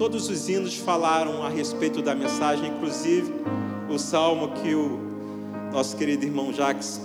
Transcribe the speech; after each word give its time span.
todos 0.00 0.30
os 0.30 0.48
hinos 0.48 0.78
falaram 0.78 1.42
a 1.42 1.50
respeito 1.50 2.00
da 2.00 2.14
mensagem, 2.14 2.70
inclusive 2.70 3.30
o 3.86 3.98
salmo 3.98 4.54
que 4.54 4.74
o 4.74 4.98
nosso 5.70 5.94
querido 5.94 6.24
irmão 6.24 6.50
Jackson, 6.52 7.02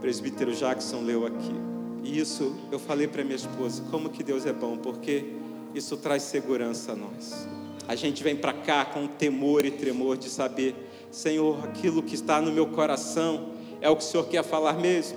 presbítero 0.00 0.52
Jackson, 0.52 1.02
leu 1.02 1.24
aqui. 1.24 1.54
E 2.02 2.18
isso 2.18 2.52
eu 2.72 2.80
falei 2.80 3.06
para 3.06 3.22
minha 3.22 3.36
esposa, 3.36 3.80
como 3.92 4.10
que 4.10 4.24
Deus 4.24 4.44
é 4.44 4.52
bom, 4.52 4.76
porque 4.76 5.34
isso 5.72 5.96
traz 5.96 6.24
segurança 6.24 6.94
a 6.94 6.96
nós. 6.96 7.46
A 7.86 7.94
gente 7.94 8.24
vem 8.24 8.34
para 8.34 8.52
cá 8.52 8.84
com 8.84 9.06
temor 9.06 9.64
e 9.64 9.70
tremor 9.70 10.16
de 10.16 10.28
saber, 10.28 10.74
Senhor, 11.12 11.64
aquilo 11.64 12.02
que 12.02 12.16
está 12.16 12.40
no 12.40 12.50
meu 12.50 12.66
coração 12.66 13.50
é 13.80 13.88
o 13.88 13.94
que 13.94 14.02
o 14.02 14.06
Senhor 14.06 14.24
quer 14.24 14.42
falar 14.42 14.72
mesmo. 14.72 15.16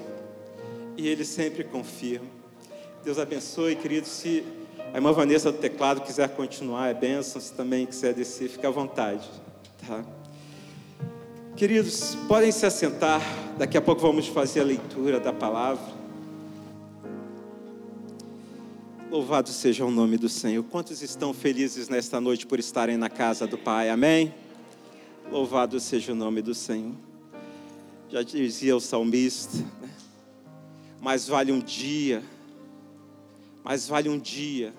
E 0.96 1.08
Ele 1.08 1.26
sempre 1.26 1.64
confirma. 1.64 2.28
Deus 3.04 3.18
abençoe, 3.18 3.76
querido. 3.76 4.06
Se 4.06 4.44
a 4.94 4.98
irmã 4.98 5.12
Vanessa 5.12 5.52
do 5.52 5.58
teclado 5.58 6.02
quiser 6.02 6.30
continuar, 6.30 6.90
é 6.90 6.94
bênção. 6.94 7.42
Se 7.42 7.54
também 7.54 7.86
quiser 7.86 8.14
descer, 8.14 8.50
fica 8.50 8.68
à 8.68 8.72
vontade. 8.72 9.30
Tá? 9.86 10.04
Queridos, 11.56 12.16
podem 12.28 12.52
se 12.52 12.66
assentar. 12.66 13.22
Daqui 13.58 13.78
a 13.78 13.82
pouco 13.82 14.02
vamos 14.02 14.28
fazer 14.28 14.62
a 14.62 14.64
leitura 14.64 15.20
da 15.20 15.32
palavra. 15.32 15.94
Louvado 19.10 19.50
seja 19.50 19.86
o 19.86 19.92
nome 19.92 20.18
do 20.18 20.28
Senhor. 20.28 20.64
Quantos 20.64 21.02
estão 21.02 21.34
felizes 21.34 21.88
nesta 21.88 22.20
noite 22.20 22.46
por 22.46 22.60
estarem 22.60 22.98
na 22.98 23.10
casa 23.10 23.48
do 23.48 23.58
Pai? 23.58 23.90
Amém? 23.90 24.34
Louvado 25.32 25.80
seja 25.80 26.12
o 26.12 26.16
nome 26.16 26.42
do 26.42 26.54
Senhor. 26.54 26.92
Já 28.10 28.22
dizia 28.22 28.76
o 28.76 28.80
salmista, 28.80 29.58
né? 29.82 29.90
mais 31.02 31.28
vale 31.28 31.52
um 31.52 31.60
dia, 31.60 32.22
mais 33.66 33.88
vale 33.88 34.08
um 34.08 34.20
dia 34.20 34.72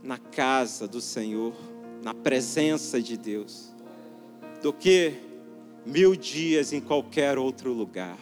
na 0.00 0.16
casa 0.16 0.86
do 0.86 1.00
Senhor, 1.00 1.52
na 2.04 2.14
presença 2.14 3.02
de 3.02 3.16
Deus, 3.16 3.74
do 4.62 4.72
que 4.72 5.14
mil 5.84 6.14
dias 6.14 6.72
em 6.72 6.80
qualquer 6.80 7.36
outro 7.36 7.72
lugar. 7.72 8.16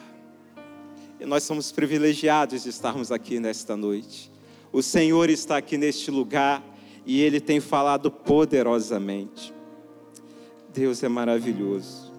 E 1.21 1.27
nós 1.27 1.43
somos 1.43 1.71
privilegiados 1.71 2.63
de 2.63 2.71
estarmos 2.71 3.13
aqui 3.13 3.39
nesta 3.39 3.77
noite. 3.77 4.33
O 4.73 4.83
Senhor 4.83 5.29
está 5.29 5.59
aqui 5.59 5.77
neste 5.77 6.11
lugar 6.11 6.65
e 7.05 7.21
Ele 7.21 7.39
tem 7.39 7.61
falado 7.61 8.11
poderosamente. 8.11 9.53
Deus 10.73 11.03
é 11.03 11.09
maravilhoso. 11.09 12.11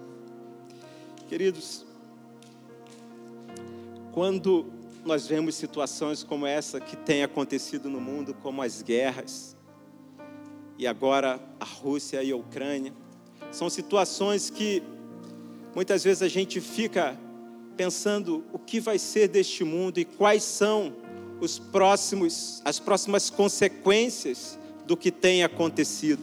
Queridos, 1.28 1.84
quando 4.12 4.75
nós 5.06 5.24
vemos 5.24 5.54
situações 5.54 6.24
como 6.24 6.44
essa 6.44 6.80
que 6.80 6.96
tem 6.96 7.22
acontecido 7.22 7.88
no 7.88 8.00
mundo, 8.00 8.34
como 8.42 8.60
as 8.60 8.82
guerras, 8.82 9.56
e 10.76 10.84
agora 10.84 11.40
a 11.60 11.64
Rússia 11.64 12.22
e 12.24 12.32
a 12.32 12.36
Ucrânia, 12.36 12.92
são 13.52 13.70
situações 13.70 14.50
que 14.50 14.82
muitas 15.74 16.02
vezes 16.02 16.22
a 16.22 16.28
gente 16.28 16.60
fica 16.60 17.16
pensando 17.76 18.44
o 18.52 18.58
que 18.58 18.80
vai 18.80 18.98
ser 18.98 19.28
deste 19.28 19.62
mundo 19.62 19.98
e 19.98 20.04
quais 20.04 20.42
são 20.42 20.92
os 21.40 21.56
próximos, 21.56 22.60
as 22.64 22.80
próximas 22.80 23.30
consequências 23.30 24.58
do 24.86 24.96
que 24.96 25.12
tem 25.12 25.44
acontecido. 25.44 26.22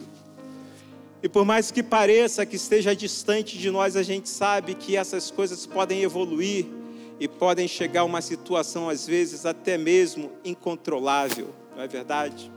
E 1.22 1.28
por 1.28 1.46
mais 1.46 1.70
que 1.70 1.82
pareça 1.82 2.44
que 2.44 2.56
esteja 2.56 2.94
distante 2.94 3.56
de 3.56 3.70
nós, 3.70 3.96
a 3.96 4.02
gente 4.02 4.28
sabe 4.28 4.74
que 4.74 4.94
essas 4.94 5.30
coisas 5.30 5.64
podem 5.64 6.02
evoluir 6.02 6.83
e 7.18 7.28
podem 7.28 7.68
chegar 7.68 8.00
a 8.00 8.04
uma 8.04 8.20
situação, 8.20 8.88
às 8.88 9.06
vezes, 9.06 9.46
até 9.46 9.78
mesmo 9.78 10.32
incontrolável, 10.44 11.54
não 11.74 11.82
é 11.82 11.88
verdade? 11.88 12.50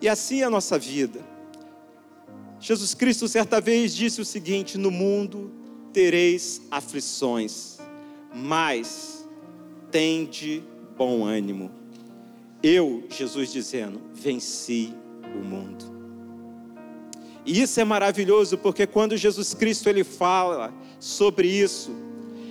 E 0.00 0.08
assim 0.08 0.40
é 0.40 0.44
a 0.44 0.50
nossa 0.50 0.78
vida. 0.78 1.20
Jesus 2.60 2.94
Cristo, 2.94 3.28
certa 3.28 3.60
vez, 3.60 3.94
disse 3.94 4.20
o 4.20 4.24
seguinte: 4.24 4.78
No 4.78 4.90
mundo 4.90 5.52
tereis 5.92 6.62
aflições, 6.70 7.78
mas 8.34 9.28
tende 9.90 10.62
bom 10.96 11.24
ânimo. 11.24 11.70
Eu, 12.62 13.04
Jesus 13.08 13.52
dizendo, 13.52 14.00
venci 14.12 14.92
o 15.34 15.44
mundo. 15.44 15.84
E 17.46 17.62
isso 17.62 17.80
é 17.80 17.84
maravilhoso 17.84 18.58
porque 18.58 18.86
quando 18.86 19.16
Jesus 19.16 19.54
Cristo 19.54 19.88
ele 19.88 20.04
fala 20.04 20.74
sobre 20.98 21.48
isso, 21.48 21.92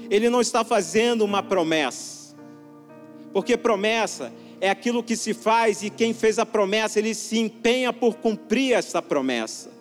ele 0.09 0.29
não 0.29 0.41
está 0.41 0.63
fazendo 0.63 1.23
uma 1.23 1.41
promessa. 1.43 2.35
Porque 3.33 3.57
promessa 3.57 4.31
é 4.59 4.69
aquilo 4.69 5.03
que 5.03 5.15
se 5.15 5.33
faz 5.33 5.83
e 5.83 5.89
quem 5.89 6.13
fez 6.13 6.39
a 6.39 6.45
promessa, 6.45 6.99
ele 6.99 7.13
se 7.13 7.37
empenha 7.37 7.93
por 7.93 8.15
cumprir 8.15 8.73
essa 8.73 9.01
promessa. 9.01 9.71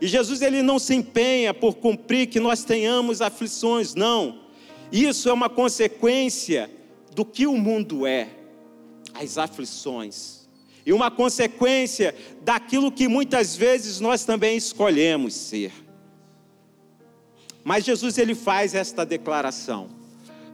E 0.00 0.06
Jesus 0.06 0.42
ele 0.42 0.62
não 0.62 0.78
se 0.78 0.94
empenha 0.94 1.52
por 1.52 1.74
cumprir 1.74 2.28
que 2.28 2.38
nós 2.38 2.62
tenhamos 2.64 3.20
aflições, 3.20 3.94
não. 3.94 4.40
Isso 4.92 5.28
é 5.28 5.32
uma 5.32 5.48
consequência 5.48 6.70
do 7.14 7.24
que 7.24 7.46
o 7.46 7.56
mundo 7.56 8.06
é, 8.06 8.28
as 9.12 9.38
aflições, 9.38 10.48
e 10.86 10.92
uma 10.92 11.10
consequência 11.10 12.14
daquilo 12.42 12.92
que 12.92 13.08
muitas 13.08 13.56
vezes 13.56 14.00
nós 14.00 14.24
também 14.24 14.56
escolhemos 14.56 15.34
ser. 15.34 15.72
Mas 17.68 17.84
Jesus 17.84 18.16
ele 18.16 18.34
faz 18.34 18.74
esta 18.74 19.04
declaração 19.04 19.90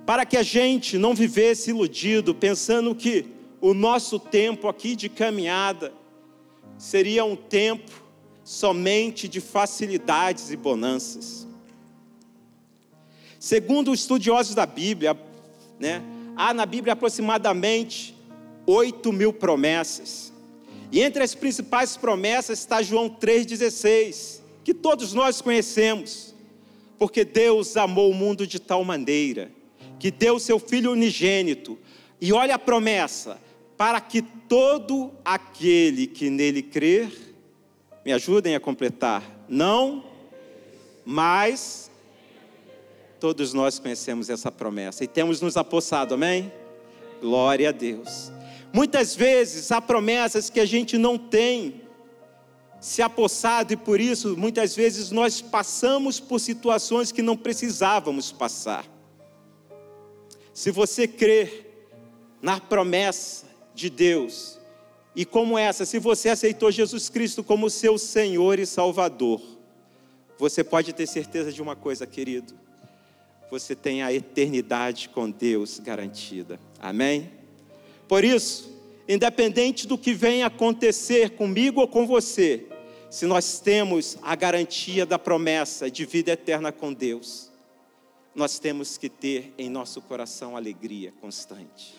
para 0.05 0.27
que 0.27 0.37
a 0.37 0.43
gente 0.43 0.99
não 0.99 1.15
vivesse 1.15 1.71
iludido 1.71 2.35
pensando 2.35 2.93
que 2.93 3.25
o 3.61 3.73
nosso 3.73 4.19
tempo 4.19 4.67
aqui 4.67 4.97
de 4.97 5.09
caminhada 5.09 5.93
seria 6.77 7.25
um 7.25 7.37
tempo 7.37 8.03
somente 8.43 9.29
de 9.29 9.41
facilidades 9.41 10.51
e 10.51 10.57
bonanças. 10.57 11.47
Segundo 13.39 13.93
os 13.93 14.01
estudiosos 14.01 14.57
da 14.57 14.67
Bíblia, 14.67 15.17
né, 15.79 16.03
há 16.35 16.53
na 16.53 16.67
Bíblia 16.67 16.95
aproximadamente 16.95 18.13
8 18.67 19.13
mil 19.13 19.33
promessas. 19.33 20.33
E 20.91 21.01
entre 21.01 21.23
as 21.23 21.33
principais 21.33 21.97
promessas 21.97 22.59
está 22.59 22.83
João 22.83 23.09
3,16, 23.09 24.41
que 24.65 24.75
todos 24.75 25.13
nós 25.13 25.41
conhecemos. 25.41 26.34
Porque 27.05 27.23
Deus 27.23 27.77
amou 27.77 28.11
o 28.11 28.15
mundo 28.15 28.47
de 28.47 28.59
tal 28.59 28.83
maneira, 28.83 29.53
que 30.01 30.11
deu 30.11 30.39
seu 30.39 30.59
Filho 30.59 30.93
unigênito. 30.93 31.79
E 32.19 32.33
olha 32.33 32.55
a 32.55 32.59
promessa: 32.59 33.39
para 33.77 34.01
que 34.01 34.23
todo 34.23 35.13
aquele 35.23 36.07
que 36.07 36.31
nele 36.31 36.63
crer, 36.63 37.13
me 38.07 38.11
ajudem 38.11 38.55
a 38.55 38.61
completar, 38.61 39.23
não, 39.47 40.03
mas 41.05 41.91
Todos 43.21 43.53
nós 43.53 43.79
conhecemos 43.79 44.31
essa 44.31 44.51
promessa 44.51 45.05
e 45.05 45.07
temos 45.07 45.43
nos 45.43 45.59
apossado, 45.59 46.15
amém? 46.15 46.51
Glória 47.21 47.69
a 47.69 47.73
Deus. 47.73 48.33
Muitas 48.73 49.15
vezes 49.15 49.71
há 49.71 49.79
promessas 49.79 50.49
que 50.49 50.59
a 50.59 50.65
gente 50.65 50.97
não 50.97 51.19
tem 51.19 51.84
se 52.85 53.01
apossado 53.01 53.73
e 53.73 53.77
por 53.79 53.99
isso 53.99 54.37
muitas 54.37 54.77
vezes 54.77 55.11
nós 55.11 55.41
passamos 55.41 56.21
por 56.21 56.39
situações 56.39 57.11
que 57.11 57.23
não 57.23 57.35
precisávamos 57.35 58.31
passar. 58.31 58.85
Se 60.53 60.71
você 60.71 61.09
crer 61.09 61.89
na 62.43 62.61
promessa 62.61 63.47
de 63.75 63.89
Deus, 63.89 64.59
e 65.17 65.25
como 65.25 65.57
essa, 65.57 65.87
se 65.87 65.99
você 65.99 66.29
aceitou 66.29 66.71
Jesus 66.71 67.09
Cristo 67.09 67.43
como 67.43 67.71
seu 67.71 67.97
Senhor 67.97 68.59
e 68.59 68.67
Salvador, 68.67 69.41
você 70.39 70.63
pode 70.63 70.93
ter 70.93 71.07
certeza 71.07 71.51
de 71.51 71.63
uma 71.63 71.75
coisa, 71.75 72.07
querido 72.07 72.55
você 73.51 73.77
tem 73.77 74.03
a 74.03 74.13
eternidade 74.13 75.09
com 75.11 75.31
Deus 75.31 75.79
garantida. 75.79 76.59
Amém? 76.81 77.31
Por 78.09 78.25
isso, 78.25 78.69
independente 79.09 79.87
do 79.87 79.97
que 79.97 80.13
venha 80.13 80.47
acontecer 80.47 81.31
comigo 81.31 81.81
ou 81.81 81.87
com 81.87 82.05
você, 82.05 82.67
se 83.15 83.27
nós 83.27 83.61
temos 83.61 84.19
a 84.23 84.35
garantia 84.35 85.07
da 85.07 85.17
promessa 85.17 85.89
de 85.89 86.05
vida 86.05 86.33
eterna 86.33 86.73
com 86.73 86.93
Deus, 86.93 87.49
nós 88.35 88.59
temos 88.59 88.99
que 88.99 89.09
ter 89.09 89.55
em 89.57 89.71
nosso 89.71 90.03
coração 90.03 90.57
alegria 90.57 91.13
constante. 91.21 91.95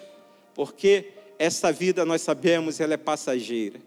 Porque 0.53 1.13
essa 1.39 1.71
vida, 1.71 2.03
nós 2.03 2.21
sabemos, 2.21 2.81
ela 2.81 2.95
é 2.95 2.97
passageira. 2.97 3.79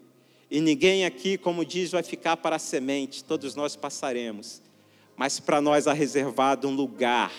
E 0.49 0.59
ninguém 0.59 1.05
aqui, 1.05 1.37
como 1.37 1.63
diz, 1.63 1.91
vai 1.91 2.01
ficar 2.01 2.35
para 2.35 2.55
a 2.55 2.59
semente, 2.59 3.23
todos 3.23 3.53
nós 3.53 3.75
passaremos. 3.75 4.59
Mas 5.15 5.39
para 5.39 5.61
nós 5.61 5.85
há 5.85 5.93
reservado 5.93 6.67
um 6.67 6.73
lugar 6.73 7.31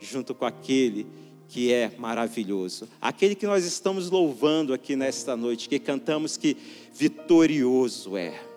junto 0.00 0.34
com 0.34 0.46
aquele 0.46 1.06
que 1.50 1.70
é 1.70 1.92
maravilhoso. 1.98 2.88
Aquele 2.98 3.34
que 3.34 3.46
nós 3.46 3.66
estamos 3.66 4.08
louvando 4.08 4.72
aqui 4.72 4.96
nesta 4.96 5.36
noite, 5.36 5.68
que 5.68 5.78
cantamos 5.78 6.38
que 6.38 6.56
vitorioso 6.94 8.16
é. 8.16 8.53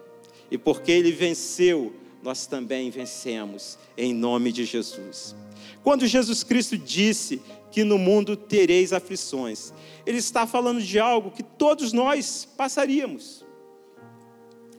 E 0.50 0.58
porque 0.58 0.92
ele 0.92 1.12
venceu, 1.12 1.94
nós 2.24 2.46
também 2.46 2.90
vencemos, 2.90 3.78
em 3.98 4.14
nome 4.14 4.52
de 4.52 4.66
Jesus. 4.66 5.36
Quando 5.84 6.08
Jesus 6.08 6.44
Cristo 6.44 6.78
disse 6.78 7.42
que 7.72 7.84
no 7.84 7.98
mundo 7.98 8.36
tereis 8.36 8.92
aflições, 8.94 9.72
ele 10.06 10.18
está 10.18 10.46
falando 10.48 10.82
de 10.82 11.00
algo 11.00 11.32
que 11.32 11.44
todos 11.44 11.94
nós 11.94 12.48
passaríamos. 12.58 13.46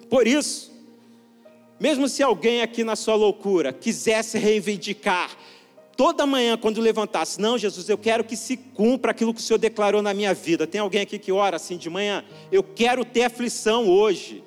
Por 0.08 0.26
isso, 0.26 0.72
mesmo 1.78 2.08
se 2.08 2.22
alguém 2.22 2.62
aqui 2.62 2.82
na 2.82 2.96
sua 2.96 3.14
loucura 3.14 3.72
quisesse 3.72 4.38
reivindicar, 4.38 5.36
toda 5.96 6.26
manhã 6.26 6.56
quando 6.56 6.80
levantasse, 6.80 7.40
não, 7.40 7.58
Jesus, 7.58 7.88
eu 7.88 7.98
quero 7.98 8.24
que 8.24 8.36
se 8.36 8.56
cumpra 8.56 9.10
aquilo 9.10 9.34
que 9.34 9.40
o 9.40 9.42
Senhor 9.42 9.58
declarou 9.58 10.02
na 10.02 10.14
minha 10.14 10.32
vida. 10.32 10.66
Tem 10.66 10.80
alguém 10.80 11.02
aqui 11.02 11.18
que 11.18 11.32
ora 11.32 11.56
assim 11.56 11.76
de 11.76 11.88
manhã? 11.88 12.24
Eu 12.50 12.62
quero 12.62 13.04
ter 13.04 13.24
aflição 13.24 13.88
hoje. 13.88 14.42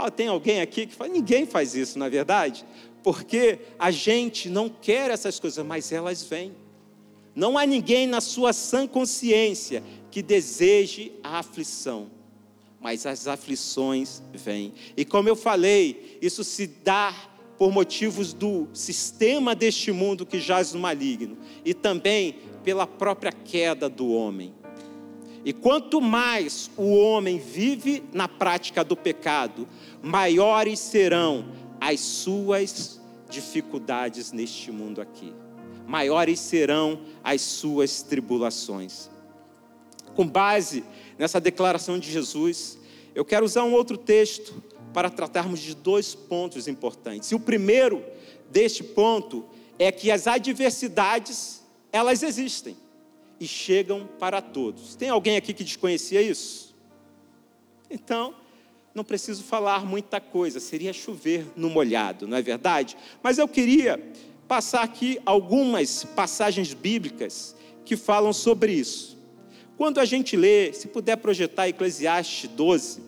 Ah, 0.00 0.12
tem 0.12 0.28
alguém 0.28 0.60
aqui 0.60 0.86
que 0.86 0.94
faz? 0.94 1.10
Ninguém 1.10 1.44
faz 1.44 1.74
isso, 1.74 1.98
na 1.98 2.06
é 2.06 2.10
verdade? 2.10 2.64
Porque 3.02 3.58
a 3.76 3.90
gente 3.90 4.48
não 4.48 4.68
quer 4.68 5.10
essas 5.10 5.40
coisas, 5.40 5.66
mas 5.66 5.90
elas 5.90 6.22
vêm. 6.22 6.54
Não 7.34 7.58
há 7.58 7.66
ninguém 7.66 8.06
na 8.06 8.20
sua 8.20 8.52
sã 8.52 8.86
consciência 8.86 9.82
que 10.08 10.22
deseje 10.22 11.10
a 11.20 11.40
aflição, 11.40 12.08
mas 12.80 13.06
as 13.06 13.26
aflições 13.26 14.22
vêm. 14.32 14.72
E 14.96 15.04
como 15.04 15.28
eu 15.28 15.34
falei, 15.34 16.16
isso 16.22 16.44
se 16.44 16.68
dá 16.68 17.12
por 17.58 17.72
motivos 17.72 18.32
do 18.32 18.68
sistema 18.72 19.52
deste 19.52 19.90
mundo 19.90 20.24
que 20.24 20.38
jaz 20.38 20.72
no 20.74 20.78
maligno 20.78 21.36
e 21.64 21.74
também 21.74 22.36
pela 22.62 22.86
própria 22.86 23.32
queda 23.32 23.88
do 23.88 24.12
homem. 24.12 24.54
E 25.44 25.52
quanto 25.52 26.00
mais 26.00 26.70
o 26.76 26.96
homem 26.96 27.38
vive 27.38 28.02
na 28.12 28.28
prática 28.28 28.82
do 28.82 28.96
pecado, 28.96 29.68
maiores 30.02 30.78
serão 30.78 31.46
as 31.80 32.00
suas 32.00 33.00
dificuldades 33.28 34.32
neste 34.32 34.70
mundo 34.70 35.00
aqui. 35.00 35.32
Maiores 35.86 36.40
serão 36.40 37.00
as 37.22 37.40
suas 37.40 38.02
tribulações. 38.02 39.08
Com 40.14 40.26
base 40.26 40.84
nessa 41.18 41.40
declaração 41.40 41.98
de 41.98 42.10
Jesus, 42.10 42.78
eu 43.14 43.24
quero 43.24 43.44
usar 43.44 43.64
um 43.64 43.72
outro 43.72 43.96
texto 43.96 44.62
para 44.92 45.10
tratarmos 45.10 45.60
de 45.60 45.74
dois 45.74 46.14
pontos 46.14 46.66
importantes. 46.66 47.30
E 47.30 47.34
o 47.34 47.40
primeiro 47.40 48.04
deste 48.50 48.82
ponto 48.82 49.46
é 49.78 49.92
que 49.92 50.10
as 50.10 50.26
adversidades, 50.26 51.62
elas 51.92 52.22
existem 52.22 52.76
e 53.40 53.46
chegam 53.46 54.08
para 54.18 54.40
todos. 54.40 54.94
Tem 54.94 55.08
alguém 55.08 55.36
aqui 55.36 55.52
que 55.52 55.64
desconhecia 55.64 56.20
isso? 56.20 56.74
Então, 57.90 58.34
não 58.94 59.04
preciso 59.04 59.42
falar 59.44 59.84
muita 59.84 60.20
coisa, 60.20 60.60
seria 60.60 60.92
chover 60.92 61.46
no 61.56 61.70
molhado, 61.70 62.26
não 62.26 62.36
é 62.36 62.42
verdade? 62.42 62.96
Mas 63.22 63.38
eu 63.38 63.46
queria 63.46 64.02
passar 64.46 64.82
aqui 64.82 65.20
algumas 65.24 66.04
passagens 66.04 66.72
bíblicas 66.74 67.54
que 67.84 67.96
falam 67.96 68.32
sobre 68.32 68.72
isso. 68.72 69.16
Quando 69.76 69.98
a 69.98 70.04
gente 70.04 70.36
lê, 70.36 70.72
se 70.72 70.88
puder 70.88 71.16
projetar 71.16 71.68
Eclesiastes 71.68 72.50
12, 72.50 73.00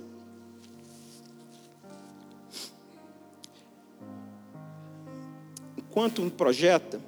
enquanto 5.76 6.22
um 6.22 6.30
projeta, 6.30 7.00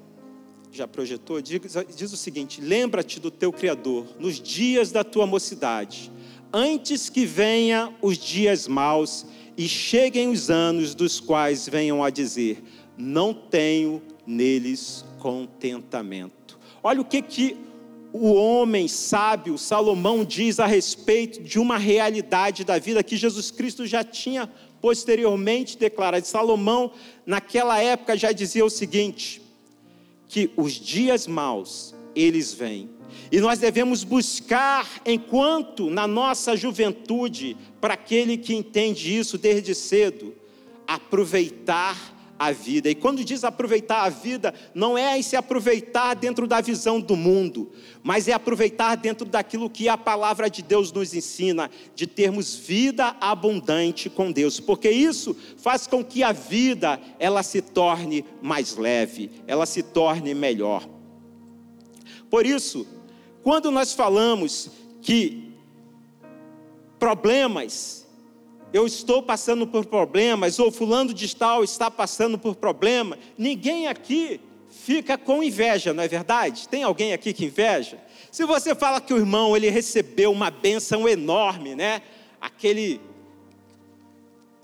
já 0.73 0.89
projetou, 0.89 1.41
diz, 1.41 1.61
diz 1.95 2.13
o 2.13 2.17
seguinte: 2.17 2.61
lembra-te 2.61 3.21
do 3.21 3.31
teu 3.31 3.53
Criador 3.53 4.07
nos 4.19 4.41
dias 4.41 4.91
da 4.91 5.05
tua 5.05 5.27
mocidade, 5.27 6.11
antes 6.53 7.11
que 7.11 7.27
venha 7.27 7.95
os 8.01 8.17
dias 8.17 8.67
maus 8.67 9.27
e 9.57 9.69
cheguem 9.69 10.31
os 10.31 10.49
anos 10.49 10.95
dos 10.95 11.21
quais 11.21 11.69
venham 11.69 12.03
a 12.03 12.09
dizer: 12.09 12.63
não 12.97 13.35
tenho 13.35 14.03
neles 14.27 15.05
contentamento. 15.19 16.59
Olha 16.83 17.03
o 17.03 17.05
que 17.05 17.21
que 17.21 17.57
o 18.11 18.33
homem 18.33 18.89
sábio 18.89 19.59
Salomão 19.59 20.25
diz 20.25 20.59
a 20.59 20.67
respeito 20.67 21.43
de 21.43 21.59
uma 21.59 21.77
realidade 21.77 22.65
da 22.65 22.79
vida 22.79 23.03
que 23.03 23.17
Jesus 23.17 23.51
Cristo 23.51 23.87
já 23.87 24.03
tinha 24.03 24.51
posteriormente 24.81 25.79
declarado. 25.79 26.27
Salomão, 26.27 26.93
naquela 27.27 27.79
época, 27.79 28.17
já 28.17 28.33
dizia 28.33 28.65
o 28.65 28.71
seguinte: 28.71 29.42
que 30.33 30.51
os 30.57 30.73
dias 30.73 31.27
maus, 31.27 31.95
eles 32.17 32.55
vêm. 32.55 32.89
E 33.31 33.39
nós 33.39 33.59
devemos 33.59 34.03
buscar, 34.03 34.89
enquanto 35.05 35.91
na 35.91 36.07
nossa 36.07 36.57
juventude, 36.57 37.55
para 37.79 37.93
aquele 37.95 38.39
que 38.39 38.55
entende 38.55 39.15
isso 39.15 39.37
desde 39.37 39.75
cedo, 39.75 40.35
aproveitar 40.87 42.12
a 42.47 42.53
vida. 42.53 42.91
E 42.91 42.95
quando 42.95 43.25
diz 43.25 43.45
aproveitar 43.45 44.03
a 44.03 44.09
vida, 44.09 44.53
não 44.75 44.97
é 44.99 45.21
se 45.23 45.37
aproveitar 45.37 46.15
dentro 46.15 46.47
da 46.47 46.61
visão 46.61 47.01
do 47.01 47.15
mundo, 47.15 47.71
mas 48.03 48.27
é 48.27 48.33
aproveitar 48.33 48.97
dentro 48.97 49.27
daquilo 49.27 49.71
que 49.71 49.89
a 49.89 49.97
palavra 49.97 50.51
de 50.51 50.63
Deus 50.63 50.91
nos 50.91 51.15
ensina, 51.15 51.71
de 51.95 52.07
termos 52.07 52.57
vida 52.57 53.17
abundante 53.21 54.11
com 54.11 54.33
Deus, 54.33 54.59
porque 54.59 54.91
isso 54.91 55.37
faz 55.57 55.87
com 55.87 56.05
que 56.05 56.23
a 56.23 56.33
vida 56.33 57.01
ela 57.19 57.43
se 57.43 57.63
torne 57.63 58.25
mais 58.41 58.77
leve, 58.77 59.31
ela 59.47 59.67
se 59.67 59.83
torne 59.83 60.35
melhor. 60.35 60.89
Por 62.29 62.45
isso, 62.45 62.87
quando 63.43 63.71
nós 63.71 63.93
falamos 63.93 64.71
que 65.01 65.53
problemas 66.99 68.02
eu 68.73 68.87
estou 68.87 69.23
passando 69.23 69.67
por 69.67 69.85
problemas, 69.87 70.59
ou 70.59 70.71
fulano 70.71 71.13
de 71.13 71.35
tal 71.37 71.63
está 71.63 71.91
passando 71.91 72.39
por 72.39 72.55
problema, 72.57 73.19
ninguém 73.37 73.87
aqui 73.87 74.41
fica 74.71 75.19
com 75.19 75.43
inveja, 75.43 75.93
não 75.93 76.03
é 76.03 76.09
verdade? 76.09 76.69
Tem 76.69 76.83
alguém 76.83 77.13
aqui 77.13 77.33
que 77.33 77.45
inveja? 77.45 77.99
Se 78.31 78.45
você 78.45 78.75
fala 78.75 79.01
que 79.01 79.13
o 79.13 79.19
irmão 79.19 79.57
ele 79.57 79.69
recebeu 79.69 80.33
uma 80.33 80.51
bênção 80.51 81.09
enorme, 81.09 81.75
né? 81.75 82.03
Aquele 82.41 83.01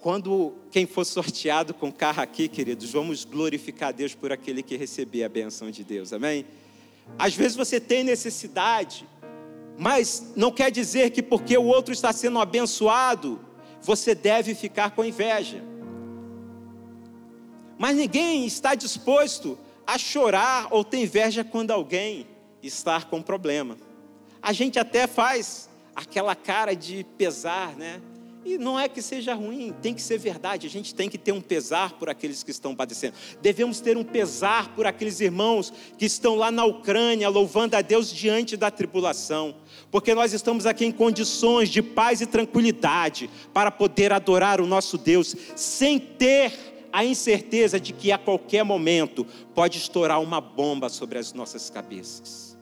quando 0.00 0.54
quem 0.70 0.86
for 0.86 1.04
sorteado 1.04 1.74
com 1.74 1.92
carro 1.92 2.22
aqui, 2.22 2.48
queridos, 2.48 2.90
vamos 2.92 3.24
glorificar 3.24 3.92
Deus 3.92 4.14
por 4.14 4.32
aquele 4.32 4.62
que 4.62 4.76
receber 4.76 5.24
a 5.24 5.28
benção 5.28 5.70
de 5.70 5.82
Deus. 5.82 6.12
Amém? 6.12 6.46
Às 7.18 7.34
vezes 7.34 7.56
você 7.56 7.80
tem 7.80 8.04
necessidade, 8.04 9.06
mas 9.76 10.32
não 10.36 10.52
quer 10.52 10.70
dizer 10.70 11.10
que 11.10 11.22
porque 11.22 11.58
o 11.58 11.64
outro 11.64 11.92
está 11.92 12.12
sendo 12.12 12.38
abençoado, 12.38 13.40
você 13.80 14.14
deve 14.14 14.54
ficar 14.54 14.90
com 14.90 15.04
inveja. 15.04 15.62
Mas 17.78 17.96
ninguém 17.96 18.44
está 18.44 18.74
disposto 18.74 19.58
a 19.86 19.96
chorar 19.96 20.68
ou 20.70 20.84
ter 20.84 21.02
inveja 21.02 21.44
quando 21.44 21.70
alguém 21.70 22.26
está 22.62 23.00
com 23.00 23.22
problema. 23.22 23.76
A 24.42 24.52
gente 24.52 24.78
até 24.78 25.06
faz 25.06 25.68
aquela 25.94 26.34
cara 26.34 26.74
de 26.74 27.04
pesar, 27.16 27.76
né? 27.76 28.00
E 28.48 28.56
não 28.56 28.80
é 28.80 28.88
que 28.88 29.02
seja 29.02 29.34
ruim, 29.34 29.74
tem 29.82 29.92
que 29.92 30.00
ser 30.00 30.16
verdade. 30.16 30.66
A 30.66 30.70
gente 30.70 30.94
tem 30.94 31.06
que 31.06 31.18
ter 31.18 31.32
um 31.32 31.40
pesar 31.40 31.98
por 31.98 32.08
aqueles 32.08 32.42
que 32.42 32.50
estão 32.50 32.74
padecendo. 32.74 33.12
Devemos 33.42 33.78
ter 33.78 33.94
um 33.98 34.02
pesar 34.02 34.74
por 34.74 34.86
aqueles 34.86 35.20
irmãos 35.20 35.70
que 35.98 36.06
estão 36.06 36.34
lá 36.34 36.50
na 36.50 36.64
Ucrânia 36.64 37.28
louvando 37.28 37.76
a 37.76 37.82
Deus 37.82 38.10
diante 38.10 38.56
da 38.56 38.70
tribulação. 38.70 39.54
Porque 39.90 40.14
nós 40.14 40.32
estamos 40.32 40.64
aqui 40.64 40.86
em 40.86 40.90
condições 40.90 41.68
de 41.68 41.82
paz 41.82 42.22
e 42.22 42.26
tranquilidade 42.26 43.28
para 43.52 43.70
poder 43.70 44.14
adorar 44.14 44.62
o 44.62 44.66
nosso 44.66 44.96
Deus 44.96 45.36
sem 45.54 45.98
ter 45.98 46.54
a 46.90 47.04
incerteza 47.04 47.78
de 47.78 47.92
que 47.92 48.10
a 48.10 48.16
qualquer 48.16 48.64
momento 48.64 49.26
pode 49.54 49.76
estourar 49.76 50.22
uma 50.22 50.40
bomba 50.40 50.88
sobre 50.88 51.18
as 51.18 51.34
nossas 51.34 51.68
cabeças. 51.68 52.56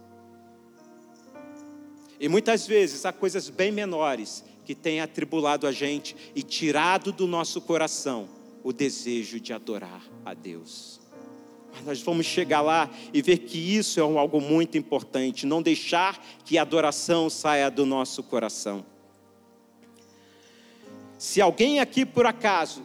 E 2.19 2.29
muitas 2.29 2.67
vezes 2.67 3.07
há 3.07 3.13
coisas 3.13 3.49
bem 3.49 3.71
menores 3.71 4.43
que 4.67 4.75
tem 4.75 5.01
atribulado 5.01 5.65
a 5.65 5.73
gente 5.73 6.17
e 6.35 6.43
tirado 6.43 7.13
do 7.13 7.27
nosso 7.27 7.61
coração 7.61 8.29
o 8.65 8.73
desejo 8.73 9.39
de 9.39 9.53
adorar 9.53 10.03
a 10.25 10.35
Deus. 10.35 11.01
Mas 11.73 11.85
nós 11.85 12.03
vamos 12.03 12.27
chegar 12.27 12.63
lá 12.63 12.91
e 13.15 13.23
ver 13.23 13.39
que 13.39 13.59
isso 13.59 14.01
é 14.01 14.03
algo 14.03 14.41
muito 14.41 14.77
importante, 14.77 15.47
não 15.47 15.63
deixar 15.63 16.21
que 16.45 16.59
a 16.59 16.63
adoração 16.63 17.31
saia 17.31 17.71
do 17.71 17.87
nosso 17.87 18.25
coração. 18.25 18.85
Se 21.17 21.41
alguém 21.41 21.79
aqui 21.79 22.05
por 22.05 22.27
acaso 22.27 22.83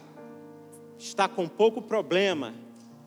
está 0.96 1.26
com 1.26 1.48
pouco 1.48 1.82
problema 1.82 2.54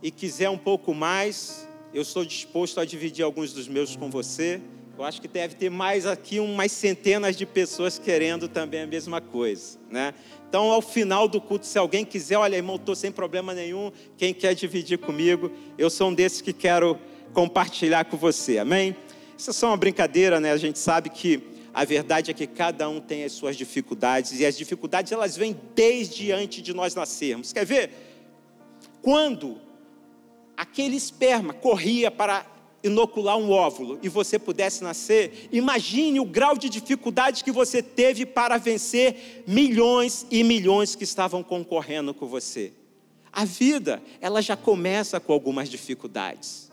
e 0.04 0.12
quiser 0.12 0.50
um 0.50 0.58
pouco 0.58 0.94
mais, 0.94 1.66
eu 1.94 2.02
estou 2.02 2.26
disposto 2.26 2.82
a 2.82 2.86
dividir 2.86 3.24
alguns 3.24 3.54
dos 3.54 3.70
meus 3.70 3.96
com 3.96 4.10
você. 4.10 4.62
Eu 4.98 5.04
acho 5.04 5.22
que 5.22 5.28
deve 5.28 5.56
ter 5.56 5.70
mais 5.70 6.06
aqui 6.06 6.40
umas 6.40 6.72
centenas 6.72 7.36
de 7.36 7.46
pessoas 7.46 8.00
querendo 8.00 8.48
também 8.48 8.84
a 8.84 8.88
mesma 8.88 9.20
coisa, 9.20 9.78
né? 9.90 10.14
Então, 10.48 10.72
ao 10.72 10.82
final 10.82 11.28
do 11.28 11.42
culto, 11.42 11.66
se 11.66 11.78
alguém 11.78 12.06
quiser, 12.06 12.38
olha, 12.38 12.56
irmão, 12.56 12.78
estou 12.78 12.96
sem 12.96 13.12
problema 13.12 13.54
nenhum, 13.54 13.92
quem 14.18 14.34
quer 14.34 14.56
dividir 14.56 14.98
comigo, 14.98 15.52
eu 15.78 15.90
sou 15.90 16.08
um 16.08 16.14
desses 16.14 16.40
que 16.40 16.54
quero 16.54 16.98
compartilhar 17.34 18.06
com 18.06 18.16
você, 18.16 18.58
amém? 18.58 18.96
Isso 19.38 19.50
é 19.50 19.54
só 19.54 19.68
uma 19.68 19.76
brincadeira, 19.76 20.40
né? 20.40 20.54
A 20.54 20.58
gente 20.58 20.80
sabe 20.80 21.10
que 21.10 21.44
a 21.74 21.84
verdade 21.84 22.32
é 22.32 22.34
que 22.34 22.48
cada 22.48 22.88
um 22.88 23.02
tem 23.02 23.26
as 23.26 23.34
suas 23.34 23.58
dificuldades, 23.58 24.40
e 24.40 24.46
as 24.46 24.58
dificuldades 24.58 25.12
elas 25.12 25.36
vêm 25.36 25.60
desde 25.76 26.32
antes 26.32 26.64
de 26.64 26.74
nós 26.74 26.96
nascermos. 26.96 27.52
Quer 27.52 27.66
ver? 27.66 27.90
Quando 29.02 29.58
aquele 30.56 30.96
esperma 30.96 31.54
corria 31.54 32.10
para 32.10 32.55
inocular 32.86 33.38
um 33.38 33.52
óvulo 33.52 34.00
e 34.04 34.08
você 34.08 34.38
pudesse 34.38 34.84
nascer, 34.84 35.50
imagine 35.52 36.20
o 36.20 36.26
grau 36.26 36.58
de 36.58 36.70
dificuldade 36.70 37.44
que 37.44 37.52
você 37.52 37.82
teve 37.82 38.26
para 38.26 38.58
vencer 38.58 39.44
milhões 39.48 40.26
e 40.30 40.44
milhões 40.44 40.96
que 40.96 41.04
estavam 41.04 41.44
concorrendo 41.44 42.14
com 42.14 42.28
você. 42.28 42.72
A 43.34 43.44
vida, 43.44 44.02
ela 44.22 44.42
já 44.42 44.56
começa 44.56 45.20
com 45.20 45.34
algumas 45.34 45.68
dificuldades. 45.68 46.72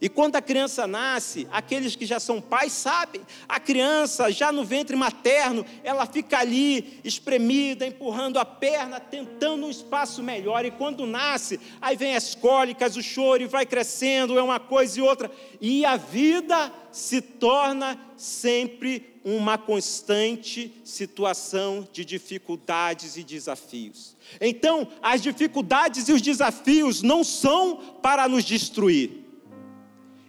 E 0.00 0.08
quando 0.08 0.36
a 0.36 0.40
criança 0.40 0.86
nasce, 0.86 1.46
aqueles 1.52 1.94
que 1.94 2.06
já 2.06 2.18
são 2.18 2.40
pais 2.40 2.72
sabem, 2.72 3.20
a 3.46 3.60
criança 3.60 4.30
já 4.32 4.50
no 4.50 4.64
ventre 4.64 4.96
materno, 4.96 5.64
ela 5.84 6.06
fica 6.06 6.38
ali 6.38 7.00
espremida, 7.04 7.86
empurrando 7.86 8.38
a 8.38 8.44
perna, 8.44 8.98
tentando 8.98 9.66
um 9.66 9.70
espaço 9.70 10.22
melhor. 10.22 10.64
E 10.64 10.70
quando 10.70 11.04
nasce, 11.04 11.60
aí 11.82 11.96
vem 11.96 12.16
as 12.16 12.34
cólicas, 12.34 12.96
o 12.96 13.02
choro, 13.02 13.42
e 13.42 13.46
vai 13.46 13.66
crescendo, 13.66 14.38
é 14.38 14.42
uma 14.42 14.58
coisa 14.58 14.98
e 14.98 15.02
outra. 15.02 15.30
E 15.60 15.84
a 15.84 15.96
vida 15.96 16.72
se 16.90 17.20
torna 17.20 17.98
sempre 18.16 19.20
uma 19.22 19.58
constante 19.58 20.72
situação 20.82 21.86
de 21.92 22.06
dificuldades 22.06 23.18
e 23.18 23.22
desafios. 23.22 24.16
Então, 24.40 24.88
as 25.02 25.20
dificuldades 25.20 26.08
e 26.08 26.12
os 26.12 26.22
desafios 26.22 27.02
não 27.02 27.22
são 27.22 27.98
para 28.00 28.26
nos 28.26 28.44
destruir 28.44 29.19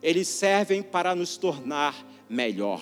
eles 0.01 0.27
servem 0.27 0.81
para 0.81 1.15
nos 1.15 1.37
tornar 1.37 1.95
melhor. 2.29 2.81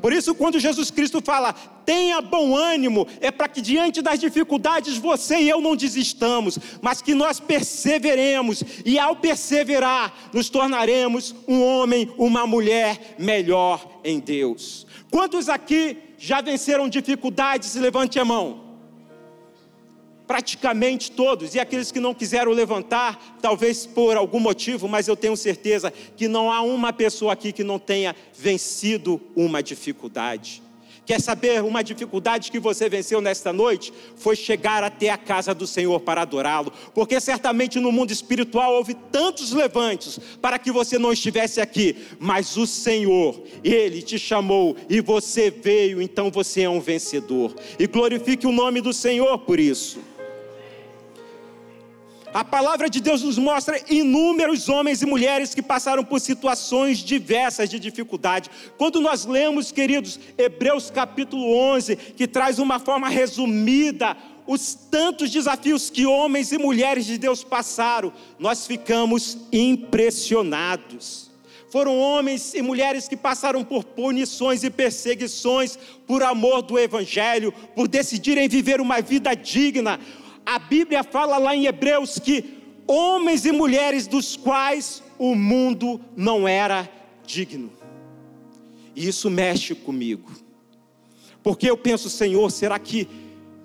Por 0.00 0.12
isso, 0.12 0.34
quando 0.34 0.58
Jesus 0.58 0.90
Cristo 0.90 1.20
fala, 1.22 1.52
tenha 1.52 2.20
bom 2.20 2.56
ânimo, 2.56 3.06
é 3.20 3.30
para 3.30 3.48
que 3.48 3.60
diante 3.60 4.02
das 4.02 4.18
dificuldades 4.18 4.96
você 4.96 5.38
e 5.40 5.48
eu 5.48 5.60
não 5.60 5.76
desistamos, 5.76 6.58
mas 6.82 7.00
que 7.00 7.14
nós 7.14 7.38
perseveremos, 7.38 8.62
e 8.84 8.98
ao 8.98 9.16
perseverar, 9.16 10.12
nos 10.32 10.48
tornaremos 10.48 11.34
um 11.46 11.62
homem, 11.62 12.12
uma 12.18 12.46
mulher 12.46 13.14
melhor 13.18 14.00
em 14.02 14.18
Deus. 14.18 14.86
Quantos 15.10 15.48
aqui 15.48 15.96
já 16.18 16.40
venceram 16.40 16.88
dificuldades? 16.88 17.74
Levante 17.76 18.18
a 18.18 18.24
mão 18.24 18.65
praticamente 20.26 21.10
todos, 21.12 21.54
e 21.54 21.60
aqueles 21.60 21.92
que 21.92 22.00
não 22.00 22.14
quiseram 22.14 22.52
levantar, 22.52 23.38
talvez 23.40 23.86
por 23.86 24.16
algum 24.16 24.40
motivo, 24.40 24.88
mas 24.88 25.08
eu 25.08 25.16
tenho 25.16 25.36
certeza 25.36 25.92
que 26.16 26.28
não 26.28 26.50
há 26.50 26.60
uma 26.62 26.92
pessoa 26.92 27.32
aqui 27.32 27.52
que 27.52 27.64
não 27.64 27.78
tenha 27.78 28.14
vencido 28.34 29.20
uma 29.34 29.62
dificuldade. 29.62 30.66
Quer 31.06 31.20
saber 31.20 31.62
uma 31.62 31.84
dificuldade 31.84 32.50
que 32.50 32.58
você 32.58 32.88
venceu 32.88 33.20
nesta 33.20 33.52
noite? 33.52 33.92
Foi 34.16 34.34
chegar 34.34 34.82
até 34.82 35.08
a 35.08 35.16
casa 35.16 35.54
do 35.54 35.64
Senhor 35.64 36.00
para 36.00 36.22
adorá-lo, 36.22 36.72
porque 36.92 37.20
certamente 37.20 37.78
no 37.78 37.92
mundo 37.92 38.10
espiritual 38.10 38.74
houve 38.74 38.92
tantos 39.12 39.52
levantes 39.52 40.18
para 40.42 40.58
que 40.58 40.72
você 40.72 40.98
não 40.98 41.12
estivesse 41.12 41.60
aqui, 41.60 41.96
mas 42.18 42.56
o 42.56 42.66
Senhor, 42.66 43.40
Ele 43.62 44.02
te 44.02 44.18
chamou 44.18 44.76
e 44.90 45.00
você 45.00 45.48
veio, 45.48 46.02
então 46.02 46.28
você 46.28 46.62
é 46.62 46.68
um 46.68 46.80
vencedor. 46.80 47.54
E 47.78 47.86
glorifique 47.86 48.44
o 48.44 48.52
nome 48.52 48.80
do 48.80 48.92
Senhor 48.92 49.38
por 49.38 49.60
isso. 49.60 50.00
A 52.36 52.44
palavra 52.44 52.90
de 52.90 53.00
Deus 53.00 53.22
nos 53.22 53.38
mostra 53.38 53.80
inúmeros 53.88 54.68
homens 54.68 55.00
e 55.00 55.06
mulheres 55.06 55.54
que 55.54 55.62
passaram 55.62 56.04
por 56.04 56.20
situações 56.20 56.98
diversas 56.98 57.70
de 57.70 57.78
dificuldade. 57.78 58.50
Quando 58.76 59.00
nós 59.00 59.24
lemos, 59.24 59.72
queridos, 59.72 60.20
Hebreus 60.36 60.90
capítulo 60.90 61.50
11, 61.50 61.96
que 61.96 62.28
traz 62.28 62.58
uma 62.58 62.78
forma 62.78 63.08
resumida 63.08 64.14
os 64.46 64.74
tantos 64.74 65.30
desafios 65.30 65.88
que 65.88 66.04
homens 66.04 66.52
e 66.52 66.58
mulheres 66.58 67.06
de 67.06 67.16
Deus 67.16 67.42
passaram, 67.42 68.12
nós 68.38 68.66
ficamos 68.66 69.38
impressionados. 69.50 71.30
Foram 71.70 71.98
homens 71.98 72.52
e 72.52 72.60
mulheres 72.60 73.08
que 73.08 73.16
passaram 73.16 73.64
por 73.64 73.82
punições 73.82 74.62
e 74.62 74.68
perseguições 74.68 75.78
por 76.06 76.22
amor 76.22 76.60
do 76.60 76.78
Evangelho, 76.78 77.50
por 77.74 77.88
decidirem 77.88 78.46
viver 78.46 78.78
uma 78.78 79.00
vida 79.00 79.34
digna 79.34 79.98
a 80.46 80.60
Bíblia 80.60 81.02
fala 81.02 81.38
lá 81.38 81.56
em 81.56 81.66
Hebreus 81.66 82.20
que 82.20 82.62
homens 82.86 83.44
e 83.44 83.50
mulheres 83.50 84.06
dos 84.06 84.36
quais 84.36 85.02
o 85.18 85.34
mundo 85.34 86.00
não 86.16 86.46
era 86.46 86.88
digno. 87.26 87.72
E 88.94 89.08
isso 89.08 89.28
mexe 89.28 89.74
comigo. 89.74 90.30
Porque 91.42 91.68
eu 91.68 91.76
penso, 91.76 92.08
Senhor, 92.08 92.48
será 92.50 92.78
que 92.78 93.08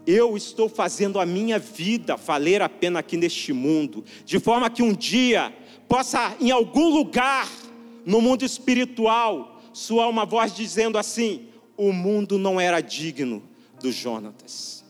eu 0.07 0.35
estou 0.35 0.67
fazendo 0.67 1.19
a 1.19 1.25
minha 1.25 1.59
vida 1.59 2.15
valer 2.15 2.63
a 2.63 2.67
pena 2.67 2.99
aqui 2.99 3.15
neste 3.15 3.53
mundo, 3.53 4.03
de 4.25 4.39
forma 4.39 4.67
que 4.67 4.81
um 4.81 4.93
dia 4.93 5.53
possa, 5.87 6.35
em 6.41 6.49
algum 6.49 6.89
lugar 6.89 7.47
no 8.03 8.19
mundo 8.19 8.43
espiritual, 8.43 9.61
soar 9.71 10.09
uma 10.09 10.25
voz 10.25 10.55
dizendo 10.55 10.97
assim: 10.97 11.47
o 11.77 11.93
mundo 11.93 12.39
não 12.39 12.59
era 12.59 12.81
digno 12.81 13.43
do 13.79 13.91
Jonatas 13.91 14.80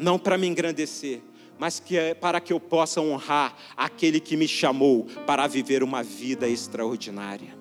não 0.00 0.18
para 0.18 0.38
me 0.38 0.46
engrandecer, 0.46 1.20
mas 1.58 1.78
que 1.78 1.98
é 1.98 2.14
para 2.14 2.40
que 2.40 2.54
eu 2.54 2.58
possa 2.58 3.02
honrar 3.02 3.54
aquele 3.76 4.18
que 4.18 4.34
me 4.34 4.48
chamou 4.48 5.04
para 5.26 5.46
viver 5.46 5.82
uma 5.82 6.02
vida 6.02 6.48
extraordinária. 6.48 7.54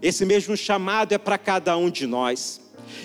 Esse 0.00 0.24
mesmo 0.24 0.56
chamado 0.56 1.12
é 1.12 1.18
para 1.18 1.36
cada 1.36 1.76
um 1.76 1.90
de 1.90 2.06
nós. 2.06 2.62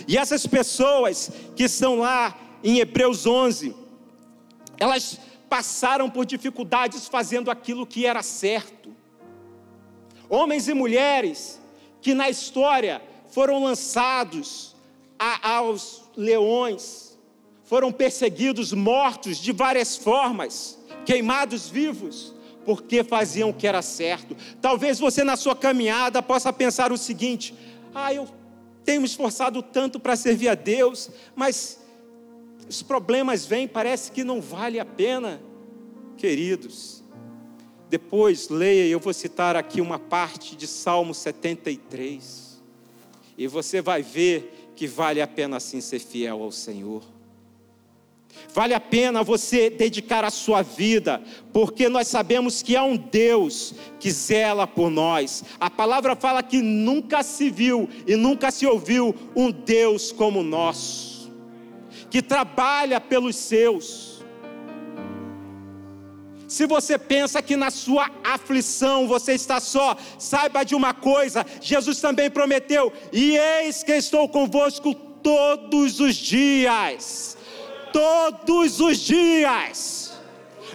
E 0.07 0.17
essas 0.17 0.47
pessoas 0.47 1.29
que 1.53 1.65
estão 1.65 1.99
lá 1.99 2.39
em 2.63 2.79
Hebreus 2.79 3.25
11, 3.27 3.75
elas 4.77 5.19
passaram 5.49 6.09
por 6.09 6.25
dificuldades 6.25 7.09
fazendo 7.09 7.51
aquilo 7.51 7.85
que 7.85 8.05
era 8.05 8.23
certo. 8.23 8.95
Homens 10.29 10.69
e 10.69 10.73
mulheres 10.73 11.61
que 12.01 12.13
na 12.13 12.29
história 12.29 13.01
foram 13.27 13.61
lançados 13.61 14.77
a, 15.19 15.55
aos 15.57 16.05
leões, 16.15 17.04
foram 17.65 17.91
perseguidos, 17.91 18.71
mortos 18.71 19.37
de 19.37 19.51
várias 19.51 19.97
formas, 19.97 20.79
queimados 21.05 21.67
vivos, 21.67 22.33
porque 22.63 23.03
faziam 23.03 23.49
o 23.49 23.53
que 23.53 23.67
era 23.67 23.81
certo. 23.81 24.37
Talvez 24.61 24.99
você 24.99 25.23
na 25.23 25.35
sua 25.35 25.55
caminhada 25.55 26.21
possa 26.21 26.53
pensar 26.53 26.91
o 26.91 26.97
seguinte: 26.97 27.53
ah, 27.93 28.13
eu 28.13 28.27
tenho 28.83 29.01
me 29.01 29.07
esforçado 29.07 29.61
tanto 29.61 29.99
para 29.99 30.15
servir 30.15 30.47
a 30.47 30.55
Deus, 30.55 31.09
mas 31.35 31.79
os 32.69 32.81
problemas 32.81 33.45
vêm, 33.45 33.67
parece 33.67 34.11
que 34.11 34.23
não 34.23 34.39
vale 34.39 34.79
a 34.79 34.85
pena. 34.85 35.41
Queridos, 36.17 37.03
depois 37.89 38.47
leia, 38.47 38.87
eu 38.87 38.99
vou 38.99 39.13
citar 39.13 39.55
aqui 39.55 39.81
uma 39.81 39.99
parte 39.99 40.55
de 40.55 40.67
Salmo 40.67 41.13
73, 41.13 42.61
e 43.37 43.47
você 43.47 43.81
vai 43.81 44.01
ver 44.01 44.71
que 44.75 44.87
vale 44.87 45.21
a 45.21 45.27
pena 45.27 45.59
sim 45.59 45.81
ser 45.81 45.99
fiel 45.99 46.41
ao 46.41 46.51
Senhor. 46.51 47.14
Vale 48.55 48.73
a 48.73 48.79
pena 48.79 49.21
você 49.21 49.69
dedicar 49.69 50.23
a 50.23 50.29
sua 50.29 50.61
vida, 50.61 51.21
porque 51.51 51.89
nós 51.89 52.07
sabemos 52.07 52.61
que 52.61 52.73
há 52.77 52.83
um 52.85 52.95
Deus 52.95 53.75
que 53.99 54.09
zela 54.09 54.65
por 54.65 54.89
nós. 54.89 55.43
A 55.59 55.69
palavra 55.69 56.15
fala 56.15 56.41
que 56.41 56.61
nunca 56.61 57.21
se 57.21 57.49
viu 57.49 57.89
e 58.07 58.15
nunca 58.15 58.51
se 58.51 58.65
ouviu 58.65 59.13
um 59.35 59.51
Deus 59.51 60.13
como 60.13 60.39
o 60.39 60.43
nosso, 60.43 61.29
que 62.09 62.21
trabalha 62.21 63.01
pelos 63.01 63.35
seus. 63.35 64.23
Se 66.47 66.65
você 66.65 66.97
pensa 66.97 67.41
que 67.41 67.57
na 67.57 67.69
sua 67.69 68.09
aflição 68.23 69.05
você 69.05 69.33
está 69.33 69.59
só, 69.59 69.97
saiba 70.17 70.63
de 70.63 70.75
uma 70.75 70.93
coisa: 70.93 71.45
Jesus 71.59 71.99
também 71.99 72.29
prometeu, 72.29 72.93
e 73.11 73.35
eis 73.35 73.83
que 73.83 73.91
estou 73.91 74.29
convosco 74.29 74.93
todos 74.93 75.99
os 75.99 76.15
dias 76.15 77.35
todos 77.95 78.81
os 78.81 78.97
dias. 78.97 80.11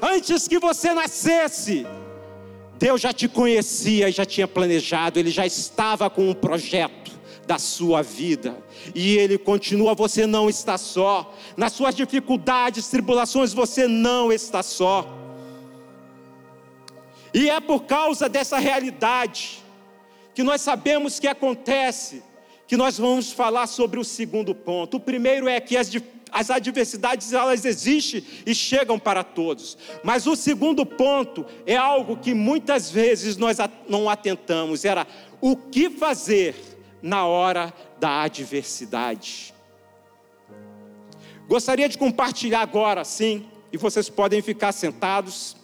Antes 0.00 0.49
que 0.49 0.59
você 0.59 0.95
nascesse, 0.95 1.87
Deus 2.79 2.99
já 2.99 3.12
te 3.12 3.29
conhecia 3.29 4.09
e 4.09 4.12
já 4.12 4.25
tinha 4.25 4.49
planejado, 4.49 5.19
Ele 5.19 5.31
já 5.31 5.45
estava 5.45 6.09
com 6.09 6.31
um 6.31 6.33
projeto 6.33 7.12
da 7.47 7.59
sua 7.59 8.00
vida. 8.00 8.57
E 8.95 9.19
Ele 9.19 9.37
continua, 9.37 9.95
você 9.95 10.27
não 10.27 10.49
está 10.49 10.79
só. 10.79 11.35
Nas 11.59 11.75
suas 11.75 11.95
dificuldades, 11.95 12.89
tribulações, 12.89 13.53
você 13.53 13.87
não 13.87 14.33
está 14.33 14.62
só. 14.62 15.07
E 17.35 17.50
é 17.50 17.61
por 17.61 17.83
causa 17.83 18.31
dessa 18.31 18.59
realidade 18.59 19.62
que 20.35 20.43
nós 20.43 20.62
sabemos 20.62 21.21
que 21.21 21.29
acontece, 21.29 22.23
que 22.67 22.79
nós 22.79 22.97
vamos 22.97 23.31
falar 23.31 23.67
sobre 23.67 24.00
o 24.00 24.05
segundo 24.05 24.55
ponto. 24.55 24.97
O 24.97 25.00
primeiro 25.00 25.47
é 25.47 25.61
que 25.61 25.77
as 25.77 25.91
dificuldades 25.91 26.20
as 26.33 26.51
adversidades 26.51 27.33
elas 27.33 27.65
existem 27.65 28.25
e 28.47 28.55
chegam 28.55 28.99
para 28.99 29.23
todos. 29.23 29.77
Mas 30.03 30.27
o 30.27 30.37
segundo 30.37 30.85
ponto 30.87 31.45
é 31.67 31.77
algo 31.77 32.17
que 32.17 32.35
muitas 32.35 32.91
vezes 32.91 33.37
nós 33.37 33.59
não 33.89 34.09
atentamos, 34.09 34.85
era 34.85 35.07
o 35.41 35.57
que 35.57 35.91
fazer 35.91 36.55
na 37.03 37.27
hora 37.27 37.73
da 37.99 38.23
adversidade. 38.23 39.55
Gostaria 41.49 41.89
de 41.89 41.99
compartilhar 41.99 42.61
agora, 42.61 43.05
sim, 43.05 43.47
e 43.73 43.77
vocês 43.77 44.09
podem 44.09 44.43
ficar 44.43 44.73
sentados, 44.73 45.57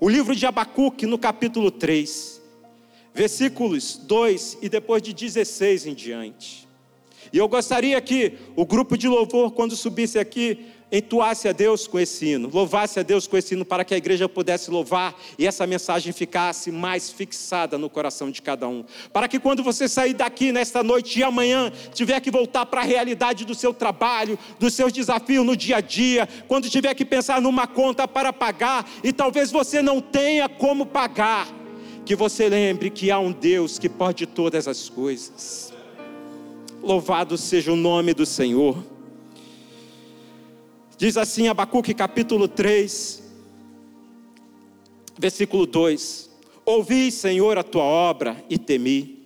O 0.00 0.08
livro 0.08 0.34
de 0.34 0.44
Abacuque, 0.44 1.06
no 1.06 1.16
capítulo 1.16 1.70
3, 1.70 2.42
versículos 3.14 3.96
2 3.96 4.58
e 4.60 4.68
depois 4.68 5.00
de 5.00 5.14
16 5.14 5.86
em 5.86 5.94
diante. 5.94 6.63
E 7.34 7.38
eu 7.38 7.48
gostaria 7.48 8.00
que 8.00 8.34
o 8.54 8.64
grupo 8.64 8.96
de 8.96 9.08
louvor, 9.08 9.50
quando 9.50 9.74
subisse 9.74 10.20
aqui, 10.20 10.66
entoasse 10.92 11.48
a 11.48 11.52
Deus 11.52 11.84
com 11.84 11.98
esse 11.98 12.26
hino, 12.26 12.48
louvasse 12.48 13.00
a 13.00 13.02
Deus 13.02 13.26
com 13.26 13.36
esse 13.36 13.54
hino 13.54 13.64
para 13.64 13.84
que 13.84 13.92
a 13.92 13.96
igreja 13.96 14.28
pudesse 14.28 14.70
louvar 14.70 15.20
e 15.36 15.44
essa 15.44 15.66
mensagem 15.66 16.12
ficasse 16.12 16.70
mais 16.70 17.10
fixada 17.10 17.76
no 17.76 17.90
coração 17.90 18.30
de 18.30 18.40
cada 18.40 18.68
um. 18.68 18.84
Para 19.12 19.26
que 19.26 19.40
quando 19.40 19.64
você 19.64 19.88
sair 19.88 20.14
daqui 20.14 20.52
nesta 20.52 20.84
noite 20.84 21.18
e 21.18 21.24
amanhã 21.24 21.72
tiver 21.92 22.20
que 22.20 22.30
voltar 22.30 22.66
para 22.66 22.82
a 22.82 22.84
realidade 22.84 23.44
do 23.44 23.52
seu 23.52 23.74
trabalho, 23.74 24.38
dos 24.60 24.72
seus 24.72 24.92
desafios 24.92 25.44
no 25.44 25.56
dia 25.56 25.78
a 25.78 25.80
dia, 25.80 26.28
quando 26.46 26.70
tiver 26.70 26.94
que 26.94 27.04
pensar 27.04 27.40
numa 27.40 27.66
conta 27.66 28.06
para 28.06 28.32
pagar 28.32 28.88
e 29.02 29.12
talvez 29.12 29.50
você 29.50 29.82
não 29.82 30.00
tenha 30.00 30.48
como 30.48 30.86
pagar, 30.86 31.48
que 32.06 32.14
você 32.14 32.48
lembre 32.48 32.90
que 32.90 33.10
há 33.10 33.18
um 33.18 33.32
Deus 33.32 33.76
que 33.76 33.88
pode 33.88 34.24
todas 34.24 34.68
as 34.68 34.88
coisas. 34.88 35.73
Louvado 36.84 37.38
seja 37.38 37.72
o 37.72 37.76
nome 37.76 38.12
do 38.12 38.26
Senhor. 38.26 38.76
Diz 40.98 41.16
assim 41.16 41.48
Abacuque 41.48 41.94
capítulo 41.94 42.46
3, 42.46 43.22
versículo 45.18 45.64
2: 45.64 46.30
Ouvi, 46.62 47.10
Senhor, 47.10 47.56
a 47.56 47.62
tua 47.62 47.84
obra 47.84 48.44
e 48.50 48.58
temi. 48.58 49.18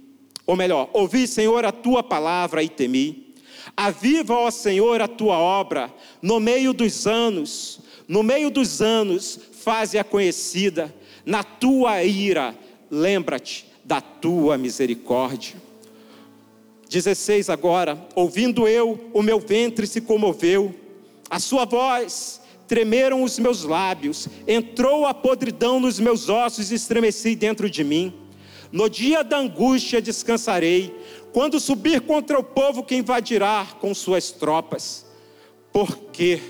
Ou 0.46 0.54
melhor, 0.54 0.88
ouvi, 0.92 1.26
Senhor, 1.26 1.64
a 1.64 1.72
tua 1.72 2.00
palavra 2.00 2.62
e 2.62 2.68
temi. 2.68 3.34
Aviva, 3.76 4.34
ó 4.34 4.52
Senhor, 4.52 5.02
a 5.02 5.08
tua 5.08 5.36
obra 5.36 5.92
no 6.22 6.38
meio 6.38 6.72
dos 6.72 7.08
anos, 7.08 7.80
no 8.06 8.22
meio 8.22 8.50
dos 8.50 8.80
anos, 8.80 9.38
faze-a 9.52 10.04
conhecida. 10.04 10.94
Na 11.26 11.42
tua 11.42 12.04
ira, 12.04 12.54
lembra-te 12.88 13.66
da 13.84 14.00
tua 14.00 14.56
misericórdia. 14.56 15.67
16 16.88 17.50
agora, 17.50 17.98
ouvindo 18.14 18.66
eu, 18.66 19.10
o 19.12 19.22
meu 19.22 19.38
ventre 19.38 19.86
se 19.86 20.00
comoveu 20.00 20.74
a 21.30 21.38
sua 21.38 21.64
voz 21.64 22.40
tremeram 22.66 23.22
os 23.22 23.38
meus 23.38 23.64
lábios, 23.64 24.28
entrou 24.46 25.06
a 25.06 25.14
podridão 25.14 25.80
nos 25.80 25.98
meus 25.98 26.28
ossos 26.28 26.70
e 26.70 26.74
estremeci 26.74 27.34
dentro 27.34 27.68
de 27.68 27.82
mim. 27.82 28.12
No 28.70 28.90
dia 28.90 29.24
da 29.24 29.38
angústia 29.38 30.02
descansarei, 30.02 30.94
quando 31.32 31.58
subir 31.58 32.02
contra 32.02 32.38
o 32.38 32.44
povo 32.44 32.82
que 32.82 32.94
invadirá 32.94 33.66
com 33.80 33.94
suas 33.94 34.30
tropas. 34.30 35.06
Porque 35.72 36.40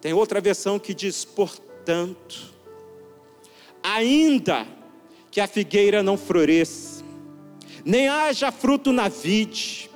tem 0.00 0.14
outra 0.14 0.40
versão 0.40 0.78
que 0.78 0.94
diz: 0.94 1.24
portanto, 1.24 2.54
ainda 3.82 4.66
que 5.30 5.40
a 5.40 5.46
figueira 5.46 6.02
não 6.02 6.16
floresça, 6.16 6.95
nem 7.86 8.08
haja 8.08 8.52
fruto 8.52 8.92
na 8.92 9.08
vide, 9.08 9.88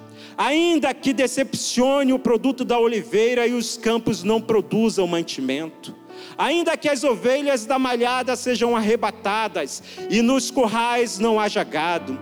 Ainda 0.43 0.95
que 0.95 1.13
decepcione 1.13 2.15
o 2.15 2.19
produto 2.19 2.65
da 2.65 2.79
oliveira 2.79 3.47
e 3.47 3.53
os 3.53 3.77
campos 3.77 4.23
não 4.23 4.41
produzam 4.41 5.07
mantimento, 5.07 5.95
ainda 6.39 6.79
que 6.79 6.89
as 6.89 7.05
ovelhas 7.05 7.67
da 7.67 7.79
malhada 7.79 8.35
sejam 8.35 8.75
arrebatadas 8.75 9.83
e 10.09 10.23
nos 10.23 10.51
currais 10.51 11.19
não 11.19 11.39
haja 11.39 11.63
gado, 11.63 12.19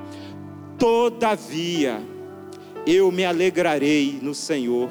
todavia 0.76 2.02
eu 2.84 3.12
me 3.12 3.25
alegrarei 3.25 4.18
no 4.20 4.34
Senhor, 4.34 4.90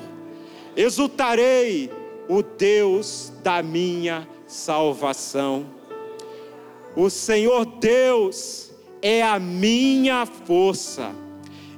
exultarei 0.74 1.92
o 2.30 2.42
Deus 2.42 3.34
da 3.44 3.62
minha 3.62 4.26
salvação. 4.48 5.66
O 6.96 7.10
Senhor 7.10 7.66
Deus 7.66 8.67
é 9.02 9.24
a 9.24 9.40
minha 9.40 10.26
força 10.26 11.12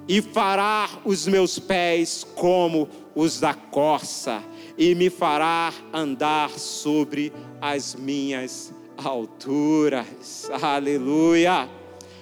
e 0.07 0.21
fará 0.21 0.89
os 1.05 1.27
meus 1.27 1.59
pés 1.59 2.25
como 2.35 2.89
os 3.13 3.39
da 3.39 3.53
corça, 3.53 4.41
e 4.77 4.95
me 4.95 5.09
fará 5.09 5.71
andar 5.93 6.49
sobre 6.51 7.31
as 7.61 7.93
minhas 7.93 8.73
alturas. 8.97 10.49
Aleluia. 10.61 11.69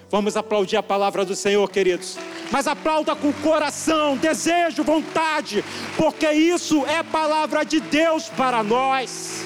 Vamos 0.09 0.35
aplaudir 0.35 0.75
a 0.75 0.83
palavra 0.83 1.23
do 1.23 1.35
Senhor, 1.35 1.69
queridos. 1.69 2.17
Mas 2.51 2.67
aplauda 2.67 3.15
com 3.15 3.31
coração, 3.33 4.17
desejo, 4.17 4.83
vontade, 4.83 5.63
porque 5.95 6.29
isso 6.31 6.85
é 6.85 7.03
palavra 7.03 7.63
de 7.63 7.79
Deus 7.79 8.27
para 8.29 8.63
nós. 8.63 9.45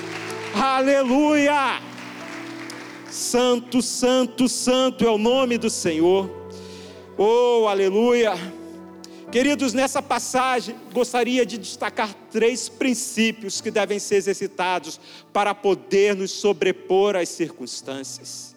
Aleluia. 0.56 1.91
Santo, 3.12 3.82
santo, 3.82 4.48
santo 4.48 5.06
é 5.06 5.10
o 5.10 5.18
nome 5.18 5.58
do 5.58 5.70
Senhor. 5.70 6.30
Oh, 7.18 7.68
aleluia! 7.68 8.32
Queridos, 9.30 9.74
nessa 9.74 10.02
passagem, 10.02 10.78
gostaria 10.94 11.46
de 11.46 11.58
destacar 11.58 12.14
três 12.32 12.70
princípios 12.70 13.60
que 13.60 13.70
devem 13.70 14.00
ser 14.00 14.16
exercitados 14.16 14.98
para 15.34 15.54
poder 15.54 16.16
nos 16.16 16.32
sobrepor 16.32 17.18
às 17.18 17.28
circunstâncias. 17.28 18.56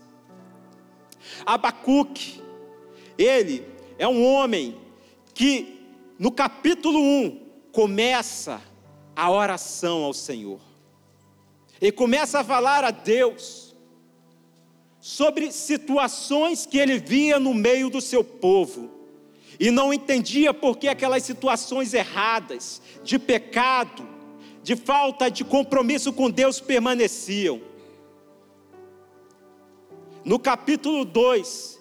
Abacuque, 1.44 2.40
ele 3.18 3.66
é 3.98 4.06
um 4.06 4.24
homem 4.24 4.76
que, 5.34 5.80
no 6.16 6.30
capítulo 6.30 7.00
1, 7.00 7.40
começa 7.72 8.62
a 9.16 9.32
oração 9.32 10.04
ao 10.04 10.14
Senhor. 10.14 10.60
Ele 11.80 11.90
começa 11.90 12.38
a 12.38 12.44
falar 12.44 12.84
a 12.84 12.92
Deus 12.92 13.63
sobre 15.04 15.52
situações 15.52 16.64
que 16.64 16.78
ele 16.78 16.98
via 16.98 17.38
no 17.38 17.52
meio 17.52 17.90
do 17.90 18.00
seu 18.00 18.24
povo 18.24 18.90
e 19.60 19.70
não 19.70 19.92
entendia 19.92 20.54
por 20.54 20.78
que 20.78 20.88
aquelas 20.88 21.22
situações 21.24 21.92
erradas, 21.92 22.80
de 23.02 23.18
pecado, 23.18 24.08
de 24.62 24.74
falta 24.74 25.30
de 25.30 25.44
compromisso 25.44 26.10
com 26.10 26.30
Deus 26.30 26.58
permaneciam. 26.58 27.60
No 30.24 30.38
capítulo 30.38 31.04
2, 31.04 31.78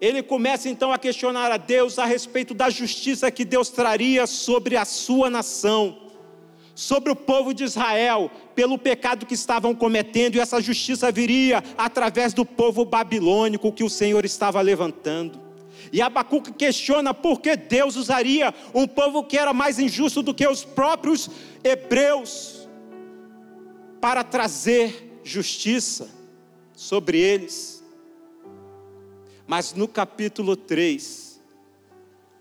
ele 0.00 0.20
começa 0.20 0.68
então 0.68 0.92
a 0.92 0.98
questionar 0.98 1.52
a 1.52 1.56
Deus 1.56 2.00
a 2.00 2.04
respeito 2.04 2.52
da 2.52 2.68
justiça 2.68 3.30
que 3.30 3.44
Deus 3.44 3.70
traria 3.70 4.26
sobre 4.26 4.76
a 4.76 4.84
sua 4.84 5.30
nação 5.30 6.07
sobre 6.78 7.10
o 7.10 7.16
povo 7.16 7.52
de 7.52 7.64
Israel 7.64 8.30
pelo 8.54 8.78
pecado 8.78 9.26
que 9.26 9.34
estavam 9.34 9.74
cometendo, 9.74 10.36
e 10.36 10.38
essa 10.38 10.60
justiça 10.60 11.10
viria 11.10 11.60
através 11.76 12.32
do 12.32 12.46
povo 12.46 12.84
babilônico 12.84 13.72
que 13.72 13.82
o 13.82 13.90
Senhor 13.90 14.24
estava 14.24 14.60
levantando. 14.60 15.40
E 15.92 16.00
Abacuque 16.00 16.52
questiona 16.52 17.12
por 17.12 17.40
que 17.40 17.56
Deus 17.56 17.96
usaria 17.96 18.54
um 18.72 18.86
povo 18.86 19.24
que 19.24 19.36
era 19.36 19.52
mais 19.52 19.80
injusto 19.80 20.22
do 20.22 20.32
que 20.32 20.46
os 20.46 20.64
próprios 20.64 21.28
hebreus 21.64 22.68
para 24.00 24.22
trazer 24.22 25.20
justiça 25.24 26.08
sobre 26.76 27.18
eles. 27.18 27.82
Mas 29.48 29.74
no 29.74 29.88
capítulo 29.88 30.54
3, 30.54 31.40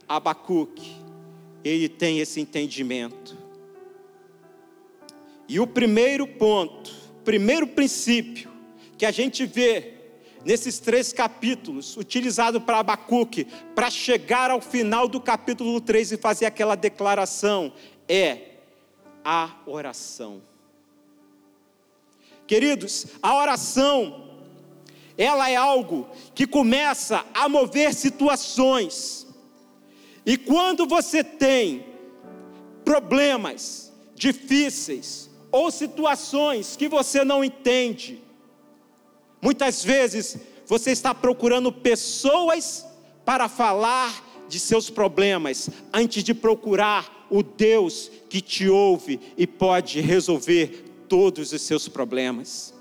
Abacuque, 0.08 0.96
ele 1.64 1.90
tem 1.90 2.20
esse 2.20 2.40
entendimento 2.40 3.47
e 5.48 5.60
o 5.60 5.68
primeiro 5.68 6.28
ponto, 6.28 6.92
primeiro 7.24 7.68
princípio 7.68 8.52
que 8.98 9.06
a 9.06 9.12
gente 9.12 9.46
vê 9.46 9.94
nesses 10.44 10.80
três 10.80 11.12
capítulos, 11.12 11.98
utilizado 11.98 12.62
para 12.62 12.80
Abacuque, 12.80 13.46
para 13.76 13.90
chegar 13.90 14.50
ao 14.50 14.62
final 14.62 15.08
do 15.08 15.20
capítulo 15.20 15.80
3 15.82 16.14
e 16.14 16.18
fazer 16.18 16.46
aquela 16.46 16.76
declaração, 16.76 17.74
é 18.08 18.52
a 19.24 19.58
oração. 19.66 20.42
Queridos, 22.48 23.08
a 23.22 23.36
oração, 23.36 24.30
ela 25.18 25.50
é 25.50 25.56
algo 25.58 26.08
que 26.34 26.48
começa 26.48 27.26
a 27.34 27.50
mover 27.50 27.94
situações. 27.94 29.28
E 30.26 30.38
quando 30.38 30.88
você 30.88 31.24
tem 31.24 31.86
problemas 32.86 33.92
difíceis, 34.16 35.27
ou 35.52 35.72
situações 35.72 36.76
que 36.76 36.88
você 36.88 37.24
não 37.24 37.44
entende. 37.44 38.22
Muitas 39.42 39.84
vezes 39.84 40.38
você 40.66 40.92
está 40.92 41.14
procurando 41.14 41.72
pessoas 41.72 42.86
para 43.24 43.48
falar 43.48 44.26
de 44.48 44.60
seus 44.60 44.90
problemas, 44.90 45.70
antes 45.94 46.24
de 46.24 46.34
procurar 46.34 47.28
o 47.30 47.44
Deus 47.44 48.10
que 48.30 48.42
te 48.42 48.68
ouve 48.68 49.20
e 49.38 49.46
pode 49.46 50.00
resolver 50.00 50.86
todos 51.10 51.52
os 51.52 51.62
seus 51.62 51.88
problemas. 51.88 52.74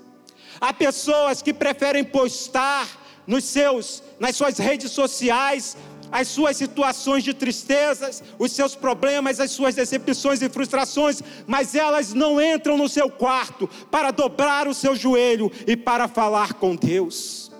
Há 0.59 0.73
pessoas 0.73 1.41
que 1.41 1.53
preferem 1.53 2.03
postar 2.03 3.05
nos 3.27 3.43
seus, 3.43 4.01
nas 4.19 4.35
suas 4.35 4.57
redes 4.57 4.91
sociais 4.91 5.75
as 6.11 6.27
suas 6.27 6.57
situações 6.57 7.23
de 7.23 7.33
tristezas, 7.33 8.23
os 8.39 8.51
seus 8.51 8.75
problemas, 8.75 9.39
as 9.39 9.51
suas 9.51 9.75
decepções 9.75 10.41
e 10.41 10.49
frustrações, 10.49 11.21
mas 11.45 11.75
elas 11.75 12.13
não 12.13 12.41
entram 12.41 12.77
no 12.77 12.89
seu 12.89 13.09
quarto 13.09 13.69
para 13.91 14.11
dobrar 14.11 14.67
o 14.67 14.73
seu 14.73 14.95
joelho 14.95 15.51
e 15.65 15.75
para 15.75 16.07
falar 16.07 16.53
com 16.53 16.75
Deus. 16.75 17.51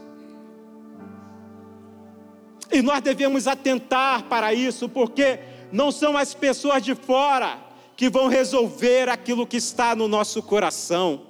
E 2.72 2.82
nós 2.82 3.02
devemos 3.02 3.48
atentar 3.48 4.24
para 4.24 4.54
isso, 4.54 4.90
porque 4.90 5.40
não 5.72 5.92
são 5.92 6.18
as 6.18 6.34
pessoas 6.34 6.84
de 6.84 6.96
fora 6.96 7.58
que 7.96 8.10
vão 8.10 8.28
resolver 8.28 9.10
aquilo 9.10 9.48
que 9.48 9.58
está 9.58 9.96
no 9.96 10.08
nosso 10.08 10.42
coração. 10.44 11.22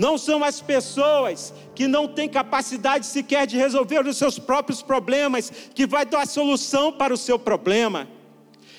Não 0.00 0.16
são 0.16 0.42
as 0.42 0.62
pessoas 0.62 1.52
que 1.74 1.86
não 1.86 2.08
têm 2.08 2.26
capacidade 2.26 3.04
sequer 3.04 3.46
de 3.46 3.58
resolver 3.58 4.06
os 4.06 4.16
seus 4.16 4.38
próprios 4.38 4.80
problemas 4.80 5.52
que 5.74 5.86
vai 5.86 6.06
dar 6.06 6.26
solução 6.26 6.90
para 6.90 7.12
o 7.12 7.18
seu 7.18 7.38
problema. 7.38 8.08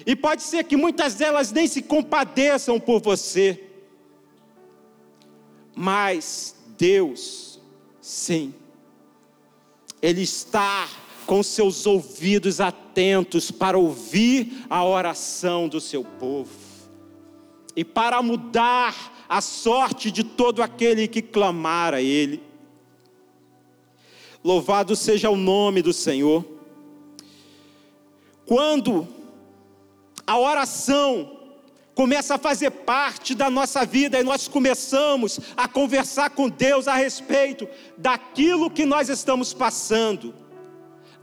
E 0.04 0.16
pode 0.16 0.42
ser 0.42 0.64
que 0.64 0.76
muitas 0.76 1.14
delas 1.14 1.52
nem 1.52 1.68
se 1.68 1.84
compadeçam 1.84 2.80
por 2.80 3.00
você. 3.00 3.64
Mas 5.76 6.56
Deus, 6.76 7.60
sim, 8.02 8.52
Ele 10.02 10.24
está 10.24 10.90
com 11.28 11.44
seus 11.44 11.86
ouvidos 11.86 12.60
atentos 12.60 13.52
para 13.52 13.78
ouvir 13.78 14.66
a 14.68 14.84
oração 14.84 15.70
do 15.70 15.80
seu 15.80 16.04
povo 16.04 16.50
e 17.76 17.86
para 17.86 18.24
mudar 18.24 19.21
a 19.32 19.40
sorte 19.40 20.12
de 20.12 20.26
todo 20.26 20.62
aquele 20.62 21.08
que 21.08 21.22
clamar 21.22 21.94
a 21.94 22.02
Ele. 22.02 22.44
Louvado 24.44 24.94
seja 24.94 25.30
o 25.30 25.38
nome 25.38 25.82
do 25.82 25.94
Senhor. 25.94 26.46
Quando 28.46 29.08
a 30.28 30.38
oração 30.38 31.40
começa 31.96 32.36
a 32.36 32.38
fazer 32.38 32.72
parte 32.72 33.34
da 33.34 33.50
nossa 33.50 33.86
vida 33.86 34.20
e 34.20 34.24
nós 34.24 34.50
começamos 34.50 35.40
a 35.56 35.66
conversar 35.66 36.32
com 36.32 36.50
Deus 36.50 36.90
a 36.90 36.96
respeito 36.96 37.70
daquilo 37.98 38.70
que 38.70 38.84
nós 38.84 39.08
estamos 39.08 39.54
passando, 39.54 40.36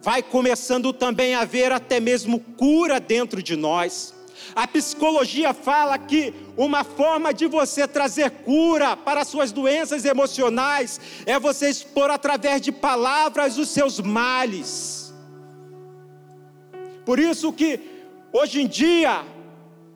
vai 0.00 0.22
começando 0.22 0.94
também 0.94 1.34
a 1.34 1.40
haver 1.40 1.72
até 1.72 2.00
mesmo 2.00 2.40
cura 2.40 2.98
dentro 2.98 3.42
de 3.42 3.54
nós. 3.54 4.14
A 4.54 4.66
psicologia 4.66 5.52
fala 5.52 5.98
que 5.98 6.32
uma 6.56 6.84
forma 6.84 7.32
de 7.32 7.46
você 7.46 7.86
trazer 7.86 8.30
cura 8.30 8.96
para 8.96 9.24
suas 9.24 9.52
doenças 9.52 10.04
emocionais 10.04 11.00
é 11.26 11.38
você 11.38 11.68
expor 11.68 12.10
através 12.10 12.60
de 12.60 12.72
palavras 12.72 13.58
os 13.58 13.68
seus 13.68 14.00
males. 14.00 15.12
Por 17.04 17.18
isso 17.18 17.52
que 17.52 17.80
hoje 18.32 18.62
em 18.62 18.66
dia, 18.66 19.24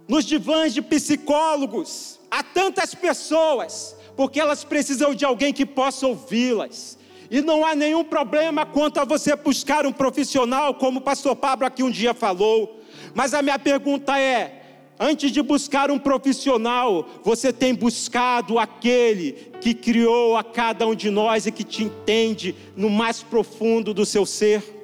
nos 0.09 0.25
divãs 0.25 0.73
de 0.73 0.81
psicólogos, 0.81 2.19
há 2.31 2.43
tantas 2.43 2.95
pessoas, 2.95 3.97
porque 4.17 4.41
elas 4.41 4.65
precisam 4.65 5.15
de 5.15 5.25
alguém 5.25 5.53
que 5.53 5.67
possa 5.67 6.07
ouvi-las. 6.07 6.99
E 7.31 7.41
não 7.41 7.65
há 7.65 7.75
nenhum 7.75 8.05
problema 8.05 8.67
quanto 8.67 9.01
a 9.01 9.05
você 9.05 9.35
buscar 9.35 9.87
um 9.87 9.93
profissional, 9.93 10.75
como 10.75 10.99
o 10.99 11.03
pastor 11.03 11.35
Pablo 11.35 11.67
aqui 11.67 11.83
um 11.83 11.91
dia 11.91 12.12
falou. 12.12 12.82
Mas 13.14 13.35
a 13.35 13.42
minha 13.42 13.59
pergunta 13.59 14.18
é: 14.18 14.62
antes 14.98 15.31
de 15.31 15.42
buscar 15.42 15.90
um 15.90 15.98
profissional, 15.98 17.07
você 17.22 17.53
tem 17.53 17.75
buscado 17.75 18.59
aquele 18.59 19.53
que 19.61 19.75
criou 19.75 20.37
a 20.37 20.44
cada 20.44 20.87
um 20.87 20.94
de 20.94 21.11
nós 21.11 21.46
e 21.46 21.53
que 21.53 21.64
te 21.64 21.85
entende 21.85 22.55
no 22.77 22.90
mais 22.90 23.22
profundo 23.22 23.92
do 23.92 24.07
seu 24.07 24.25
ser? 24.27 24.81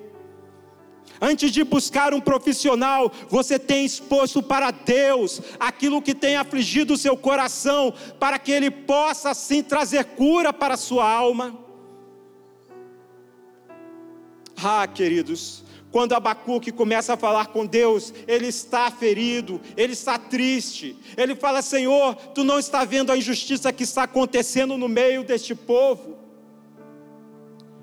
Antes 1.20 1.50
de 1.50 1.64
buscar 1.64 2.14
um 2.14 2.20
profissional, 2.20 3.10
você 3.28 3.58
tem 3.58 3.84
exposto 3.84 4.40
para 4.40 4.70
Deus 4.70 5.40
aquilo 5.58 6.00
que 6.00 6.14
tem 6.14 6.36
afligido 6.36 6.94
o 6.94 6.98
seu 6.98 7.16
coração, 7.16 7.92
para 8.20 8.38
que 8.38 8.52
Ele 8.52 8.70
possa 8.70 9.30
assim 9.30 9.62
trazer 9.62 10.04
cura 10.04 10.52
para 10.52 10.74
a 10.74 10.76
sua 10.76 11.10
alma. 11.10 11.58
Ah, 14.62 14.86
queridos, 14.86 15.64
quando 15.98 16.12
Abacuque 16.12 16.70
começa 16.70 17.14
a 17.14 17.16
falar 17.16 17.48
com 17.48 17.66
Deus, 17.66 18.14
ele 18.28 18.46
está 18.46 18.88
ferido, 18.88 19.60
ele 19.76 19.94
está 19.94 20.16
triste. 20.16 20.96
Ele 21.16 21.34
fala: 21.34 21.60
Senhor, 21.60 22.14
tu 22.14 22.44
não 22.44 22.56
está 22.56 22.84
vendo 22.84 23.10
a 23.10 23.16
injustiça 23.16 23.72
que 23.72 23.82
está 23.82 24.04
acontecendo 24.04 24.78
no 24.78 24.88
meio 24.88 25.24
deste 25.24 25.56
povo. 25.56 26.16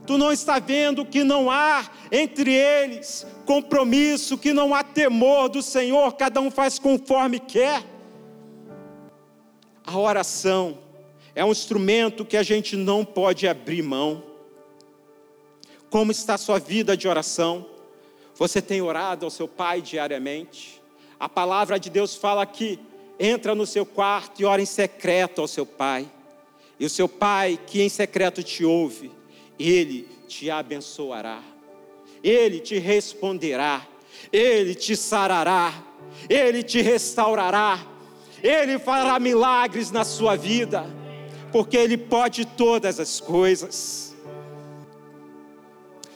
Tu 0.08 0.17
não 0.17 0.32
está 0.32 0.60
vendo 0.60 1.06
que 1.06 1.25
não 1.25 1.51
há 1.51 1.86
entre 2.10 2.54
eles 2.54 3.28
compromisso, 3.45 4.38
que 4.38 4.54
não 4.54 4.73
há 4.73 4.82
temor 4.82 5.49
do 5.49 5.62
Senhor, 5.62 6.13
cada 6.13 6.39
um 6.39 6.49
faz 6.49 6.80
conforme 6.80 7.38
quer. 7.38 7.84
A 9.86 9.99
oração 9.99 10.78
é 11.36 11.43
um 11.43 11.51
instrumento 11.51 12.23
que 12.23 12.38
a 12.38 12.43
gente 12.43 12.78
não 12.78 13.04
pode 13.04 13.45
abrir 13.45 13.82
mão. 13.82 14.23
Como 15.89 16.13
está 16.13 16.36
a 16.36 16.38
sua 16.38 16.60
vida 16.60 16.95
de 16.95 17.10
oração? 17.10 17.75
Você 18.38 18.62
tem 18.62 18.82
orado 18.82 19.26
ao 19.26 19.32
seu 19.32 19.48
Pai 19.48 19.82
diariamente? 19.82 20.82
A 21.19 21.30
palavra 21.30 21.80
de 21.80 21.89
Deus 21.89 22.15
fala 22.15 22.45
que 22.45 22.80
entra 23.19 23.56
no 23.56 23.65
seu 23.65 23.86
quarto 23.86 24.41
e 24.41 24.45
ora 24.45 24.62
em 24.62 24.65
secreto 24.65 25.41
ao 25.41 25.48
seu 25.48 25.65
Pai. 25.65 26.10
E 26.80 26.86
o 26.86 26.89
seu 26.89 27.08
Pai, 27.08 27.58
que 27.65 27.82
em 27.82 27.89
secreto 27.89 28.43
te 28.43 28.65
ouve, 28.65 29.12
ele 29.58 30.08
te 30.28 30.52
abençoará. 30.52 31.41
Ele 32.21 32.60
te 32.60 32.78
responderá. 32.78 33.88
Ele 34.34 34.76
te 34.76 34.95
sarará. 34.95 35.74
Ele 36.30 36.62
te 36.62 36.82
restaurará. 36.82 37.80
Ele 38.43 38.78
fará 38.78 39.19
milagres 39.19 39.91
na 39.91 40.04
sua 40.04 40.36
vida, 40.36 40.86
porque 41.52 41.78
ele 41.78 41.98
pode 41.98 42.45
todas 42.45 43.00
as 43.00 43.19
coisas. 43.19 44.15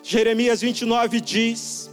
Jeremias 0.03 0.62
29 0.62 1.21
diz, 1.21 1.89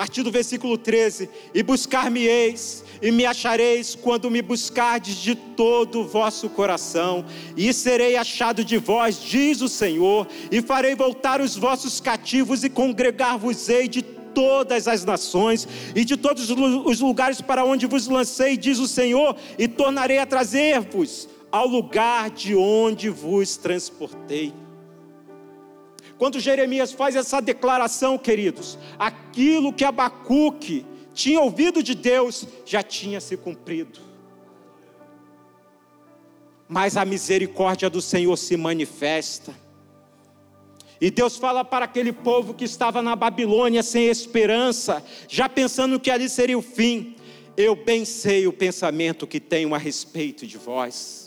partir 0.00 0.22
do 0.22 0.30
versículo 0.30 0.78
13: 0.78 1.28
E 1.52 1.62
buscar-me-eis, 1.62 2.82
e 3.02 3.10
me 3.10 3.26
achareis 3.26 3.94
quando 3.94 4.30
me 4.30 4.40
buscardes 4.40 5.16
de 5.16 5.34
todo 5.34 6.00
o 6.00 6.06
vosso 6.06 6.48
coração, 6.48 7.22
e 7.54 7.70
serei 7.74 8.16
achado 8.16 8.64
de 8.64 8.78
vós, 8.78 9.20
diz 9.20 9.60
o 9.60 9.68
Senhor, 9.68 10.26
e 10.50 10.62
farei 10.62 10.94
voltar 10.94 11.42
os 11.42 11.54
vossos 11.54 12.00
cativos, 12.00 12.64
e 12.64 12.70
congregar-vos-ei 12.70 13.88
de 13.88 14.00
todas 14.00 14.88
as 14.88 15.04
nações 15.04 15.68
e 15.94 16.02
de 16.02 16.16
todos 16.16 16.48
os 16.48 17.00
lugares 17.00 17.42
para 17.42 17.62
onde 17.62 17.84
vos 17.84 18.08
lancei, 18.08 18.56
diz 18.56 18.78
o 18.78 18.88
Senhor, 18.88 19.36
e 19.58 19.68
tornarei 19.68 20.18
a 20.18 20.24
trazer-vos 20.24 21.28
ao 21.52 21.66
lugar 21.66 22.30
de 22.30 22.54
onde 22.54 23.10
vos 23.10 23.58
transportei. 23.58 24.54
Quando 26.20 26.38
Jeremias 26.38 26.92
faz 26.92 27.16
essa 27.16 27.40
declaração, 27.40 28.18
queridos, 28.18 28.78
aquilo 28.98 29.72
que 29.72 29.86
Abacuque 29.86 30.84
tinha 31.14 31.40
ouvido 31.40 31.82
de 31.82 31.94
Deus 31.94 32.46
já 32.66 32.82
tinha 32.82 33.22
se 33.22 33.38
cumprido. 33.38 34.00
Mas 36.68 36.98
a 36.98 37.06
misericórdia 37.06 37.88
do 37.88 38.02
Senhor 38.02 38.36
se 38.36 38.54
manifesta. 38.54 39.54
E 41.00 41.10
Deus 41.10 41.38
fala 41.38 41.64
para 41.64 41.86
aquele 41.86 42.12
povo 42.12 42.52
que 42.52 42.66
estava 42.66 43.00
na 43.00 43.16
Babilônia 43.16 43.82
sem 43.82 44.08
esperança, 44.08 45.02
já 45.26 45.48
pensando 45.48 45.98
que 45.98 46.10
ali 46.10 46.28
seria 46.28 46.58
o 46.58 46.60
fim. 46.60 47.16
Eu 47.56 47.74
bem 47.74 48.04
sei 48.04 48.46
o 48.46 48.52
pensamento 48.52 49.26
que 49.26 49.40
tenho 49.40 49.74
a 49.74 49.78
respeito 49.78 50.46
de 50.46 50.58
vós 50.58 51.19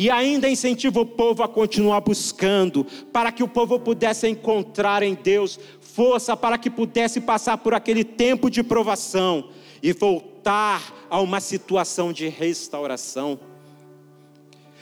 e 0.00 0.08
ainda 0.08 0.48
incentiva 0.48 0.98
o 0.98 1.04
povo 1.04 1.42
a 1.42 1.48
continuar 1.48 2.00
buscando, 2.00 2.86
para 3.12 3.30
que 3.30 3.42
o 3.42 3.48
povo 3.48 3.78
pudesse 3.78 4.26
encontrar 4.26 5.02
em 5.02 5.12
Deus 5.12 5.60
força 5.78 6.34
para 6.34 6.56
que 6.56 6.70
pudesse 6.70 7.20
passar 7.20 7.58
por 7.58 7.74
aquele 7.74 8.02
tempo 8.02 8.48
de 8.48 8.62
provação 8.62 9.50
e 9.82 9.92
voltar 9.92 11.06
a 11.10 11.20
uma 11.20 11.38
situação 11.38 12.14
de 12.14 12.28
restauração. 12.28 13.38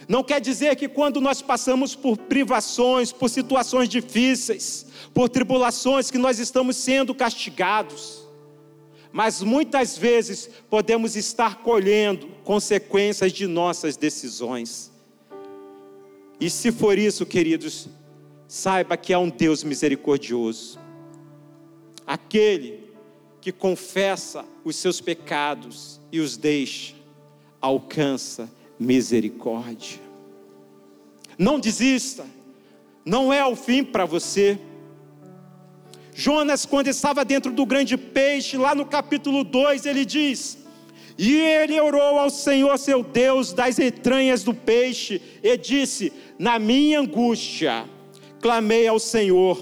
Não 0.06 0.22
quer 0.22 0.40
dizer 0.40 0.76
que 0.76 0.86
quando 0.86 1.20
nós 1.20 1.42
passamos 1.42 1.96
por 1.96 2.16
privações, 2.16 3.10
por 3.10 3.28
situações 3.28 3.88
difíceis, 3.88 4.86
por 5.12 5.28
tribulações, 5.28 6.12
que 6.12 6.18
nós 6.18 6.38
estamos 6.38 6.76
sendo 6.76 7.12
castigados. 7.12 8.24
Mas 9.10 9.42
muitas 9.42 9.98
vezes 9.98 10.48
podemos 10.70 11.16
estar 11.16 11.56
colhendo 11.64 12.28
consequências 12.44 13.32
de 13.32 13.48
nossas 13.48 13.96
decisões. 13.96 14.96
E 16.40 16.48
se 16.48 16.70
for 16.70 16.98
isso, 16.98 17.26
queridos, 17.26 17.88
saiba 18.46 18.96
que 18.96 19.12
há 19.12 19.18
um 19.18 19.28
Deus 19.28 19.64
misericordioso. 19.64 20.78
Aquele 22.06 22.88
que 23.40 23.52
confessa 23.52 24.44
os 24.64 24.76
seus 24.76 25.00
pecados 25.00 26.00
e 26.10 26.20
os 26.20 26.36
deixa, 26.36 26.94
alcança 27.60 28.50
misericórdia. 28.78 30.00
Não 31.36 31.58
desista, 31.58 32.26
não 33.04 33.32
é 33.32 33.44
o 33.44 33.56
fim 33.56 33.84
para 33.84 34.04
você. 34.04 34.58
Jonas, 36.14 36.66
quando 36.66 36.88
estava 36.88 37.24
dentro 37.24 37.52
do 37.52 37.64
grande 37.64 37.96
peixe, 37.96 38.56
lá 38.56 38.74
no 38.74 38.84
capítulo 38.84 39.44
2, 39.44 39.86
ele 39.86 40.04
diz: 40.04 40.57
E 41.18 41.36
ele 41.36 41.80
orou 41.80 42.18
ao 42.18 42.30
Senhor 42.30 42.78
seu 42.78 43.02
Deus 43.02 43.52
das 43.52 43.78
entranhas 43.78 44.44
do 44.44 44.54
peixe, 44.54 45.20
e 45.42 45.56
disse: 45.56 46.12
Na 46.38 46.58
minha 46.58 47.00
angústia, 47.00 47.84
clamei 48.40 48.86
ao 48.86 49.00
Senhor, 49.00 49.58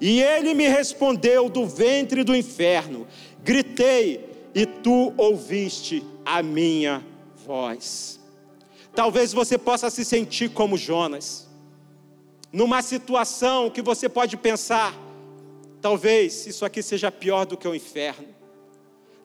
e 0.00 0.22
ele 0.22 0.54
me 0.54 0.68
respondeu 0.68 1.48
do 1.48 1.66
ventre 1.66 2.22
do 2.22 2.34
inferno. 2.34 3.06
Gritei, 3.42 4.24
e 4.54 4.64
tu 4.64 5.12
ouviste 5.16 6.02
a 6.24 6.42
minha 6.42 7.04
voz. 7.44 8.20
Talvez 8.94 9.32
você 9.32 9.58
possa 9.58 9.90
se 9.90 10.04
sentir 10.04 10.50
como 10.50 10.78
Jonas, 10.78 11.48
numa 12.52 12.82
situação 12.82 13.68
que 13.68 13.82
você 13.82 14.08
pode 14.08 14.36
pensar, 14.36 14.94
Talvez 15.80 16.46
isso 16.46 16.64
aqui 16.64 16.82
seja 16.82 17.10
pior 17.10 17.46
do 17.46 17.56
que 17.56 17.66
o 17.66 17.74
inferno. 17.74 18.28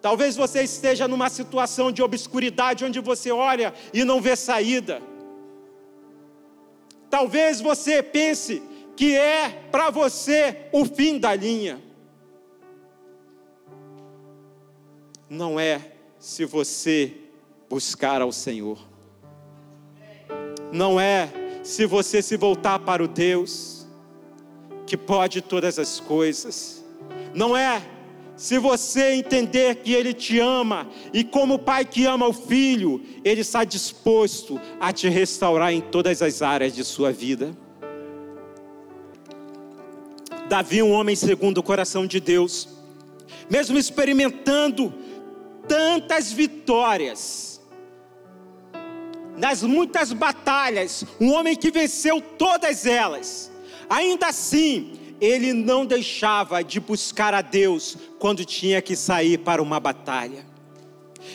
Talvez 0.05 0.35
você 0.35 0.61
esteja 0.61 1.07
numa 1.07 1.31
situação 1.31 1.91
de 1.91 2.03
obscuridade 2.03 2.85
onde 2.85 2.99
você 2.99 3.31
olha 3.31 3.73
e 3.91 4.03
não 4.03 4.21
vê 4.21 4.35
saída. 4.35 5.01
Talvez 7.09 7.59
você 7.59 8.03
pense 8.03 8.61
que 8.95 9.15
é 9.17 9.49
para 9.71 9.89
você 9.89 10.67
o 10.71 10.85
fim 10.85 11.17
da 11.17 11.33
linha. 11.33 11.81
Não 15.27 15.59
é 15.59 15.93
se 16.19 16.45
você 16.45 17.11
buscar 17.67 18.21
ao 18.21 18.31
Senhor. 18.31 18.77
Não 20.71 20.99
é 20.99 21.31
se 21.63 21.87
você 21.87 22.21
se 22.21 22.37
voltar 22.37 22.77
para 22.77 23.03
o 23.03 23.07
Deus 23.07 23.87
que 24.85 24.95
pode 24.95 25.41
todas 25.41 25.79
as 25.79 25.99
coisas. 25.99 26.85
Não 27.33 27.57
é 27.57 27.94
se 28.35 28.57
você 28.59 29.13
entender 29.13 29.77
que 29.77 29.93
Ele 29.93 30.13
te 30.13 30.39
ama 30.39 30.87
e, 31.13 31.23
como 31.23 31.59
pai 31.59 31.85
que 31.85 32.05
ama 32.05 32.27
o 32.27 32.33
filho, 32.33 33.01
Ele 33.23 33.41
está 33.41 33.63
disposto 33.63 34.59
a 34.79 34.91
te 34.91 35.07
restaurar 35.09 35.73
em 35.73 35.81
todas 35.81 36.21
as 36.21 36.41
áreas 36.41 36.73
de 36.73 36.83
sua 36.83 37.11
vida. 37.11 37.55
Davi, 40.47 40.83
um 40.83 40.91
homem 40.91 41.15
segundo 41.15 41.57
o 41.57 41.63
coração 41.63 42.05
de 42.05 42.19
Deus, 42.19 42.67
mesmo 43.49 43.77
experimentando 43.77 44.93
tantas 45.67 46.31
vitórias, 46.31 47.59
nas 49.35 49.63
muitas 49.63 50.13
batalhas, 50.13 51.03
um 51.19 51.31
homem 51.33 51.55
que 51.55 51.71
venceu 51.71 52.21
todas 52.21 52.85
elas, 52.85 53.51
Ainda 53.89 54.27
assim, 54.27 54.93
ele 55.21 55.53
não 55.53 55.85
deixava 55.85 56.63
de 56.63 56.79
buscar 56.79 57.33
a 57.33 57.41
Deus 57.41 57.97
quando 58.25 58.43
tinha 58.43 58.81
que 58.81 58.95
sair 58.95 59.37
para 59.37 59.61
uma 59.61 59.79
batalha. 59.79 60.43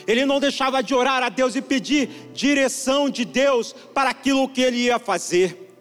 Ele 0.05 0.25
não 0.25 0.41
deixava 0.41 0.83
de 0.83 0.93
orar 0.93 1.23
a 1.23 1.29
Deus 1.29 1.55
e 1.55 1.61
pedir 1.61 2.09
direção 2.33 3.09
de 3.09 3.23
Deus 3.23 3.71
para 3.93 4.09
aquilo 4.09 4.49
que 4.49 4.59
ele 4.59 4.75
ia 4.75 4.99
fazer. 4.99 5.73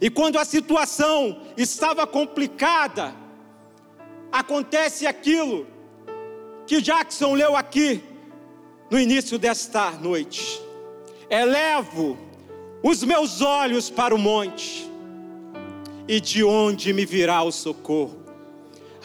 E 0.00 0.10
quando 0.10 0.40
a 0.40 0.44
situação 0.44 1.40
estava 1.56 2.04
complicada, 2.04 3.14
acontece 4.32 5.06
aquilo 5.06 5.68
que 6.66 6.80
Jackson 6.80 7.34
leu 7.34 7.54
aqui 7.54 8.02
no 8.90 8.98
início 8.98 9.38
desta 9.38 9.92
noite. 9.92 10.60
Elevo 11.30 12.18
os 12.82 13.04
meus 13.04 13.40
olhos 13.40 13.88
para 13.88 14.12
o 14.12 14.18
monte, 14.18 14.90
e 16.08 16.20
de 16.20 16.42
onde 16.42 16.92
me 16.92 17.06
virá 17.06 17.44
o 17.44 17.52
socorro? 17.52 18.25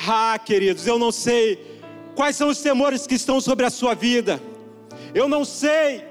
Ah, 0.08 0.40
queridos, 0.40 0.88
eu 0.88 0.98
não 0.98 1.12
sei 1.12 1.80
quais 2.16 2.36
são 2.36 2.50
os 2.50 2.62
temores 2.62 3.06
que 3.06 3.16
estão 3.16 3.40
sobre 3.40 3.66
a 3.66 3.70
sua 3.70 3.94
vida, 3.94 4.42
eu 5.14 5.28
não 5.28 5.46
sei 5.46 6.04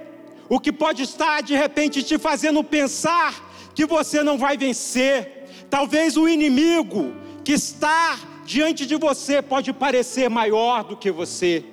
o 0.48 0.60
que 0.60 0.72
pode 0.72 1.02
estar 1.02 1.42
de 1.42 1.54
repente 1.54 2.02
te 2.02 2.18
fazendo 2.18 2.62
pensar 2.62 3.50
que 3.74 3.86
você 3.86 4.22
não 4.22 4.36
vai 4.36 4.56
vencer. 4.56 5.48
Talvez 5.68 6.16
o 6.16 6.28
inimigo 6.28 7.12
que 7.44 7.52
está 7.52 8.18
diante 8.44 8.84
de 8.84 8.96
você 8.96 9.40
pode 9.40 9.72
parecer 9.72 10.28
maior 10.28 10.84
do 10.84 10.96
que 10.96 11.10
você, 11.10 11.64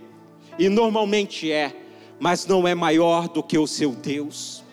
e 0.57 0.69
normalmente 0.69 1.51
é, 1.51 1.75
mas 2.19 2.45
não 2.45 2.67
é 2.67 2.73
maior 2.75 3.27
do 3.27 3.43
que 3.43 3.57
o 3.57 3.67
seu 3.67 3.91
Deus. 3.91 4.63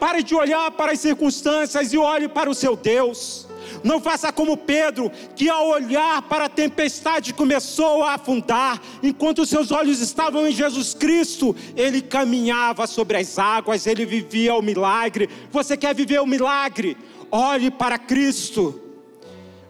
Pare 0.00 0.22
de 0.22 0.34
olhar 0.34 0.70
para 0.72 0.92
as 0.92 1.00
circunstâncias 1.00 1.92
e 1.92 1.98
olhe 1.98 2.28
para 2.28 2.50
o 2.50 2.54
seu 2.54 2.74
Deus. 2.74 3.46
Não 3.82 4.00
faça 4.00 4.32
como 4.32 4.56
Pedro, 4.56 5.10
que 5.36 5.48
ao 5.48 5.68
olhar 5.68 6.22
para 6.22 6.46
a 6.46 6.48
tempestade 6.48 7.34
começou 7.34 8.02
a 8.02 8.14
afundar, 8.14 8.80
enquanto 9.02 9.46
seus 9.46 9.70
olhos 9.70 10.00
estavam 10.00 10.46
em 10.46 10.52
Jesus 10.52 10.94
Cristo, 10.94 11.54
ele 11.76 12.00
caminhava 12.00 12.86
sobre 12.86 13.16
as 13.16 13.38
águas, 13.38 13.86
ele 13.86 14.04
vivia 14.04 14.54
o 14.54 14.62
milagre. 14.62 15.28
Você 15.50 15.76
quer 15.76 15.94
viver 15.94 16.20
o 16.20 16.26
milagre? 16.26 16.96
Olhe 17.30 17.70
para 17.70 17.98
Cristo, 17.98 18.80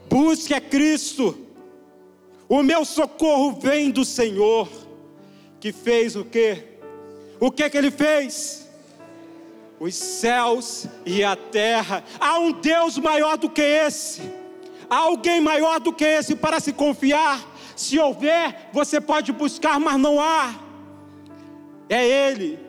busque 0.08 0.54
a 0.54 0.60
Cristo. 0.60 1.38
O 2.48 2.62
meu 2.62 2.84
socorro 2.84 3.58
vem 3.60 3.90
do 3.90 4.04
Senhor, 4.04 4.68
que 5.58 5.72
fez 5.72 6.16
o 6.16 6.24
que? 6.24 6.58
O 7.40 7.50
que 7.50 7.68
que 7.70 7.78
ele 7.78 7.90
fez? 7.90 8.61
Os 9.82 9.96
céus 9.96 10.86
e 11.04 11.24
a 11.24 11.34
terra. 11.34 12.04
Há 12.20 12.38
um 12.38 12.52
Deus 12.52 12.98
maior 12.98 13.36
do 13.36 13.50
que 13.50 13.60
esse. 13.60 14.22
Há 14.88 14.98
alguém 14.98 15.40
maior 15.40 15.80
do 15.80 15.92
que 15.92 16.04
esse 16.04 16.36
para 16.36 16.60
se 16.60 16.72
confiar. 16.72 17.44
Se 17.74 17.98
houver, 17.98 18.70
você 18.72 19.00
pode 19.00 19.32
buscar, 19.32 19.80
mas 19.80 19.98
não 19.98 20.20
há. 20.20 20.54
É 21.88 22.06
Ele. 22.06 22.60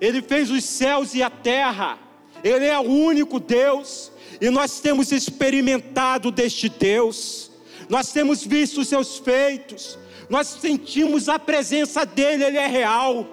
Ele 0.00 0.22
fez 0.22 0.48
os 0.48 0.62
céus 0.62 1.12
e 1.12 1.24
a 1.24 1.28
terra. 1.28 1.98
Ele 2.44 2.66
é 2.66 2.78
o 2.78 2.82
único 2.82 3.40
Deus. 3.40 4.12
E 4.40 4.48
nós 4.48 4.78
temos 4.78 5.10
experimentado 5.10 6.30
deste 6.30 6.68
Deus. 6.68 7.50
Nós 7.88 8.12
temos 8.12 8.46
visto 8.46 8.82
os 8.82 8.88
seus 8.88 9.18
feitos. 9.18 9.98
Nós 10.28 10.46
sentimos 10.46 11.28
a 11.28 11.36
presença 11.36 12.06
dele, 12.06 12.44
ele 12.44 12.58
é 12.58 12.68
real. 12.68 13.26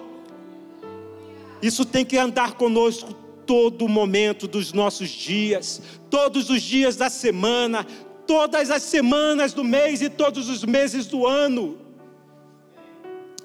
Isso 1.62 1.84
tem 1.84 2.04
que 2.04 2.18
andar 2.18 2.54
conosco 2.54 3.27
todo 3.48 3.88
momento 3.88 4.46
dos 4.46 4.74
nossos 4.74 5.08
dias, 5.08 5.80
todos 6.10 6.50
os 6.50 6.60
dias 6.60 6.96
da 6.96 7.08
semana, 7.08 7.86
todas 8.26 8.70
as 8.70 8.82
semanas 8.82 9.54
do 9.54 9.64
mês 9.64 10.02
e 10.02 10.10
todos 10.10 10.50
os 10.50 10.62
meses 10.64 11.06
do 11.06 11.26
ano. 11.26 11.78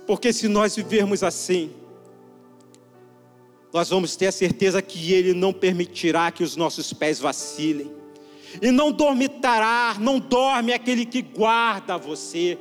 Porque 0.06 0.34
se 0.34 0.50
nós 0.50 0.76
vivermos 0.76 1.24
assim, 1.24 1.72
nós 3.72 3.90
vamos 3.90 4.18
ter 4.18 4.28
a 4.28 4.32
certeza 4.34 4.82
que 4.82 5.14
Ele 5.14 5.34
não 5.34 5.54
permitirá 5.54 6.30
que 6.32 6.44
os 6.44 6.58
nossos 6.58 6.92
pés 6.92 7.18
vacilem, 7.18 7.90
e 8.62 8.72
não 8.72 8.92
dormitará, 8.92 9.96
não 10.02 10.20
dorme 10.20 10.74
aquele 10.74 11.06
que 11.06 11.22
guarda 11.22 11.98
você 11.98 12.58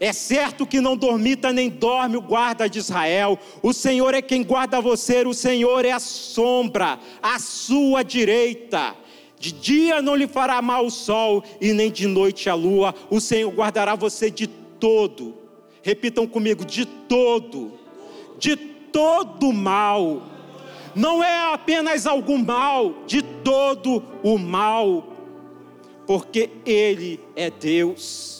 é 0.00 0.12
certo 0.12 0.66
que 0.66 0.80
não 0.80 0.96
dormita 0.96 1.52
nem 1.52 1.68
dorme 1.68 2.16
o 2.16 2.22
guarda 2.22 2.68
de 2.68 2.78
Israel. 2.78 3.38
O 3.62 3.72
Senhor 3.72 4.14
é 4.14 4.22
quem 4.22 4.44
guarda 4.44 4.80
você, 4.80 5.26
o 5.26 5.34
Senhor 5.34 5.84
é 5.84 5.90
a 5.90 5.98
sombra, 5.98 7.00
a 7.20 7.38
sua 7.38 8.04
direita. 8.04 8.94
De 9.40 9.52
dia 9.52 10.00
não 10.00 10.14
lhe 10.14 10.28
fará 10.28 10.62
mal 10.62 10.86
o 10.86 10.90
sol, 10.90 11.42
e 11.60 11.72
nem 11.72 11.90
de 11.90 12.06
noite 12.06 12.48
a 12.48 12.54
lua. 12.54 12.94
O 13.10 13.20
Senhor 13.20 13.52
guardará 13.52 13.94
você 13.96 14.30
de 14.30 14.46
todo. 14.46 15.34
Repitam 15.82 16.26
comigo: 16.26 16.64
de 16.64 16.84
todo. 16.84 17.72
De 18.38 18.56
todo 18.56 19.52
mal. 19.52 20.22
Não 20.94 21.22
é 21.22 21.52
apenas 21.52 22.06
algum 22.06 22.38
mal, 22.38 23.02
de 23.06 23.22
todo 23.22 24.02
o 24.22 24.38
mal. 24.38 25.12
Porque 26.06 26.50
Ele 26.64 27.20
é 27.36 27.50
Deus 27.50 28.37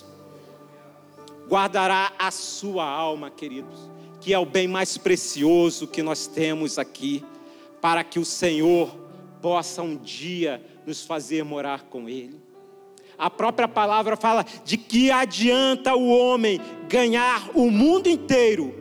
guardará 1.48 2.12
a 2.18 2.30
sua 2.30 2.84
alma, 2.84 3.30
queridos, 3.30 3.90
que 4.20 4.34
é 4.34 4.38
o 4.38 4.44
bem 4.44 4.68
mais 4.68 4.98
precioso 4.98 5.86
que 5.86 6.02
nós 6.02 6.26
temos 6.26 6.78
aqui, 6.78 7.24
para 7.80 8.04
que 8.04 8.18
o 8.18 8.24
Senhor 8.24 8.94
possa 9.40 9.82
um 9.82 9.96
dia 9.96 10.62
nos 10.86 11.04
fazer 11.04 11.44
morar 11.44 11.84
com 11.84 12.08
Ele. 12.08 12.40
A 13.16 13.28
própria 13.28 13.66
palavra 13.66 14.16
fala 14.16 14.44
de 14.64 14.76
que 14.76 15.10
adianta 15.10 15.94
o 15.94 16.08
homem 16.08 16.60
ganhar 16.88 17.50
o 17.54 17.70
mundo 17.70 18.08
inteiro 18.08 18.74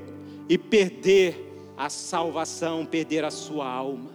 e 0.47 0.57
perder 0.57 1.73
a 1.75 1.89
salvação, 1.89 2.85
perder 2.85 3.23
a 3.23 3.31
sua 3.31 3.67
alma. 3.67 4.11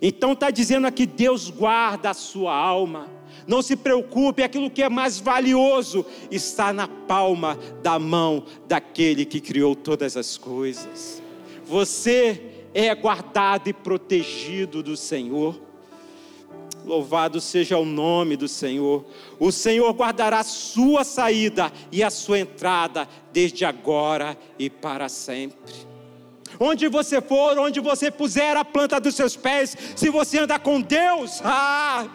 Então 0.00 0.32
está 0.32 0.50
dizendo 0.50 0.86
aqui: 0.86 1.04
Deus 1.04 1.50
guarda 1.50 2.10
a 2.10 2.14
sua 2.14 2.54
alma. 2.54 3.08
Não 3.46 3.62
se 3.62 3.76
preocupe, 3.76 4.42
aquilo 4.42 4.70
que 4.70 4.82
é 4.82 4.88
mais 4.88 5.18
valioso 5.18 6.04
está 6.30 6.72
na 6.72 6.88
palma 6.88 7.58
da 7.82 7.98
mão 7.98 8.44
daquele 8.66 9.24
que 9.24 9.40
criou 9.40 9.74
todas 9.74 10.16
as 10.16 10.36
coisas. 10.38 11.22
Você 11.66 12.66
é 12.72 12.94
guardado 12.94 13.68
e 13.68 13.72
protegido 13.72 14.82
do 14.82 14.96
Senhor. 14.96 15.60
Louvado 16.84 17.40
seja 17.40 17.78
o 17.78 17.84
nome 17.84 18.36
do 18.36 18.46
Senhor. 18.46 19.04
O 19.38 19.50
Senhor 19.50 19.90
guardará 19.94 20.40
a 20.40 20.44
sua 20.44 21.02
saída 21.02 21.72
e 21.90 22.02
a 22.02 22.10
sua 22.10 22.38
entrada, 22.38 23.08
desde 23.32 23.64
agora 23.64 24.36
e 24.58 24.68
para 24.68 25.08
sempre. 25.08 25.94
Onde 26.60 26.86
você 26.88 27.20
for, 27.20 27.58
onde 27.58 27.80
você 27.80 28.10
puser 28.10 28.56
a 28.56 28.64
planta 28.64 29.00
dos 29.00 29.14
seus 29.14 29.36
pés, 29.36 29.76
se 29.96 30.10
você 30.10 30.38
andar 30.38 30.60
com 30.60 30.80
Deus, 30.80 31.40
ah, 31.42 32.06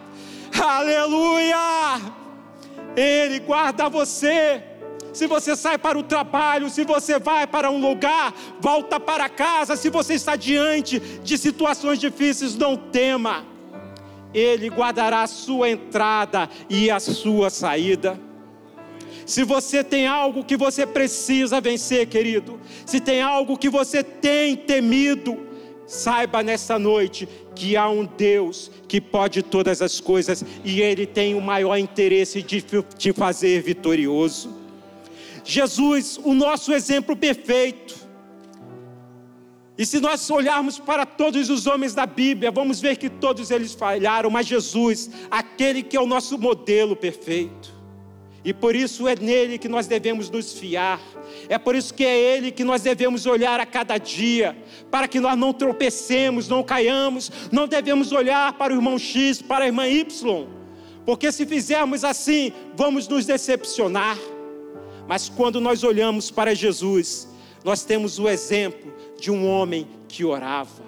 aleluia! 0.58 2.02
Ele 2.96 3.40
guarda 3.40 3.90
você. 3.90 4.64
Se 5.14 5.26
você 5.28 5.56
sai 5.56 5.78
para 5.78 5.98
o 5.98 6.04
trabalho, 6.04 6.70
se 6.70 6.84
você 6.84 7.18
vai 7.20 7.48
para 7.48 7.72
um 7.72 7.82
lugar, 7.82 8.34
volta 8.60 9.00
para 9.00 9.28
casa, 9.28 9.76
se 9.76 9.90
você 9.90 10.14
está 10.14 10.36
diante 10.36 11.00
de 11.00 11.38
situações 11.38 12.00
difíceis, 12.00 12.56
não 12.56 12.78
tema. 12.78 13.46
Ele 14.34 14.70
guardará 14.70 15.24
a 15.24 15.28
sua 15.28 15.70
entrada 15.70 16.48
e 16.70 16.92
a 16.92 17.00
sua 17.00 17.50
saída. 17.50 18.20
Se 19.26 19.44
você 19.44 19.84
tem 19.84 20.08
algo 20.08 20.44
que 20.44 20.58
você 20.58 20.86
precisa 20.86 21.60
vencer, 21.60 22.08
querido, 22.08 22.60
se 22.86 23.00
tem 23.00 23.22
algo 23.22 23.58
que 23.58 23.70
você 23.70 24.04
tem 24.04 24.56
temido, 24.56 25.38
saiba 25.86 26.44
nessa 26.44 26.78
noite 26.78 27.28
que 27.60 27.76
há 27.76 27.89
um 27.89 28.06
Deus 28.06 28.72
que 28.88 29.02
pode 29.02 29.43
todas 29.43 29.82
as 29.82 30.00
coisas 30.00 30.45
e 30.63 30.82
Ele 30.82 31.06
tem 31.06 31.36
o 31.36 31.41
maior 31.41 31.78
interesse 31.78 32.41
de 32.41 32.63
te 32.98 33.12
fazer 33.12 33.62
vitorioso. 33.62 34.56
Jesus, 35.43 36.17
o 36.24 36.34
nosso 36.34 36.72
exemplo 36.72 37.17
perfeito. 37.17 37.95
E 39.78 39.86
se 39.86 40.00
nós 40.00 40.30
olharmos 40.30 40.80
para 40.80 41.06
todos 41.06 41.50
os 41.50 41.67
homens 41.67 41.93
da 41.93 42.06
Bíblia, 42.06 42.50
vamos 42.50 42.80
ver 42.80 42.95
que 42.95 43.10
todos 43.10 43.52
eles 43.52 43.74
falharam, 43.74 44.30
mas 44.30 44.48
Jesus, 44.48 45.10
aquele 45.30 45.84
que 45.84 45.98
é 45.98 46.02
o 46.02 46.08
nosso 46.08 46.38
modelo 46.38 46.95
perfeito. 46.95 47.79
E 48.43 48.54
por 48.54 48.75
isso 48.75 49.08
é 49.08 49.15
nele 49.15 49.58
que 49.58 49.67
nós 49.67 49.86
devemos 49.86 50.30
nos 50.30 50.54
fiar. 50.54 51.02
É 51.49 51.58
por 51.58 51.75
isso 51.75 51.93
que 51.93 52.06
é 52.06 52.17
ele 52.17 52.52
que 52.52 52.63
nós 52.63 52.82
devemos 52.82 53.25
olhar 53.25 53.60
a 53.60 53.65
cada 53.65 53.97
dia, 53.97 54.58
para 54.89 55.08
que 55.08 55.19
nós 55.19 55.38
não 55.38 55.52
tropecemos, 55.52 56.47
não 56.47 56.63
caiamos. 56.63 57.32
Não 57.52 57.67
devemos 57.67 58.12
olhar 58.12 58.54
para 58.54 58.73
o 58.73 58.78
irmão 58.78 58.97
X, 58.97 59.41
para 59.41 59.65
a 59.65 59.67
irmã 59.67 59.88
Y, 59.88 60.47
porque 61.06 61.32
se 61.32 61.45
fizermos 61.45 62.04
assim, 62.04 62.54
vamos 62.75 63.08
nos 63.08 63.25
decepcionar. 63.25 64.17
Mas 65.08 65.28
quando 65.28 65.60
nós 65.60 65.84
olhamos 65.84 66.30
para 66.30 66.54
Jesus, 66.54 67.28
nós 67.63 67.84
temos 67.84 68.19
o 68.19 68.30
exemplo 68.30 68.93
de 69.19 69.32
um 69.32 69.47
homem 69.47 69.88
que 70.08 70.23
orava. 70.23 70.84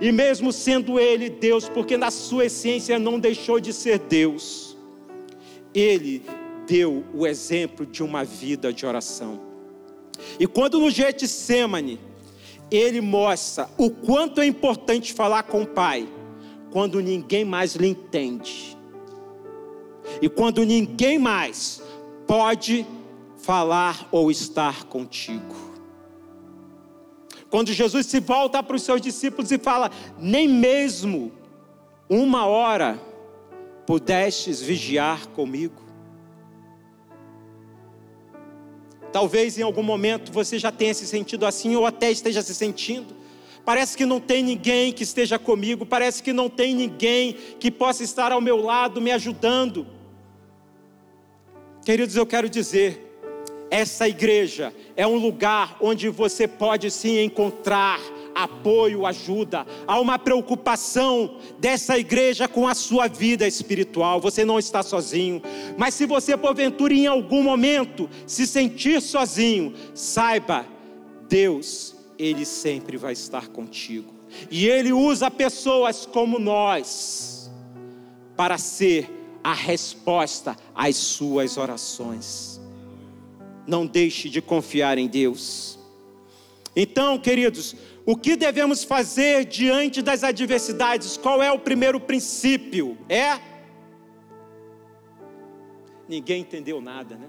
E 0.00 0.12
mesmo 0.12 0.52
sendo 0.52 1.00
ele 1.00 1.30
Deus, 1.30 1.68
porque 1.68 1.96
na 1.96 2.10
sua 2.10 2.46
essência 2.46 2.98
não 2.98 3.18
deixou 3.18 3.58
de 3.58 3.72
ser 3.72 3.98
Deus, 4.00 4.65
ele 5.76 6.22
deu 6.66 7.04
o 7.12 7.26
exemplo 7.26 7.84
de 7.84 8.02
uma 8.02 8.24
vida 8.24 8.72
de 8.72 8.86
oração. 8.86 9.40
E 10.40 10.46
quando 10.46 10.80
no 10.80 10.90
Getsemane, 10.90 12.00
ele 12.70 13.00
mostra 13.02 13.68
o 13.76 13.90
quanto 13.90 14.40
é 14.40 14.46
importante 14.46 15.12
falar 15.12 15.42
com 15.42 15.62
o 15.62 15.66
Pai, 15.66 16.08
quando 16.72 17.00
ninguém 17.00 17.44
mais 17.44 17.76
lhe 17.76 17.88
entende. 17.88 18.76
E 20.22 20.28
quando 20.28 20.64
ninguém 20.64 21.18
mais 21.18 21.82
pode 22.26 22.86
falar 23.36 24.08
ou 24.10 24.30
estar 24.30 24.84
contigo. 24.84 25.54
Quando 27.50 27.72
Jesus 27.72 28.06
se 28.06 28.18
volta 28.18 28.62
para 28.62 28.76
os 28.76 28.82
seus 28.82 29.00
discípulos 29.00 29.52
e 29.52 29.58
fala: 29.58 29.90
Nem 30.18 30.48
mesmo 30.48 31.30
uma 32.08 32.46
hora 32.46 33.00
pudestes 33.86 34.60
vigiar 34.60 35.28
comigo? 35.28 35.82
Talvez 39.12 39.58
em 39.58 39.62
algum 39.62 39.82
momento 39.82 40.30
você 40.32 40.58
já 40.58 40.70
tenha 40.70 40.92
se 40.92 41.06
sentido 41.06 41.46
assim, 41.46 41.74
ou 41.76 41.86
até 41.86 42.10
esteja 42.10 42.42
se 42.42 42.54
sentindo. 42.54 43.14
Parece 43.64 43.96
que 43.96 44.04
não 44.04 44.20
tem 44.20 44.42
ninguém 44.42 44.92
que 44.92 45.02
esteja 45.02 45.38
comigo, 45.38 45.86
parece 45.86 46.22
que 46.22 46.32
não 46.32 46.48
tem 46.48 46.74
ninguém 46.74 47.32
que 47.58 47.70
possa 47.70 48.04
estar 48.04 48.30
ao 48.30 48.40
meu 48.40 48.58
lado 48.58 49.00
me 49.00 49.10
ajudando. 49.10 49.86
Queridos, 51.84 52.14
eu 52.14 52.26
quero 52.26 52.48
dizer, 52.48 53.18
essa 53.70 54.08
igreja 54.08 54.74
é 54.96 55.06
um 55.06 55.16
lugar 55.16 55.76
onde 55.80 56.08
você 56.08 56.46
pode 56.46 56.90
se 56.90 57.18
encontrar 57.20 58.00
apoio, 58.36 59.06
ajuda, 59.06 59.66
há 59.86 59.98
uma 59.98 60.18
preocupação 60.18 61.38
dessa 61.58 61.98
igreja 61.98 62.46
com 62.46 62.68
a 62.68 62.74
sua 62.74 63.08
vida 63.08 63.48
espiritual. 63.48 64.20
Você 64.20 64.44
não 64.44 64.58
está 64.58 64.82
sozinho, 64.82 65.40
mas 65.78 65.94
se 65.94 66.04
você 66.04 66.36
porventura 66.36 66.92
em 66.92 67.06
algum 67.06 67.42
momento 67.42 68.10
se 68.26 68.46
sentir 68.46 69.00
sozinho, 69.00 69.72
saiba, 69.94 70.66
Deus, 71.26 71.96
Ele 72.18 72.44
sempre 72.44 72.98
vai 72.98 73.14
estar 73.14 73.48
contigo, 73.48 74.12
e 74.50 74.68
Ele 74.68 74.92
usa 74.92 75.30
pessoas 75.30 76.04
como 76.04 76.38
nós 76.38 77.50
para 78.36 78.58
ser 78.58 79.10
a 79.42 79.54
resposta 79.54 80.54
às 80.74 80.96
suas 80.96 81.56
orações. 81.56 82.60
Não 83.66 83.86
deixe 83.86 84.28
de 84.28 84.42
confiar 84.42 84.98
em 84.98 85.08
Deus. 85.08 85.78
Então, 86.76 87.18
queridos, 87.18 87.74
o 88.06 88.16
que 88.16 88.36
devemos 88.36 88.84
fazer 88.84 89.44
diante 89.44 90.00
das 90.00 90.22
adversidades? 90.22 91.16
Qual 91.16 91.42
é 91.42 91.50
o 91.50 91.58
primeiro 91.58 91.98
princípio? 91.98 92.96
É. 93.08 93.36
Ninguém 96.08 96.42
entendeu 96.42 96.80
nada, 96.80 97.16
né? 97.16 97.26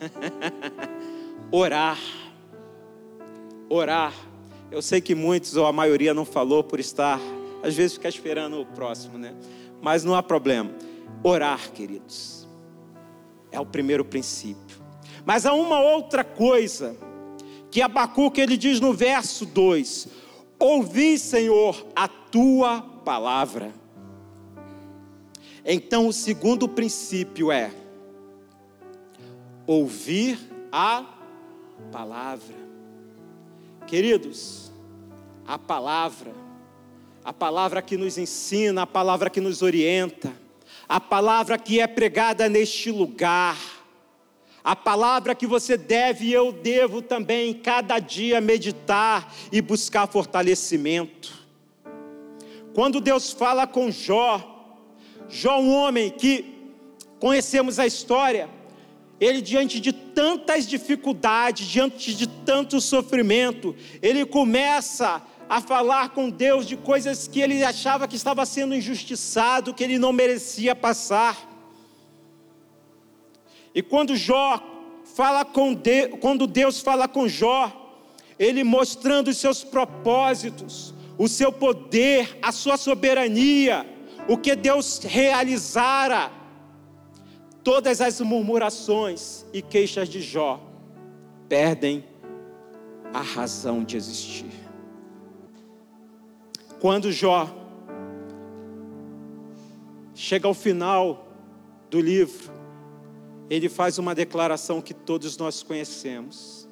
Orar. 1.52 2.00
Orar. 3.70 4.12
Eu 4.72 4.82
sei 4.82 5.00
que 5.00 5.14
muitos 5.14 5.56
ou 5.56 5.64
a 5.66 5.72
maioria 5.72 6.12
não 6.12 6.24
falou 6.24 6.64
por 6.64 6.80
estar, 6.80 7.20
às 7.62 7.76
vezes 7.76 7.94
fica 7.94 8.08
esperando 8.08 8.60
o 8.60 8.66
próximo, 8.66 9.16
né? 9.16 9.36
Mas 9.80 10.02
não 10.02 10.16
há 10.16 10.22
problema. 10.22 10.72
Orar, 11.22 11.70
queridos, 11.70 12.46
é 13.52 13.60
o 13.60 13.64
primeiro 13.64 14.04
princípio. 14.04 14.78
Mas 15.24 15.46
há 15.46 15.52
uma 15.52 15.80
outra 15.80 16.24
coisa 16.24 16.96
que 17.70 17.82
Abacuque 17.82 18.40
ele 18.40 18.56
diz 18.56 18.80
no 18.80 18.92
verso 18.92 19.44
2: 19.46 20.08
Ouvi, 20.58 21.18
Senhor, 21.18 21.86
a 21.94 22.08
tua 22.08 22.82
palavra. 23.04 23.72
Então, 25.64 26.08
o 26.08 26.12
segundo 26.12 26.68
princípio 26.68 27.52
é 27.52 27.70
ouvir 29.66 30.38
a 30.72 31.04
palavra. 31.92 32.56
Queridos, 33.86 34.72
a 35.46 35.58
palavra, 35.58 36.32
a 37.24 37.32
palavra 37.32 37.82
que 37.82 37.96
nos 37.96 38.16
ensina, 38.16 38.82
a 38.82 38.86
palavra 38.86 39.28
que 39.28 39.40
nos 39.40 39.60
orienta, 39.60 40.32
a 40.88 40.98
palavra 40.98 41.58
que 41.58 41.80
é 41.80 41.86
pregada 41.86 42.48
neste 42.48 42.90
lugar, 42.90 43.58
a 44.62 44.76
palavra 44.76 45.34
que 45.34 45.46
você 45.46 45.76
deve 45.76 46.26
e 46.26 46.32
eu 46.32 46.52
devo 46.52 47.00
também 47.00 47.54
cada 47.54 47.98
dia 47.98 48.40
meditar 48.40 49.32
e 49.50 49.60
buscar 49.60 50.06
fortalecimento. 50.06 51.32
Quando 52.74 53.00
Deus 53.00 53.32
fala 53.32 53.66
com 53.66 53.90
Jó, 53.90 54.58
Jó, 55.28 55.58
um 55.58 55.74
homem 55.74 56.10
que 56.10 56.44
conhecemos 57.18 57.78
a 57.78 57.86
história, 57.86 58.48
ele 59.20 59.40
diante 59.40 59.80
de 59.80 59.92
tantas 59.92 60.66
dificuldades, 60.66 61.66
diante 61.66 62.14
de 62.14 62.26
tanto 62.26 62.80
sofrimento, 62.80 63.74
ele 64.00 64.24
começa 64.24 65.22
a 65.48 65.60
falar 65.60 66.10
com 66.10 66.28
Deus 66.30 66.66
de 66.66 66.76
coisas 66.76 67.26
que 67.26 67.40
ele 67.40 67.64
achava 67.64 68.06
que 68.06 68.16
estava 68.16 68.44
sendo 68.46 68.74
injustiçado, 68.74 69.74
que 69.74 69.82
ele 69.82 69.98
não 69.98 70.12
merecia 70.12 70.74
passar. 70.74 71.48
E 73.78 73.82
quando 73.82 74.16
Jó 74.16 74.60
fala 75.04 75.44
com 75.44 75.72
Deus, 75.72 76.18
quando 76.20 76.48
Deus 76.48 76.80
fala 76.80 77.06
com 77.06 77.28
Jó, 77.28 78.02
ele 78.36 78.64
mostrando 78.64 79.28
os 79.28 79.36
seus 79.36 79.62
propósitos, 79.62 80.92
o 81.16 81.28
seu 81.28 81.52
poder, 81.52 82.40
a 82.42 82.50
sua 82.50 82.76
soberania, 82.76 83.86
o 84.26 84.36
que 84.36 84.56
Deus 84.56 84.98
realizara, 85.04 86.28
todas 87.62 88.00
as 88.00 88.20
murmurações 88.20 89.46
e 89.52 89.62
queixas 89.62 90.08
de 90.08 90.20
Jó 90.22 90.60
perdem 91.48 92.04
a 93.14 93.20
razão 93.20 93.84
de 93.84 93.96
existir. 93.96 94.50
Quando 96.80 97.12
Jó 97.12 97.48
chega 100.16 100.48
ao 100.48 100.54
final 100.54 101.28
do 101.88 102.00
livro, 102.00 102.57
ele 103.50 103.68
faz 103.68 103.98
uma 103.98 104.14
declaração 104.14 104.80
que 104.80 104.92
todos 104.92 105.36
nós 105.36 105.62
conhecemos. 105.62 106.68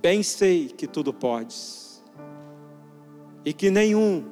Bem 0.00 0.22
sei 0.22 0.68
que 0.68 0.86
tudo 0.86 1.12
podes, 1.12 2.02
e 3.44 3.52
que 3.52 3.70
nenhum 3.70 4.24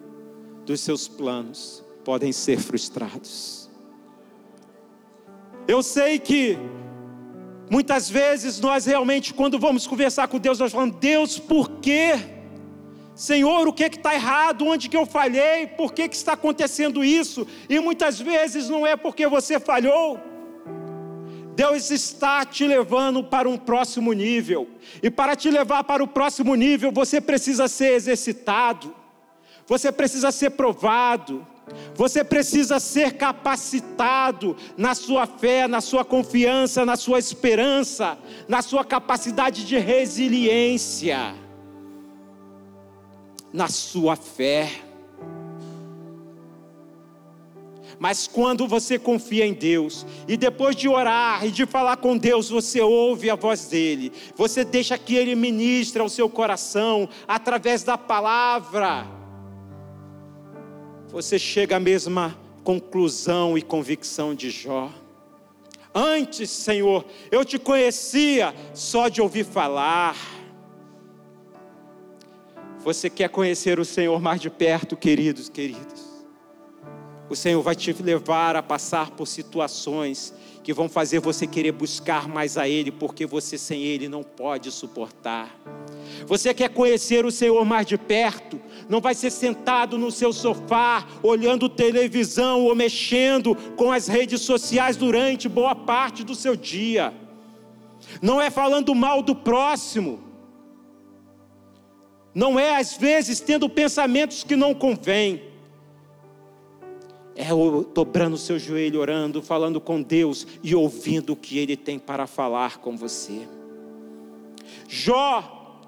dos 0.65 0.81
seus 0.81 1.07
planos 1.07 1.85
podem 2.05 2.33
ser 2.33 2.59
frustrados. 2.59 3.69
Eu 5.67 5.83
sei 5.83 6.19
que 6.19 6.57
muitas 7.71 8.09
vezes 8.09 8.59
nós 8.61 8.87
realmente, 8.87 9.35
quando 9.35 9.59
vamos 9.59 9.87
conversar 9.87 10.27
com 10.29 10.39
Deus, 10.39 10.59
nós 10.59 10.73
falamos: 10.73 10.97
Deus, 10.97 11.39
por 11.39 11.69
quê? 11.81 12.38
Senhor, 13.19 13.67
o 13.67 13.73
que 13.73 13.83
é 13.83 13.89
está 13.89 14.15
errado? 14.15 14.65
Onde 14.65 14.89
que 14.89 14.97
eu 14.97 15.05
falhei? 15.05 15.67
Por 15.67 15.93
que, 15.93 16.09
que 16.09 16.15
está 16.15 16.35
acontecendo 16.35 17.05
isso? 17.05 17.49
E 17.69 17.81
muitas 17.81 18.21
vezes 18.21 18.69
não 18.69 18.87
é 18.87 18.95
porque 18.95 19.27
você 19.27 19.59
falhou. 19.59 20.21
Deus 21.57 21.91
está 21.91 22.45
te 22.45 22.65
levando 22.65 23.25
para 23.25 23.49
um 23.49 23.57
próximo 23.57 24.13
nível. 24.13 24.69
E 25.03 25.11
para 25.11 25.35
te 25.35 25.51
levar 25.51 25.83
para 25.83 26.01
o 26.01 26.07
próximo 26.07 26.55
nível, 26.55 26.93
você 26.93 27.21
precisa 27.21 27.67
ser 27.67 27.95
exercitado, 27.95 28.95
você 29.67 29.91
precisa 29.91 30.31
ser 30.31 30.51
provado, 30.51 31.45
você 31.97 32.23
precisa 32.23 32.79
ser 32.79 33.15
capacitado 33.15 34.57
na 34.77 34.95
sua 34.95 35.27
fé, 35.27 35.67
na 35.67 35.81
sua 35.81 36.05
confiança, 36.05 36.87
na 36.87 36.95
sua 36.95 37.19
esperança, 37.19 38.17
na 38.47 38.63
sua 38.63 38.85
capacidade 38.85 39.67
de 39.67 39.77
resiliência 39.77 41.48
na 43.59 43.67
sua 43.67 44.15
fé. 44.15 44.71
Mas 47.99 48.29
quando 48.29 48.69
você 48.69 48.97
confia 49.01 49.45
em 49.45 49.53
Deus, 49.53 50.07
e 50.29 50.37
depois 50.37 50.77
de 50.77 50.89
orar 50.89 51.45
e 51.45 51.51
de 51.51 51.67
falar 51.67 51.97
com 51.97 52.17
Deus, 52.17 52.49
você 52.49 52.81
ouve 52.81 53.29
a 53.29 53.35
voz 53.35 53.67
dEle, 53.67 54.13
você 54.37 54.65
deixa 54.65 54.97
que 54.97 55.17
Ele 55.17 55.35
ministre 55.35 56.01
ao 56.01 56.09
seu 56.09 56.31
coração, 56.31 57.09
através 57.27 57.83
da 57.83 57.99
palavra, 57.99 59.05
você 61.09 61.37
chega 61.37 61.79
à 61.79 61.81
mesma 61.81 62.39
conclusão 62.63 63.59
e 63.59 63.63
convicção 63.63 64.37
de 64.37 64.51
Jó. 64.51 64.89
Antes, 65.93 66.51
Senhor, 66.51 67.05
eu 67.29 67.45
te 67.45 67.59
conhecia 67.59 68.55
só 68.73 69.09
de 69.09 69.21
ouvir 69.21 69.45
falar, 69.45 70.38
você 72.89 73.11
quer 73.11 73.29
conhecer 73.29 73.79
o 73.79 73.85
Senhor 73.85 74.19
mais 74.19 74.41
de 74.41 74.49
perto, 74.49 74.97
queridos, 74.97 75.51
queridas? 75.51 76.09
O 77.29 77.37
Senhor 77.37 77.61
vai 77.61 77.75
te 77.75 77.93
levar 77.93 78.57
a 78.57 78.63
passar 78.63 79.11
por 79.11 79.27
situações 79.27 80.33
que 80.65 80.73
vão 80.73 80.89
fazer 80.89 81.21
você 81.21 81.47
querer 81.47 81.73
buscar 81.73 82.27
mais 82.27 82.57
a 82.57 82.67
Ele, 82.67 82.91
porque 82.91 83.27
você 83.27 83.59
sem 83.59 83.83
Ele 83.83 84.09
não 84.09 84.23
pode 84.23 84.71
suportar. 84.71 85.55
Você 86.27 86.55
quer 86.55 86.71
conhecer 86.71 87.27
o 87.27 87.31
Senhor 87.31 87.63
mais 87.63 87.87
de 87.87 87.99
perto? 87.99 88.59
Não 88.89 89.03
vai 89.03 89.15
ser 89.15 89.31
sentado 89.31 89.99
no 89.99 90.11
seu 90.11 90.33
sofá, 90.33 91.07
olhando 91.23 91.69
televisão 91.69 92.63
ou 92.65 92.75
mexendo 92.75 93.55
com 93.77 93.93
as 93.93 94.09
redes 94.09 94.41
sociais 94.41 94.97
durante 94.97 95.47
boa 95.47 95.75
parte 95.75 96.25
do 96.25 96.35
seu 96.35 96.57
dia. 96.57 97.13
Não 98.23 98.41
é 98.41 98.49
falando 98.49 98.95
mal 98.95 99.21
do 99.21 99.35
próximo 99.35 100.28
não 102.39 102.57
é 102.57 102.77
às 102.77 102.97
vezes 102.97 103.41
tendo 103.41 103.69
pensamentos 103.69 104.45
que 104.45 104.55
não 104.55 104.73
convêm, 104.73 105.43
é 107.35 107.49
dobrando 107.93 108.37
o 108.37 108.39
seu 108.39 108.61
joelho, 108.61 109.01
orando, 109.01 109.43
falando 109.43 109.81
com 109.81 110.01
Deus 110.01 110.47
e 110.63 110.73
ouvindo 110.73 111.33
o 111.33 111.37
que 111.37 111.59
Ele 111.59 111.77
tem 111.77 111.99
para 111.99 112.29
falar 112.29 112.79
com 112.79 112.97
você. 112.97 113.41
Jó, 114.89 115.83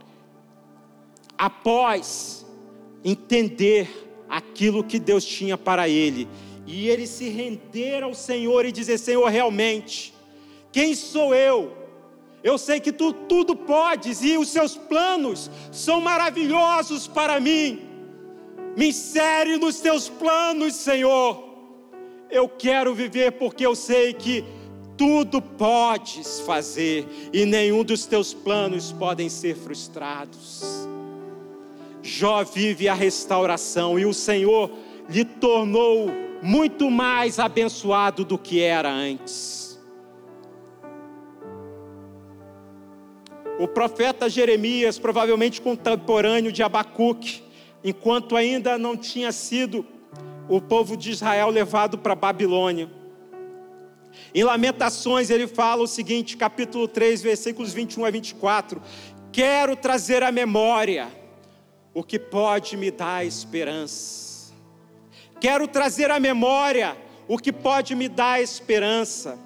após 1.38 2.44
entender 3.04 3.88
aquilo 4.28 4.82
que 4.82 4.98
Deus 4.98 5.24
tinha 5.24 5.56
para 5.56 5.88
ele, 5.88 6.26
e 6.66 6.88
ele 6.88 7.06
se 7.06 7.28
render 7.28 8.02
ao 8.02 8.12
Senhor 8.12 8.64
e 8.64 8.72
dizer: 8.72 8.98
Senhor, 8.98 9.28
realmente, 9.28 10.12
quem 10.72 10.96
sou 10.96 11.32
eu 11.32 11.79
eu 12.42 12.56
sei 12.56 12.80
que 12.80 12.92
tu 12.92 13.12
tudo 13.12 13.54
podes 13.54 14.22
e 14.22 14.36
os 14.38 14.48
seus 14.48 14.76
planos 14.76 15.50
são 15.70 16.00
maravilhosos 16.00 17.06
para 17.06 17.38
mim. 17.38 17.80
Me 18.76 18.88
insere 18.88 19.56
nos 19.56 19.80
teus 19.80 20.08
planos, 20.08 20.74
Senhor. 20.74 21.48
Eu 22.30 22.48
quero 22.48 22.94
viver 22.94 23.32
porque 23.32 23.66
eu 23.66 23.74
sei 23.74 24.14
que 24.14 24.44
tudo 24.96 25.42
podes 25.42 26.40
fazer 26.40 27.06
e 27.32 27.44
nenhum 27.44 27.82
dos 27.82 28.06
teus 28.06 28.32
planos 28.32 28.92
podem 28.92 29.28
ser 29.28 29.56
frustrados. 29.56 30.62
Jó 32.02 32.42
vive 32.44 32.88
a 32.88 32.94
restauração 32.94 33.98
e 33.98 34.06
o 34.06 34.14
Senhor 34.14 34.70
lhe 35.08 35.24
tornou 35.24 36.08
muito 36.42 36.90
mais 36.90 37.38
abençoado 37.38 38.24
do 38.24 38.38
que 38.38 38.60
era 38.60 38.90
antes. 38.90 39.59
O 43.60 43.68
profeta 43.68 44.26
Jeremias, 44.26 44.98
provavelmente 44.98 45.60
contemporâneo 45.60 46.50
de 46.50 46.62
Abacuque, 46.62 47.42
enquanto 47.84 48.34
ainda 48.34 48.78
não 48.78 48.96
tinha 48.96 49.30
sido 49.32 49.84
o 50.48 50.62
povo 50.62 50.96
de 50.96 51.10
Israel 51.10 51.50
levado 51.50 51.98
para 51.98 52.14
Babilônia. 52.14 52.90
Em 54.34 54.42
Lamentações 54.42 55.28
ele 55.28 55.46
fala 55.46 55.82
o 55.82 55.86
seguinte, 55.86 56.38
capítulo 56.38 56.88
3, 56.88 57.20
versículos 57.20 57.74
21 57.74 58.06
a 58.06 58.10
24: 58.10 58.80
Quero 59.30 59.76
trazer 59.76 60.22
à 60.22 60.32
memória 60.32 61.08
o 61.92 62.02
que 62.02 62.18
pode 62.18 62.78
me 62.78 62.90
dar 62.90 63.26
esperança. 63.26 64.54
Quero 65.38 65.68
trazer 65.68 66.10
à 66.10 66.18
memória 66.18 66.96
o 67.28 67.36
que 67.36 67.52
pode 67.52 67.94
me 67.94 68.08
dar 68.08 68.40
esperança 68.40 69.38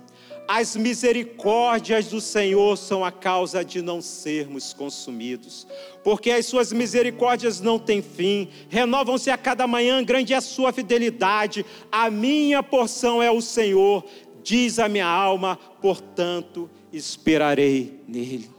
as 0.47 0.76
misericórdias 0.76 2.07
do 2.07 2.20
Senhor 2.20 2.76
são 2.76 3.05
a 3.05 3.11
causa 3.11 3.64
de 3.64 3.80
não 3.80 4.01
sermos 4.03 4.72
consumidos, 4.72 5.66
porque 6.03 6.30
as 6.30 6.47
suas 6.47 6.72
misericórdias 6.72 7.61
não 7.61 7.78
têm 7.78 8.03
fim, 8.03 8.49
renovam-se 8.68 9.30
a 9.30 9.38
cada 9.38 9.66
manhã, 9.66 10.03
grande 10.05 10.34
é 10.34 10.36
a 10.36 10.42
sua 10.42 10.72
fidelidade. 10.72 11.64
A 11.90 12.11
minha 12.11 12.62
porção 12.62 13.22
é 13.22 13.30
o 13.30 13.40
Senhor, 13.40 14.05
diz 14.42 14.78
a 14.78 14.88
minha 14.88 15.07
alma, 15.07 15.57
portanto 15.80 16.70
esperarei 16.92 18.01
nele. 18.07 18.51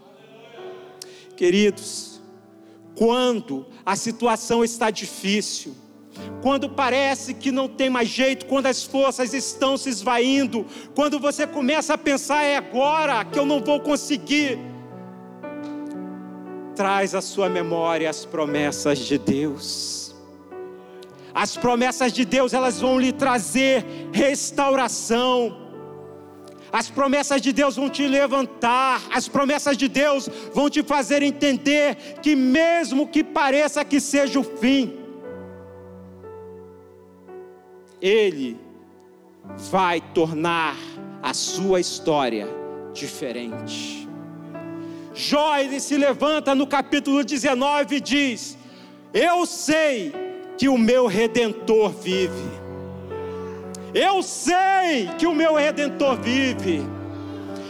Queridos, 1.38 2.22
quando 2.96 3.66
a 3.86 3.96
situação 3.96 4.64
está 4.64 4.90
difícil, 4.90 5.76
quando 6.42 6.70
parece 6.70 7.34
que 7.34 7.52
não 7.52 7.68
tem 7.68 7.90
mais 7.90 8.08
jeito, 8.08 8.46
quando 8.46 8.68
as 8.68 8.84
forças 8.84 9.34
estão 9.34 9.78
se 9.78 9.90
esvaindo, 9.90 10.66
quando 10.94 11.20
você 11.20 11.48
começa 11.48 11.94
a 11.94 11.98
pensar, 11.98 12.44
é 12.44 12.58
agora 12.58 13.24
que 13.26 13.40
eu 13.40 13.46
não 13.46 13.60
vou 13.60 13.80
conseguir, 13.80 14.60
traz 16.76 17.16
à 17.16 17.22
sua 17.22 17.50
memória 17.50 18.10
as 18.10 18.26
promessas 18.26 19.00
de 19.00 19.18
Deus. 19.18 20.14
As 21.34 21.58
promessas 21.58 22.14
de 22.14 22.24
Deus, 22.24 22.54
elas 22.54 22.80
vão 22.80 23.00
lhe 23.00 23.12
trazer 23.12 23.86
restauração. 24.14 25.64
As 26.72 26.90
promessas 26.90 27.42
de 27.42 27.52
Deus 27.52 27.76
vão 27.76 27.90
te 27.90 28.08
levantar, 28.08 29.02
as 29.14 29.28
promessas 29.28 29.78
de 29.78 29.88
Deus 29.88 30.30
vão 30.54 30.70
te 30.70 30.84
fazer 30.84 31.24
entender 31.24 31.96
que, 32.22 32.36
mesmo 32.36 33.08
que 33.08 33.24
pareça 33.24 33.84
que 33.86 34.00
seja 34.00 34.40
o 34.40 34.44
fim, 34.44 35.05
ele 38.06 38.60
vai 39.72 40.00
tornar 40.00 40.78
a 41.24 41.34
sua 41.34 41.80
história 41.80 42.48
diferente. 42.94 44.08
Jó 45.12 45.58
ele 45.58 45.80
se 45.80 45.98
levanta 45.98 46.54
no 46.54 46.68
capítulo 46.68 47.24
19 47.24 47.96
e 47.96 48.00
diz: 48.00 48.58
Eu 49.12 49.44
sei 49.48 50.14
que 50.56 50.70
o 50.70 50.78
meu 50.78 51.08
redentor 51.08 51.90
vive. 51.90 52.66
Eu 53.92 54.22
sei 54.22 55.10
que 55.18 55.26
o 55.26 55.34
meu 55.34 55.56
redentor 55.56 56.16
vive. 56.22 56.84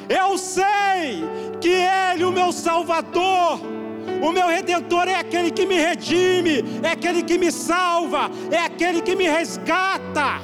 Eu 0.10 0.38
sei 0.38 1.24
que 1.62 1.70
ele, 1.70 2.26
o 2.26 2.32
meu 2.32 2.52
salvador, 2.52 3.62
o 4.22 4.32
meu 4.32 4.48
redentor 4.48 5.08
é 5.08 5.16
aquele 5.16 5.52
que 5.52 5.66
me 5.66 5.76
redime, 5.76 6.64
é 6.84 6.90
aquele 6.90 7.24
que 7.24 7.38
me 7.38 7.52
salva, 7.52 8.30
é 8.52 8.58
aquele 8.58 9.02
que 9.02 9.16
me 9.16 9.28
resgata. 9.28 10.42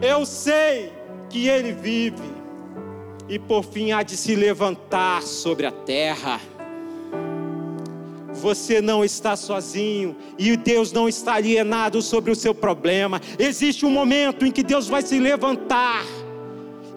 Eu 0.00 0.26
sei 0.26 0.92
que 1.28 1.48
ele 1.48 1.72
vive 1.72 2.32
e 3.28 3.38
por 3.38 3.64
fim 3.64 3.92
há 3.92 4.02
de 4.02 4.16
se 4.16 4.34
levantar 4.34 5.22
sobre 5.22 5.66
a 5.66 5.72
terra. 5.72 6.40
Você 8.34 8.80
não 8.80 9.04
está 9.04 9.36
sozinho 9.36 10.16
e 10.38 10.56
Deus 10.56 10.90
não 10.90 11.08
está 11.08 11.34
alienado 11.34 12.02
sobre 12.02 12.30
o 12.30 12.36
seu 12.36 12.54
problema. 12.54 13.20
Existe 13.38 13.86
um 13.86 13.90
momento 13.90 14.44
em 14.44 14.50
que 14.50 14.62
Deus 14.62 14.88
vai 14.88 15.02
se 15.02 15.18
levantar 15.18 16.04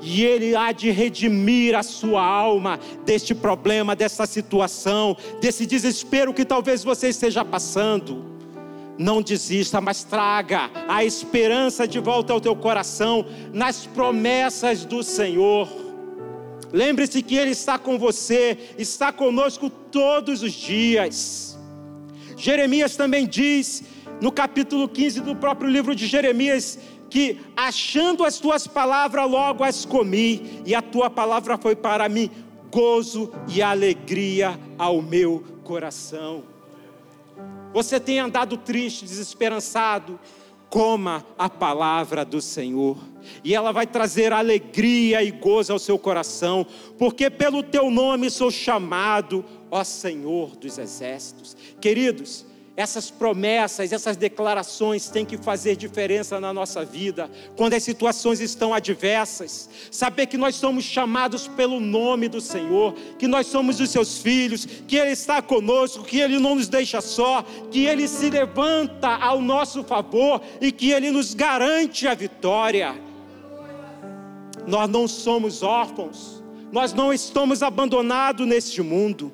e 0.05 0.23
Ele 0.23 0.55
há 0.55 0.71
de 0.71 0.91
redimir 0.91 1.75
a 1.75 1.81
sua 1.81 2.23
alma 2.23 2.79
deste 3.03 3.33
problema, 3.33 3.95
dessa 3.95 4.27
situação, 4.27 5.17
desse 5.41 5.65
desespero 5.65 6.33
que 6.33 6.45
talvez 6.45 6.83
você 6.83 7.09
esteja 7.09 7.43
passando. 7.43 8.23
Não 8.97 9.21
desista, 9.21 9.81
mas 9.81 10.03
traga 10.03 10.69
a 10.87 11.03
esperança 11.03 11.87
de 11.87 11.99
volta 11.99 12.31
ao 12.31 12.39
teu 12.39 12.55
coração 12.55 13.25
nas 13.51 13.87
promessas 13.87 14.85
do 14.85 15.01
Senhor. 15.01 15.67
Lembre-se 16.71 17.23
que 17.23 17.35
Ele 17.35 17.51
está 17.51 17.79
com 17.79 17.97
você, 17.97 18.57
está 18.77 19.11
conosco 19.11 19.69
todos 19.69 20.43
os 20.43 20.53
dias. 20.53 21.57
Jeremias 22.37 22.95
também 22.95 23.25
diz, 23.25 23.83
no 24.21 24.31
capítulo 24.31 24.87
15 24.87 25.21
do 25.21 25.35
próprio 25.35 25.69
livro 25.69 25.95
de 25.95 26.05
Jeremias, 26.05 26.79
que 27.15 27.39
achando 27.55 28.25
as 28.25 28.39
tuas 28.39 28.67
palavras, 28.67 29.29
logo 29.29 29.63
as 29.63 29.85
comi, 29.85 30.61
e 30.65 30.75
a 30.75 30.81
tua 30.81 31.09
palavra 31.09 31.57
foi 31.57 31.75
para 31.75 32.09
mim 32.09 32.29
gozo 32.69 33.31
e 33.47 33.61
alegria 33.61 34.59
ao 34.77 35.01
meu 35.01 35.41
coração 35.63 36.43
você 37.75 37.99
tem 37.99 38.21
andado 38.21 38.55
triste, 38.55 39.03
desesperançado, 39.03 40.17
coma 40.69 41.25
a 41.37 41.49
palavra 41.49 42.23
do 42.23 42.39
Senhor, 42.39 42.97
e 43.43 43.53
ela 43.53 43.73
vai 43.73 43.85
trazer 43.85 44.31
alegria 44.31 45.21
e 45.21 45.29
gozo 45.29 45.73
ao 45.73 45.79
seu 45.79 45.99
coração, 45.99 46.65
porque 46.97 47.29
pelo 47.29 47.61
teu 47.61 47.91
nome 47.91 48.29
sou 48.29 48.49
chamado, 48.49 49.43
ó 49.69 49.83
Senhor 49.83 50.55
dos 50.55 50.77
exércitos. 50.77 51.57
Queridos, 51.81 52.45
essas 52.77 53.09
promessas, 53.09 53.93
essas 53.93 54.17
declarações 54.17 55.09
têm 55.09 55.25
que 55.25 55.37
fazer 55.37 55.77
diferença 55.77 56.41
na 56.41 56.51
nossa 56.51 56.83
vida, 56.83 57.31
quando 57.55 57.73
as 57.73 57.83
situações 57.83 58.41
estão 58.41 58.73
adversas. 58.73 59.69
Saber 59.89 60.25
que 60.25 60.37
nós 60.37 60.55
somos 60.55 60.83
chamados 60.83 61.47
pelo 61.47 61.79
nome 61.79 62.27
do 62.27 62.41
Senhor, 62.41 62.93
que 63.17 63.27
nós 63.27 63.47
somos 63.47 63.79
os 63.79 63.89
seus 63.89 64.17
filhos, 64.17 64.65
que 64.65 64.97
Ele 64.97 65.11
está 65.11 65.41
conosco, 65.41 66.03
que 66.03 66.19
Ele 66.19 66.37
não 66.37 66.55
nos 66.55 66.67
deixa 66.67 66.99
só, 66.99 67.45
que 67.71 67.85
Ele 67.85 68.09
se 68.09 68.29
levanta 68.29 69.07
ao 69.07 69.41
nosso 69.41 69.81
favor 69.81 70.41
e 70.59 70.69
que 70.69 70.91
Ele 70.91 71.11
nos 71.11 71.33
garante 71.33 72.05
a 72.07 72.13
vitória. 72.13 72.93
Nós 74.67 74.89
não 74.89 75.07
somos 75.07 75.63
órfãos, 75.63 76.43
nós 76.73 76.91
não 76.91 77.13
estamos 77.13 77.63
abandonados 77.63 78.45
neste 78.45 78.81
mundo. 78.81 79.31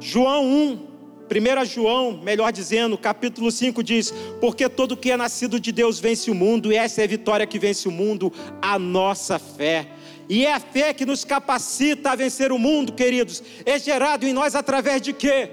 João 0.00 0.44
1, 0.44 0.93
1 1.24 1.64
João, 1.64 2.20
melhor 2.22 2.52
dizendo, 2.52 2.98
capítulo 2.98 3.50
5 3.50 3.82
diz: 3.82 4.12
Porque 4.40 4.68
todo 4.68 4.96
que 4.96 5.10
é 5.10 5.16
nascido 5.16 5.58
de 5.58 5.72
Deus 5.72 5.98
vence 5.98 6.30
o 6.30 6.34
mundo, 6.34 6.70
e 6.70 6.76
essa 6.76 7.00
é 7.00 7.04
a 7.04 7.08
vitória 7.08 7.46
que 7.46 7.58
vence 7.58 7.88
o 7.88 7.92
mundo, 7.92 8.32
a 8.60 8.78
nossa 8.78 9.38
fé. 9.38 9.88
E 10.28 10.44
é 10.44 10.52
a 10.52 10.60
fé 10.60 10.92
que 10.92 11.06
nos 11.06 11.24
capacita 11.24 12.10
a 12.10 12.16
vencer 12.16 12.52
o 12.52 12.58
mundo, 12.58 12.92
queridos. 12.92 13.42
É 13.64 13.78
gerado 13.78 14.26
em 14.26 14.32
nós 14.32 14.54
através 14.54 15.00
de 15.00 15.12
quê? 15.12 15.50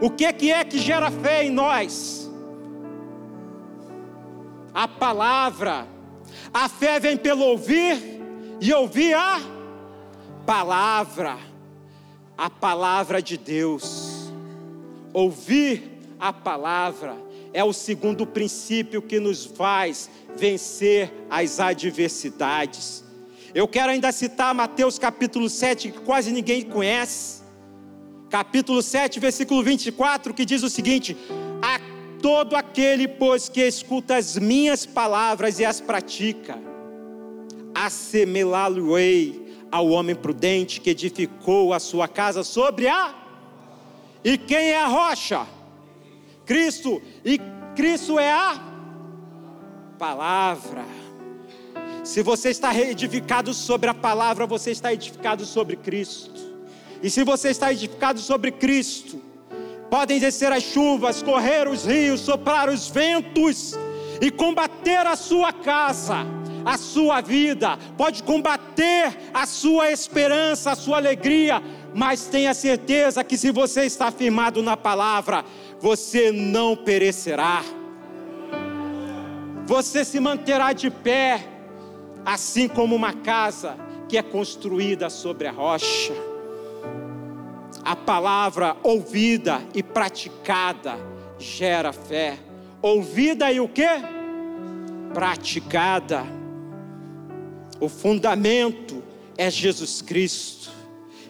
O 0.00 0.10
que, 0.10 0.30
que 0.32 0.50
é 0.50 0.64
que 0.64 0.78
gera 0.78 1.10
fé 1.10 1.44
em 1.44 1.50
nós? 1.50 2.30
A 4.74 4.88
palavra. 4.88 5.86
A 6.52 6.68
fé 6.68 6.98
vem 6.98 7.16
pelo 7.16 7.44
ouvir 7.44 8.20
e 8.60 8.72
ouvir 8.72 9.14
a 9.14 9.40
palavra. 10.46 11.38
A 12.36 12.50
palavra 12.50 13.22
de 13.22 13.36
Deus. 13.36 14.21
Ouvir 15.12 15.90
a 16.18 16.32
palavra 16.32 17.16
é 17.52 17.62
o 17.62 17.72
segundo 17.72 18.26
princípio 18.26 19.02
que 19.02 19.20
nos 19.20 19.44
faz 19.44 20.08
vencer 20.34 21.12
as 21.28 21.60
adversidades. 21.60 23.04
Eu 23.54 23.68
quero 23.68 23.92
ainda 23.92 24.10
citar 24.10 24.54
Mateus 24.54 24.98
capítulo 24.98 25.50
7, 25.50 25.90
que 25.90 26.00
quase 26.00 26.32
ninguém 26.32 26.62
conhece. 26.62 27.42
Capítulo 28.30 28.80
7, 28.80 29.20
versículo 29.20 29.62
24, 29.62 30.32
que 30.32 30.46
diz 30.46 30.62
o 30.62 30.70
seguinte: 30.70 31.14
A 31.60 31.78
todo 32.22 32.56
aquele, 32.56 33.06
pois, 33.06 33.50
que 33.50 33.60
escuta 33.60 34.16
as 34.16 34.38
minhas 34.38 34.86
palavras 34.86 35.58
e 35.58 35.64
as 35.66 35.82
pratica, 35.82 36.58
assemelá-lo-ei 37.74 39.42
ao 39.70 39.88
homem 39.88 40.14
prudente 40.14 40.80
que 40.80 40.90
edificou 40.90 41.74
a 41.74 41.78
sua 41.78 42.08
casa 42.08 42.42
sobre 42.42 42.88
a 42.88 43.21
e 44.24 44.38
quem 44.38 44.70
é 44.70 44.76
a 44.76 44.86
rocha? 44.86 45.46
Cristo. 46.44 47.00
E 47.24 47.40
Cristo 47.74 48.18
é 48.18 48.30
a 48.30 48.60
palavra. 49.98 50.84
Se 52.04 52.22
você 52.22 52.50
está 52.50 52.74
edificado 52.74 53.54
sobre 53.54 53.88
a 53.88 53.94
palavra, 53.94 54.46
você 54.46 54.70
está 54.70 54.92
edificado 54.92 55.44
sobre 55.44 55.76
Cristo. 55.76 56.40
E 57.02 57.10
se 57.10 57.24
você 57.24 57.50
está 57.50 57.72
edificado 57.72 58.20
sobre 58.20 58.50
Cristo, 58.52 59.20
podem 59.90 60.18
descer 60.18 60.52
as 60.52 60.62
chuvas, 60.62 61.22
correr 61.22 61.68
os 61.68 61.84
rios, 61.84 62.20
soprar 62.20 62.68
os 62.68 62.88
ventos 62.88 63.74
e 64.20 64.30
combater 64.30 65.06
a 65.06 65.16
sua 65.16 65.52
casa, 65.52 66.26
a 66.64 66.78
sua 66.78 67.20
vida, 67.20 67.78
pode 67.96 68.22
combater 68.22 69.16
a 69.34 69.46
sua 69.46 69.90
esperança, 69.90 70.70
a 70.70 70.76
sua 70.76 70.96
alegria, 70.96 71.62
mas 71.94 72.26
tenha 72.26 72.54
certeza 72.54 73.22
que 73.22 73.36
se 73.36 73.50
você 73.50 73.84
está 73.84 74.10
firmado 74.10 74.62
na 74.62 74.76
palavra, 74.76 75.44
você 75.80 76.32
não 76.32 76.76
perecerá. 76.76 77.62
Você 79.66 80.04
se 80.04 80.18
manterá 80.18 80.72
de 80.72 80.90
pé, 80.90 81.46
assim 82.24 82.66
como 82.68 82.96
uma 82.96 83.12
casa 83.12 83.76
que 84.08 84.16
é 84.16 84.22
construída 84.22 85.10
sobre 85.10 85.46
a 85.46 85.52
rocha. 85.52 86.14
A 87.84 87.96
palavra 87.96 88.76
ouvida 88.82 89.60
e 89.74 89.82
praticada 89.82 90.98
gera 91.38 91.92
fé. 91.92 92.38
Ouvida 92.80 93.50
e 93.52 93.60
o 93.60 93.68
que? 93.68 93.88
Praticada. 95.12 96.24
O 97.80 97.88
fundamento 97.88 99.02
é 99.36 99.50
Jesus 99.50 100.00
Cristo. 100.00 100.81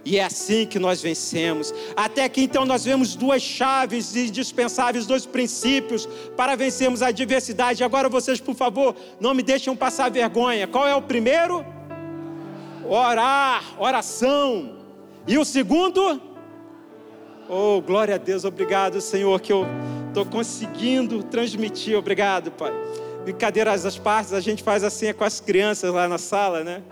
E 0.04 0.18
é 0.18 0.24
assim 0.24 0.66
que 0.66 0.78
nós 0.78 1.00
vencemos. 1.00 1.72
Até 1.94 2.28
que 2.28 2.42
então 2.42 2.64
nós 2.64 2.84
vemos 2.84 3.14
duas 3.14 3.40
chaves 3.40 4.16
indispensáveis, 4.16 5.06
dois 5.06 5.24
princípios 5.24 6.08
para 6.36 6.56
vencermos 6.56 7.02
a 7.02 7.08
adversidade. 7.08 7.84
Agora 7.84 8.08
vocês, 8.08 8.40
por 8.40 8.54
favor, 8.54 8.96
não 9.20 9.32
me 9.32 9.42
deixem 9.42 9.74
passar 9.76 10.10
vergonha. 10.10 10.66
Qual 10.66 10.86
é 10.88 10.94
o 10.94 11.02
primeiro? 11.02 11.64
Orar, 12.84 13.62
oração. 13.78 14.76
E 15.26 15.38
o 15.38 15.44
segundo? 15.44 16.20
Oh, 17.48 17.80
glória 17.80 18.16
a 18.16 18.18
Deus, 18.18 18.44
obrigado, 18.44 19.00
Senhor, 19.00 19.40
que 19.40 19.52
eu 19.52 19.66
estou 20.08 20.26
conseguindo 20.26 21.22
transmitir. 21.22 21.96
Obrigado, 21.96 22.50
Pai. 22.50 22.72
Brincadeiras 23.22 23.86
às 23.86 23.96
partes, 23.96 24.32
a 24.32 24.40
gente 24.40 24.62
faz 24.62 24.82
assim 24.82 25.06
é 25.06 25.12
com 25.12 25.22
as 25.22 25.38
crianças 25.38 25.92
lá 25.92 26.08
na 26.08 26.18
sala, 26.18 26.64
né? 26.64 26.82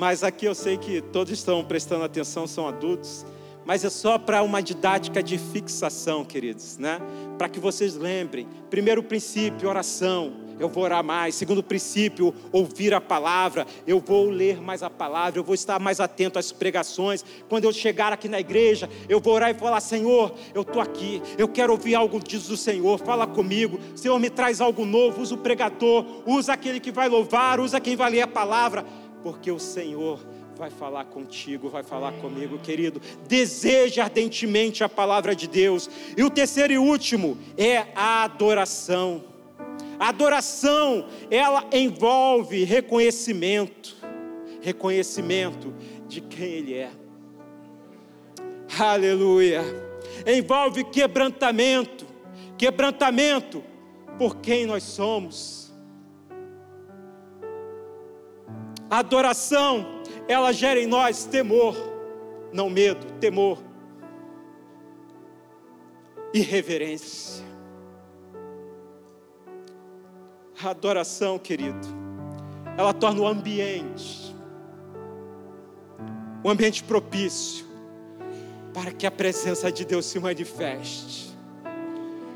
Mas 0.00 0.24
aqui 0.24 0.46
eu 0.46 0.54
sei 0.54 0.78
que 0.78 1.02
todos 1.02 1.30
estão 1.30 1.62
prestando 1.62 2.04
atenção, 2.04 2.46
são 2.46 2.66
adultos, 2.66 3.26
mas 3.66 3.84
é 3.84 3.90
só 3.90 4.16
para 4.16 4.42
uma 4.42 4.62
didática 4.62 5.22
de 5.22 5.36
fixação, 5.36 6.24
queridos, 6.24 6.78
né? 6.78 6.98
Para 7.36 7.50
que 7.50 7.60
vocês 7.60 7.96
lembrem. 7.96 8.48
Primeiro 8.70 9.02
princípio, 9.02 9.68
oração. 9.68 10.32
Eu 10.58 10.70
vou 10.70 10.84
orar 10.84 11.04
mais. 11.04 11.34
Segundo 11.34 11.62
princípio, 11.62 12.34
ouvir 12.50 12.94
a 12.94 13.00
palavra. 13.00 13.66
Eu 13.86 14.00
vou 14.00 14.30
ler 14.30 14.58
mais 14.58 14.82
a 14.82 14.88
palavra. 14.88 15.38
Eu 15.38 15.44
vou 15.44 15.54
estar 15.54 15.78
mais 15.78 16.00
atento 16.00 16.38
às 16.38 16.50
pregações. 16.50 17.22
Quando 17.46 17.64
eu 17.64 17.72
chegar 17.72 18.10
aqui 18.10 18.28
na 18.28 18.40
igreja, 18.40 18.88
eu 19.06 19.20
vou 19.20 19.34
orar 19.34 19.50
e 19.50 19.54
falar: 19.54 19.80
Senhor, 19.80 20.34
eu 20.54 20.62
estou 20.62 20.80
aqui. 20.80 21.20
Eu 21.36 21.46
quero 21.46 21.72
ouvir 21.72 21.94
algo 21.94 22.18
diz 22.20 22.46
do 22.46 22.56
Senhor. 22.56 22.98
Fala 22.98 23.26
comigo. 23.26 23.78
Senhor, 23.94 24.18
me 24.18 24.30
traz 24.30 24.62
algo 24.62 24.86
novo. 24.86 25.20
Usa 25.20 25.34
o 25.34 25.38
pregador. 25.38 26.06
Usa 26.26 26.54
aquele 26.54 26.80
que 26.80 26.90
vai 26.90 27.08
louvar. 27.08 27.60
Usa 27.60 27.80
quem 27.80 27.96
vai 27.96 28.10
ler 28.10 28.22
a 28.22 28.28
palavra 28.28 28.84
porque 29.22 29.50
o 29.50 29.58
Senhor 29.58 30.20
vai 30.56 30.70
falar 30.70 31.06
contigo, 31.06 31.68
vai 31.68 31.82
falar 31.82 32.12
comigo, 32.20 32.58
querido. 32.58 33.00
Deseja 33.26 34.04
ardentemente 34.04 34.84
a 34.84 34.88
palavra 34.88 35.34
de 35.34 35.48
Deus. 35.48 35.88
E 36.16 36.22
o 36.22 36.30
terceiro 36.30 36.72
e 36.72 36.78
último 36.78 37.38
é 37.56 37.86
a 37.94 38.24
adoração. 38.24 39.24
A 39.98 40.08
adoração, 40.08 41.06
ela 41.30 41.66
envolve 41.72 42.64
reconhecimento, 42.64 43.96
reconhecimento 44.60 45.74
de 46.06 46.20
quem 46.20 46.46
Ele 46.46 46.74
é. 46.74 46.90
Aleluia. 48.78 49.62
Envolve 50.26 50.84
quebrantamento, 50.84 52.06
quebrantamento 52.56 53.64
por 54.18 54.36
quem 54.36 54.66
nós 54.66 54.82
somos 54.82 55.69
A 58.90 58.98
adoração, 58.98 59.86
ela 60.26 60.52
gera 60.52 60.80
em 60.80 60.86
nós 60.86 61.24
temor, 61.24 61.76
não 62.52 62.68
medo, 62.68 63.06
temor 63.20 63.62
e 66.34 66.40
reverência. 66.40 67.44
A 70.60 70.70
adoração, 70.70 71.38
querido, 71.38 71.86
ela 72.76 72.92
torna 72.92 73.20
o 73.20 73.28
ambiente, 73.28 74.34
um 76.44 76.50
ambiente 76.50 76.82
propício 76.82 77.64
para 78.74 78.90
que 78.90 79.06
a 79.06 79.10
presença 79.10 79.70
de 79.70 79.84
Deus 79.84 80.04
se 80.04 80.18
manifeste. 80.18 81.30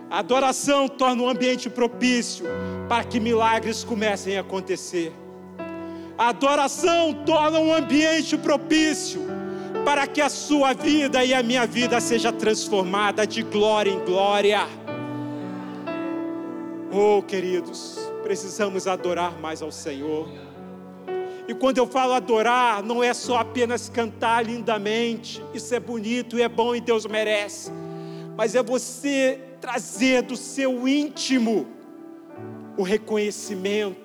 A 0.09 0.21
adoração 0.21 0.87
torna 0.87 1.21
um 1.21 1.29
ambiente 1.29 1.69
propício 1.69 2.47
para 2.89 3.03
que 3.03 3.19
milagres 3.19 3.83
comecem 3.83 4.39
a 4.39 4.43
acontecer. 4.43 5.13
A 6.17 6.29
adoração 6.29 7.25
torna 7.25 7.59
um 7.59 7.75
ambiente 7.75 8.37
propício 8.37 9.21
para 9.85 10.07
que 10.07 10.21
a 10.21 10.29
sua 10.29 10.73
vida 10.73 11.25
e 11.25 11.35
a 11.35 11.43
minha 11.43 11.67
vida 11.67 12.01
seja 12.01 12.33
transformada 12.33 13.27
de 13.27 13.43
glória 13.43 13.91
em 13.91 14.05
glória. 14.05 14.61
Oh, 16.93 17.21
queridos, 17.23 17.99
precisamos 18.23 18.87
adorar 18.87 19.39
mais 19.41 19.61
ao 19.61 19.73
Senhor. 19.73 20.29
E 21.49 21.53
quando 21.53 21.79
eu 21.79 21.87
falo 21.87 22.13
adorar, 22.13 22.83
não 22.83 23.03
é 23.03 23.13
só 23.13 23.39
apenas 23.39 23.89
cantar 23.89 24.47
lindamente, 24.47 25.43
isso 25.53 25.75
é 25.75 25.81
bonito 25.81 26.39
e 26.39 26.43
é 26.43 26.49
bom 26.49 26.75
e 26.75 26.81
Deus 26.81 27.05
merece, 27.05 27.71
mas 28.37 28.55
é 28.55 28.63
você 28.63 29.41
trazer 29.61 30.23
do 30.23 30.37
seu 30.37 30.89
íntimo 30.89 31.67
o 32.77 32.83
reconhecimento, 32.83 34.04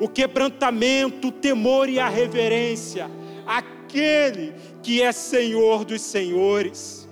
o 0.00 0.08
quebrantamento, 0.08 1.28
o 1.28 1.32
temor 1.32 1.88
e 1.88 1.98
a 1.98 2.08
reverência, 2.08 3.10
aquele 3.46 4.54
que 4.82 5.02
é 5.02 5.12
Senhor 5.12 5.84
dos 5.84 6.02
senhores, 6.02 7.08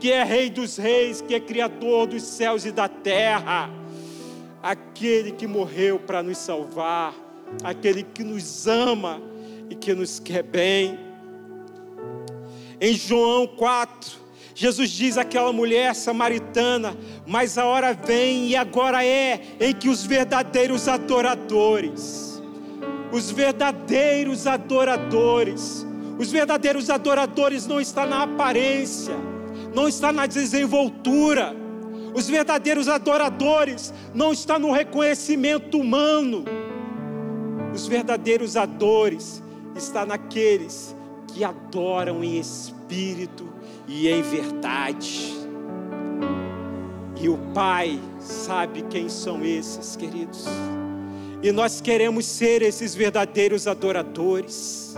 que 0.00 0.10
é 0.10 0.22
Rei 0.24 0.50
dos 0.50 0.76
reis, 0.76 1.20
que 1.20 1.34
é 1.34 1.40
Criador 1.40 2.06
dos 2.06 2.22
céus 2.22 2.64
e 2.64 2.72
da 2.72 2.88
terra, 2.88 3.70
aquele 4.62 5.32
que 5.32 5.46
morreu 5.46 5.98
para 5.98 6.22
nos 6.22 6.38
salvar 6.38 7.24
aquele 7.62 8.02
que 8.02 8.24
nos 8.24 8.66
ama 8.66 9.20
e 9.68 9.74
que 9.74 9.94
nos 9.94 10.18
quer 10.18 10.42
bem. 10.42 10.98
Em 12.80 12.94
João 12.94 13.46
4, 13.46 14.18
Jesus 14.54 14.90
diz 14.90 15.18
àquela 15.18 15.52
mulher 15.52 15.94
samaritana: 15.96 16.96
Mas 17.26 17.58
a 17.58 17.64
hora 17.64 17.92
vem 17.92 18.46
e 18.46 18.56
agora 18.56 19.04
é 19.04 19.40
em 19.58 19.74
que 19.74 19.88
os 19.88 20.06
verdadeiros 20.06 20.86
adoradores, 20.86 22.40
os 23.10 23.32
verdadeiros 23.32 24.46
adoradores, 24.46 25.84
os 26.18 26.30
verdadeiros 26.30 26.88
adoradores 26.88 27.66
não 27.66 27.80
estão 27.80 28.06
na 28.06 28.22
aparência, 28.22 29.16
não 29.74 29.88
está 29.88 30.12
na 30.12 30.24
desenvoltura, 30.24 31.52
os 32.14 32.28
verdadeiros 32.28 32.86
adoradores 32.86 33.92
não 34.14 34.32
estão 34.32 34.60
no 34.60 34.70
reconhecimento 34.70 35.80
humano, 35.80 36.44
os 37.74 37.88
verdadeiros 37.88 38.56
adores 38.56 39.42
está 39.74 40.06
naqueles 40.06 40.94
que 41.26 41.42
adoram 41.42 42.22
em 42.22 42.38
espírito 42.38 43.53
e 43.86 44.08
em 44.08 44.22
verdade. 44.22 45.32
E 47.20 47.28
o 47.28 47.38
Pai 47.54 47.98
sabe 48.18 48.82
quem 48.90 49.08
são 49.08 49.44
esses, 49.44 49.96
queridos. 49.96 50.44
E 51.42 51.52
nós 51.52 51.80
queremos 51.80 52.26
ser 52.26 52.62
esses 52.62 52.94
verdadeiros 52.94 53.66
adoradores. 53.66 54.94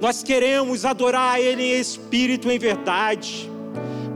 Nós 0.00 0.22
queremos 0.22 0.84
adorar 0.84 1.34
a 1.34 1.40
Ele 1.40 1.62
em 1.62 1.80
espírito 1.80 2.50
em 2.50 2.58
verdade. 2.58 3.50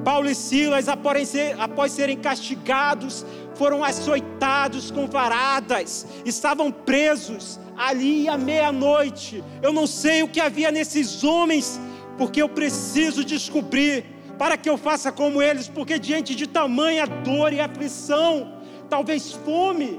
Paulo 0.04 0.28
e 0.28 0.34
Silas, 0.34 0.88
após 0.88 1.92
serem 1.92 2.16
castigados, 2.16 3.24
foram 3.54 3.84
açoitados 3.84 4.90
com 4.90 5.06
varadas, 5.06 6.06
estavam 6.24 6.72
presos, 6.72 7.60
ali 7.76 8.28
à 8.28 8.36
meia-noite. 8.36 9.44
Eu 9.62 9.72
não 9.72 9.86
sei 9.86 10.22
o 10.22 10.28
que 10.28 10.40
havia 10.40 10.70
nesses 10.70 11.22
homens, 11.22 11.78
porque 12.20 12.42
eu 12.42 12.50
preciso 12.50 13.24
descobrir, 13.24 14.04
para 14.38 14.58
que 14.58 14.68
eu 14.68 14.76
faça 14.76 15.10
como 15.10 15.40
eles, 15.40 15.68
porque 15.68 15.98
diante 15.98 16.34
de 16.34 16.46
tamanha 16.46 17.06
dor 17.06 17.50
e 17.50 17.60
aflição, 17.60 18.56
talvez 18.90 19.32
fome, 19.32 19.98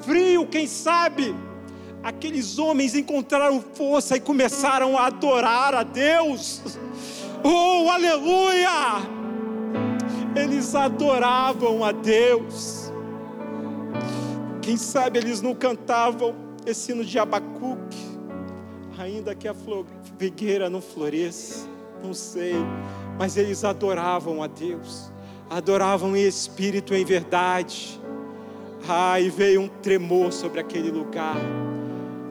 frio, 0.00 0.48
quem 0.48 0.66
sabe, 0.66 1.32
aqueles 2.02 2.58
homens 2.58 2.96
encontraram 2.96 3.60
força 3.60 4.16
e 4.16 4.20
começaram 4.20 4.98
a 4.98 5.06
adorar 5.06 5.72
a 5.74 5.84
Deus. 5.84 6.60
Oh, 7.42 7.88
aleluia! 7.88 8.68
Eles 10.36 10.74
adoravam 10.74 11.82
a 11.82 11.90
Deus. 11.90 12.92
Quem 14.60 14.76
sabe 14.76 15.20
eles 15.20 15.40
não 15.40 15.54
cantavam 15.54 16.34
esse 16.66 16.92
hino 16.92 17.02
de 17.02 17.18
Abacuque, 17.18 17.96
ainda 18.98 19.34
que 19.34 19.48
a 19.48 19.54
figueira 20.20 20.68
não 20.68 20.82
floresça, 20.82 21.66
não 22.04 22.12
sei, 22.12 22.52
mas 23.18 23.38
eles 23.38 23.64
adoravam 23.64 24.42
a 24.42 24.46
Deus, 24.46 25.10
adoravam 25.48 26.14
em 26.14 26.26
espírito 26.26 26.94
e 26.94 27.00
em 27.00 27.04
verdade. 27.06 27.98
Ah, 28.86 29.18
e 29.18 29.30
veio 29.30 29.62
um 29.62 29.68
tremor 29.68 30.30
sobre 30.30 30.60
aquele 30.60 30.90
lugar. 30.90 31.38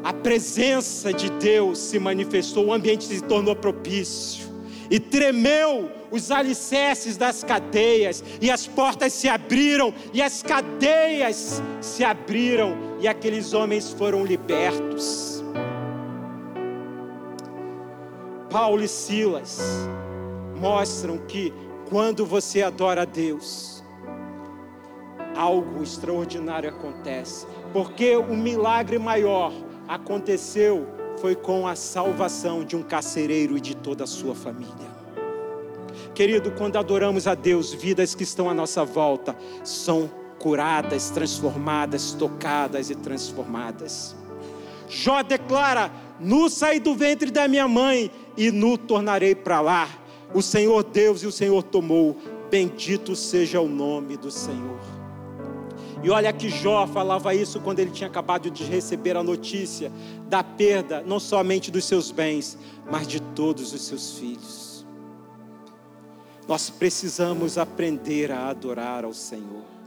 A 0.03 0.13
presença 0.13 1.11
de 1.11 1.31
Deus 1.31 1.79
se 1.79 1.97
manifestou, 1.97 2.67
o 2.67 2.73
ambiente 2.73 3.05
se 3.05 3.23
tornou 3.23 3.55
propício 3.55 4.47
e 4.87 4.99
tremeu 4.99 5.89
os 6.11 6.29
alicerces 6.29 7.17
das 7.17 7.43
cadeias, 7.43 8.23
e 8.39 8.51
as 8.51 8.67
portas 8.67 9.13
se 9.13 9.27
abriram, 9.27 9.93
e 10.13 10.21
as 10.21 10.43
cadeias 10.43 11.61
se 11.81 12.03
abriram, 12.03 12.75
e 12.99 13.07
aqueles 13.07 13.53
homens 13.53 13.91
foram 13.91 14.25
libertos. 14.25 15.38
Paulo 18.49 18.83
e 18.83 18.87
Silas 18.87 19.59
mostram 20.59 21.17
que 21.19 21.53
quando 21.89 22.25
você 22.25 22.61
adora 22.63 23.03
a 23.03 23.05
Deus, 23.05 23.83
algo 25.35 25.83
extraordinário 25.83 26.69
acontece, 26.69 27.45
porque 27.71 28.15
o 28.15 28.35
milagre 28.35 28.97
maior 28.97 29.53
aconteceu 29.87 30.87
foi 31.19 31.35
com 31.35 31.67
a 31.67 31.75
salvação 31.75 32.63
de 32.63 32.75
um 32.75 32.83
carcereiro 32.83 33.57
e 33.57 33.61
de 33.61 33.75
toda 33.75 34.03
a 34.03 34.07
sua 34.07 34.33
família. 34.33 34.89
Querido, 36.15 36.51
quando 36.51 36.77
adoramos 36.77 37.27
a 37.27 37.35
Deus, 37.35 37.73
vidas 37.73 38.15
que 38.15 38.23
estão 38.23 38.49
à 38.49 38.53
nossa 38.53 38.83
volta 38.83 39.35
são 39.63 40.09
curadas, 40.39 41.09
transformadas, 41.09 42.13
tocadas 42.13 42.89
e 42.89 42.95
transformadas. 42.95 44.15
Jó 44.87 45.21
declara: 45.21 45.91
Nu 46.19 46.49
saí 46.49 46.79
do 46.79 46.95
ventre 46.95 47.31
da 47.31 47.47
minha 47.47 47.67
mãe 47.67 48.11
e 48.35 48.51
nu 48.51 48.77
tornarei 48.77 49.33
para 49.33 49.61
lá. 49.61 49.87
O 50.33 50.41
Senhor 50.41 50.83
Deus 50.83 51.23
e 51.23 51.27
o 51.27 51.31
Senhor 51.31 51.63
tomou. 51.63 52.17
Bendito 52.49 53.15
seja 53.15 53.61
o 53.61 53.69
nome 53.69 54.17
do 54.17 54.29
Senhor. 54.29 54.79
E 56.01 56.09
olha 56.09 56.31
que 56.31 56.49
Jó 56.49 56.87
falava 56.87 57.35
isso 57.35 57.59
quando 57.59 57.79
ele 57.79 57.91
tinha 57.91 58.07
acabado 58.09 58.49
de 58.49 58.63
receber 58.63 59.17
a 59.17 59.23
notícia 59.23 59.91
da 60.27 60.41
perda, 60.43 61.03
não 61.05 61.19
somente 61.19 61.69
dos 61.69 61.85
seus 61.85 62.09
bens, 62.09 62.57
mas 62.89 63.07
de 63.07 63.19
todos 63.19 63.73
os 63.73 63.81
seus 63.81 64.17
filhos. 64.17 64.85
Nós 66.47 66.69
precisamos 66.69 67.57
aprender 67.57 68.31
a 68.31 68.47
adorar 68.47 69.03
ao 69.03 69.13
Senhor. 69.13 69.78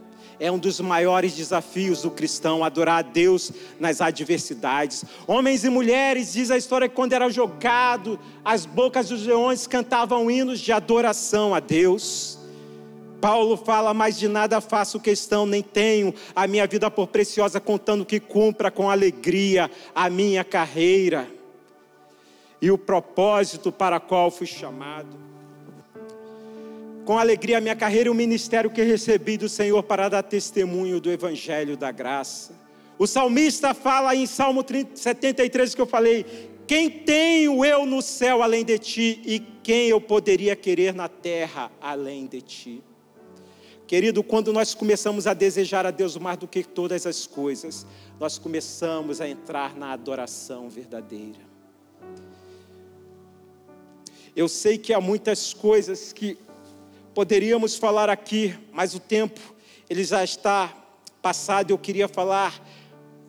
É 0.43 0.51
um 0.51 0.59
dos 0.59 0.80
maiores 0.80 1.36
desafios 1.36 2.03
do 2.03 2.11
cristão, 2.11 2.64
adorar 2.64 2.99
a 2.99 3.03
Deus 3.03 3.53
nas 3.78 4.01
adversidades. 4.01 5.05
Homens 5.24 5.62
e 5.62 5.70
mulheres, 5.70 6.32
diz 6.32 6.51
a 6.51 6.57
história 6.57 6.88
que 6.88 6.97
quando 6.97 7.12
era 7.12 7.30
jogado, 7.30 8.18
as 8.45 8.66
bocas 8.66 9.09
dos 9.09 9.24
leões 9.24 9.68
cantavam 9.68 10.28
hinos 10.28 10.59
de 10.59 10.72
adoração 10.72 11.55
a 11.55 11.61
Deus. 11.61 12.40
Paulo 13.20 13.57
fala: 13.57 13.95
mais 13.95 14.18
de 14.18 14.26
nada 14.26 14.61
faço 14.61 14.99
questão, 14.99 15.47
nem 15.47 15.62
tenho 15.62 16.12
a 16.34 16.45
minha 16.49 16.66
vida 16.66 16.90
por 16.90 17.07
preciosa, 17.07 17.61
contando 17.61 18.05
que 18.05 18.18
cumpra 18.18 18.68
com 18.68 18.90
alegria 18.90 19.70
a 19.95 20.11
minha 20.11 20.43
carreira 20.43 21.30
e 22.61 22.68
o 22.68 22.76
propósito 22.76 23.70
para 23.70 24.01
qual 24.01 24.28
fui 24.28 24.49
chamado. 24.49 25.32
Com 27.05 27.18
alegria 27.18 27.59
a 27.59 27.61
minha 27.61 27.74
carreira 27.74 28.09
e 28.09 28.11
o 28.11 28.14
ministério 28.14 28.70
que 28.70 28.82
recebi 28.82 29.36
do 29.36 29.48
Senhor 29.48 29.82
para 29.82 30.09
dar 30.09 30.22
testemunho 30.22 31.00
do 31.00 31.11
Evangelho 31.11 31.76
da 31.76 31.90
graça. 31.90 32.55
O 32.98 33.07
salmista 33.07 33.74
fala 33.74 34.14
em 34.14 34.26
Salmo 34.26 34.64
73 34.94 35.74
que 35.74 35.80
eu 35.80 35.86
falei: 35.86 36.24
Quem 36.66 36.88
tenho 36.88 37.64
eu 37.64 37.84
no 37.84 38.00
céu 38.00 38.42
além 38.42 38.64
de 38.64 38.78
ti, 38.78 39.20
e 39.24 39.40
quem 39.62 39.88
eu 39.88 40.00
poderia 40.00 40.55
querer 40.55 40.94
na 40.94 41.09
terra 41.09 41.72
além 41.80 42.26
de 42.26 42.40
ti? 42.40 42.82
Querido, 43.86 44.22
quando 44.22 44.53
nós 44.53 44.72
começamos 44.72 45.26
a 45.26 45.34
desejar 45.34 45.84
a 45.84 45.90
Deus 45.90 46.16
mais 46.16 46.38
do 46.38 46.46
que 46.46 46.62
todas 46.62 47.07
as 47.07 47.26
coisas, 47.26 47.84
nós 48.18 48.38
começamos 48.38 49.20
a 49.20 49.28
entrar 49.28 49.76
na 49.76 49.92
adoração 49.92 50.70
verdadeira. 50.70 51.40
Eu 54.34 54.48
sei 54.48 54.78
que 54.78 54.94
há 54.94 55.00
muitas 55.00 55.53
coisas 55.53 56.11
que 56.12 56.38
poderíamos 57.15 57.77
falar 57.77 58.09
aqui, 58.09 58.59
mas 58.73 58.95
o 58.95 59.01
tempo 59.01 59.41
ele 59.89 60.03
já 60.05 60.25
está 60.25 60.73
passado. 61.21 61.71
Eu 61.71 61.79
queria 61.79 62.09
falar 62.09 62.61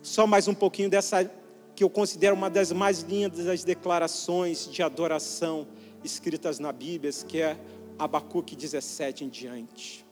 só 0.02 0.26
mais 0.26 0.48
um 0.48 0.54
pouquinho 0.54 0.88
dessa 0.88 1.30
que 1.76 1.82
eu 1.82 1.90
considero 1.90 2.36
uma 2.36 2.48
das 2.48 2.70
mais 2.72 3.00
lindas 3.00 3.44
das 3.44 3.64
declarações 3.64 4.70
de 4.70 4.82
adoração 4.82 5.66
escritas 6.04 6.58
na 6.58 6.72
Bíblia, 6.72 7.10
que 7.26 7.40
é 7.40 7.56
Abacuque 7.98 8.54
17 8.54 9.24
em 9.24 9.28
diante. 9.28 10.04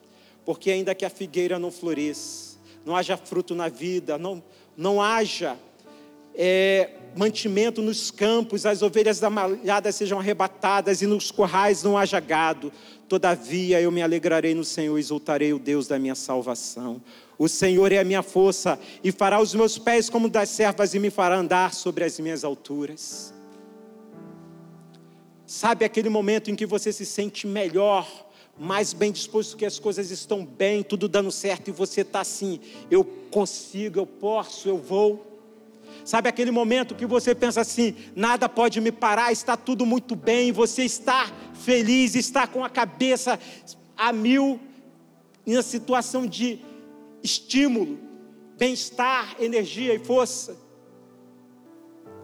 Porque 0.45 0.70
ainda 0.70 0.95
que 0.95 1.05
a 1.05 1.11
figueira 1.11 1.59
não 1.59 1.70
floresça, 1.70 2.59
não 2.85 2.97
haja 2.97 3.16
fruto 3.16 3.55
na 3.55 3.68
vida, 3.68 4.18
não, 4.18 4.43
não 4.77 5.01
haja 5.01 5.57
é, 6.35 6.91
mantimento 7.14 7.83
nos 7.83 8.11
campos, 8.11 8.66
as 8.66 8.83
ovelhas 8.83 9.20
da 9.20 9.31
malhada 9.31 9.93
sejam 9.93 10.18
arrebatadas 10.18 11.03
e 11.03 11.07
nos 11.07 11.31
corrais 11.31 11.83
não 11.83 11.97
haja 11.97 12.18
gado. 12.20 12.73
Todavia 13.12 13.78
eu 13.78 13.92
me 13.92 14.00
alegrarei 14.00 14.54
no 14.54 14.64
Senhor 14.64 14.96
e 14.96 15.00
exultarei 15.00 15.52
o 15.52 15.58
Deus 15.58 15.86
da 15.86 15.98
minha 15.98 16.14
salvação. 16.14 16.98
O 17.36 17.46
Senhor 17.46 17.92
é 17.92 17.98
a 17.98 18.04
minha 18.04 18.22
força 18.22 18.80
e 19.04 19.12
fará 19.12 19.38
os 19.38 19.54
meus 19.54 19.76
pés 19.76 20.08
como 20.08 20.30
das 20.30 20.48
servas 20.48 20.94
e 20.94 20.98
me 20.98 21.10
fará 21.10 21.36
andar 21.36 21.74
sobre 21.74 22.04
as 22.04 22.18
minhas 22.18 22.42
alturas. 22.42 23.34
Sabe 25.44 25.84
aquele 25.84 26.08
momento 26.08 26.50
em 26.50 26.56
que 26.56 26.64
você 26.64 26.90
se 26.90 27.04
sente 27.04 27.46
melhor, 27.46 28.08
mais 28.58 28.94
bem 28.94 29.12
disposto, 29.12 29.58
que 29.58 29.66
as 29.66 29.78
coisas 29.78 30.10
estão 30.10 30.42
bem, 30.42 30.82
tudo 30.82 31.06
dando 31.06 31.30
certo 31.30 31.68
e 31.68 31.70
você 31.70 32.00
está 32.00 32.22
assim: 32.22 32.60
eu 32.90 33.04
consigo, 33.30 33.98
eu 33.98 34.06
posso, 34.06 34.70
eu 34.70 34.78
vou. 34.78 35.32
Sabe 36.05 36.28
aquele 36.28 36.50
momento 36.50 36.94
que 36.94 37.07
você 37.07 37.34
pensa 37.34 37.61
assim: 37.61 37.94
nada 38.14 38.48
pode 38.48 38.80
me 38.80 38.90
parar, 38.90 39.32
está 39.32 39.57
tudo 39.57 39.86
muito 39.86 40.16
bem, 40.16 40.53
você 40.53 40.84
está 40.84 41.30
feliz, 41.55 42.14
está 42.14 42.46
com 42.46 42.64
a 42.64 42.70
cabeça 42.70 43.38
a 43.96 44.12
mil, 44.12 44.59
em 45.46 45.55
uma 45.55 45.62
situação 45.62 46.26
de 46.26 46.59
estímulo, 47.22 47.98
bem-estar, 48.59 49.36
energia 49.40 49.94
e 49.94 49.98
força. 49.98 50.57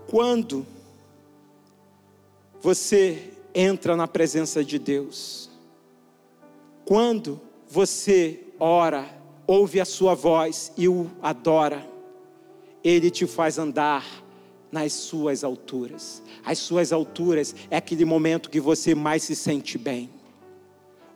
Quando 0.08 0.66
você 2.60 3.32
entra 3.54 3.96
na 3.96 4.08
presença 4.08 4.64
de 4.64 4.78
Deus, 4.78 5.50
quando 6.84 7.40
você 7.68 8.40
ora, 8.58 9.06
ouve 9.46 9.80
a 9.80 9.84
sua 9.84 10.14
voz 10.14 10.72
e 10.76 10.88
o 10.88 11.10
adora, 11.22 11.86
ele 12.88 13.10
te 13.10 13.26
faz 13.26 13.58
andar 13.58 14.04
nas 14.72 14.92
suas 14.94 15.44
alturas. 15.44 16.22
As 16.44 16.58
suas 16.58 16.92
alturas 16.92 17.54
é 17.70 17.76
aquele 17.76 18.04
momento 18.04 18.48
que 18.48 18.60
você 18.60 18.94
mais 18.94 19.22
se 19.22 19.36
sente 19.36 19.76
bem. 19.76 20.08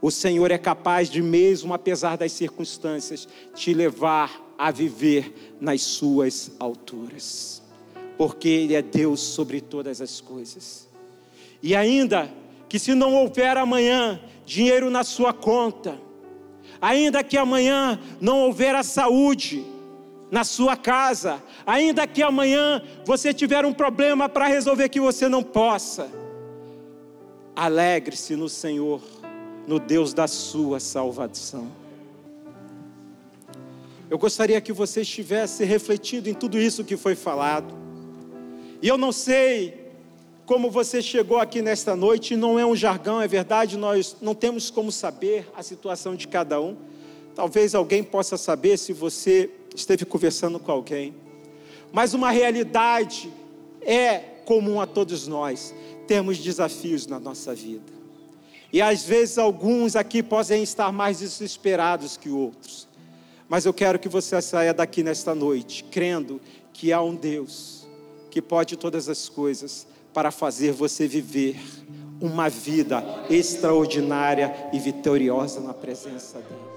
O 0.01 0.11
Senhor 0.11 0.51
é 0.51 0.59
capaz 0.59 1.09
de, 1.09 1.23
mesmo 1.23 1.73
apesar 1.73 2.17
das 2.17 2.33
circunstâncias, 2.33 3.27
te 3.55 3.73
levar 3.73 4.55
a 4.59 4.71
viver 4.71 5.57
nas 5.61 5.81
suas 5.83 6.51
alturas, 6.59 7.63
porque 8.19 8.49
Ele 8.49 8.75
é 8.75 8.83
Deus 8.83 9.21
sobre 9.21 9.61
todas 9.61 10.01
as 10.01 10.21
coisas. 10.21 10.89
E 11.63 11.75
ainda 11.75 12.31
que, 12.69 12.79
se 12.79 12.95
não 12.95 13.15
houver 13.15 13.57
amanhã 13.57 14.21
dinheiro 14.45 14.91
na 14.91 15.05
sua 15.05 15.33
conta, 15.33 15.99
ainda 16.81 17.23
que 17.23 17.39
amanhã 17.39 17.99
não 18.21 18.41
houver 18.41 18.75
a 18.75 18.83
saúde, 18.83 19.65
na 20.33 20.45
sua 20.45 20.75
casa, 20.79 21.43
ainda 21.67 22.07
que 22.07 22.23
amanhã 22.23 22.83
você 23.05 23.35
tiver 23.35 23.67
um 23.67 23.73
problema 23.75 24.31
para 24.31 24.47
resolver 24.47 24.89
que 24.89 24.99
você 24.99 25.29
não 25.29 25.43
possa. 25.43 26.11
Alegre-se 27.55 28.35
no 28.35 28.49
Senhor, 28.49 29.03
no 29.67 29.79
Deus 29.79 30.15
da 30.15 30.27
sua 30.27 30.81
salvação. 30.81 31.71
Eu 34.09 34.17
gostaria 34.17 34.59
que 34.59 34.73
você 34.73 35.03
estivesse 35.03 35.65
refletindo 35.65 36.31
em 36.31 36.35
tudo 36.35 36.59
isso 36.59 36.83
que 36.83 36.97
foi 36.97 37.15
falado. 37.15 37.75
E 38.81 38.89
eu 38.89 38.97
não 38.97 39.13
sei 39.13 39.93
como 40.47 40.71
você 40.71 41.03
chegou 41.03 41.39
aqui 41.39 41.61
nesta 41.61 41.95
noite, 41.95 42.37
não 42.37 42.59
é 42.59 42.65
um 42.65 42.75
jargão, 42.75 43.21
é 43.21 43.29
verdade, 43.29 43.77
nós 43.77 44.17
não 44.23 44.35
temos 44.35 44.71
como 44.71 44.91
saber 44.91 45.47
a 45.55 45.63
situação 45.63 46.17
de 46.17 46.27
cada 46.27 46.59
um. 46.59 46.75
Talvez 47.35 47.75
alguém 47.75 48.03
possa 48.03 48.39
saber 48.39 48.79
se 48.79 48.95
você 48.95 49.51
esteve 49.75 50.05
conversando 50.05 50.59
com 50.59 50.71
alguém. 50.73 51.15
Mas 51.93 52.15
uma 52.15 52.31
realidade 52.31 53.33
é 53.81 54.19
comum 54.45 54.81
a 54.81 54.87
todos 54.87 55.27
nós. 55.27 55.75
Temos 56.07 56.39
desafios 56.39 57.07
na 57.07 57.19
nossa 57.19 57.55
vida. 57.55 57.93
E 58.73 58.81
às 58.81 59.05
vezes 59.05 59.37
alguns 59.37 59.95
aqui 59.95 60.23
podem 60.23 60.63
estar 60.63 60.91
mais 60.91 61.19
desesperados 61.19 62.17
que 62.17 62.31
outros. 62.31 62.89
Mas 63.49 63.67
eu 63.67 63.75
quero 63.75 63.99
que 63.99 64.09
você 64.09 64.41
saia 64.41 64.73
daqui 64.73 65.03
nesta 65.03 65.35
noite 65.35 65.85
crendo 65.85 66.41
que 66.73 66.93
há 66.93 67.03
um 67.03 67.15
Deus 67.15 67.87
que 68.31 68.41
pode 68.41 68.79
todas 68.79 69.11
as 69.11 69.29
coisas 69.29 69.87
para 70.15 70.31
fazer 70.31 70.73
você 70.73 71.07
viver 71.07 71.61
uma 72.19 72.49
vida 72.49 73.05
extraordinária 73.29 74.71
e 74.73 74.79
vitoriosa 74.79 75.61
na 75.61 75.75
presença 75.75 76.39
dele. 76.39 76.72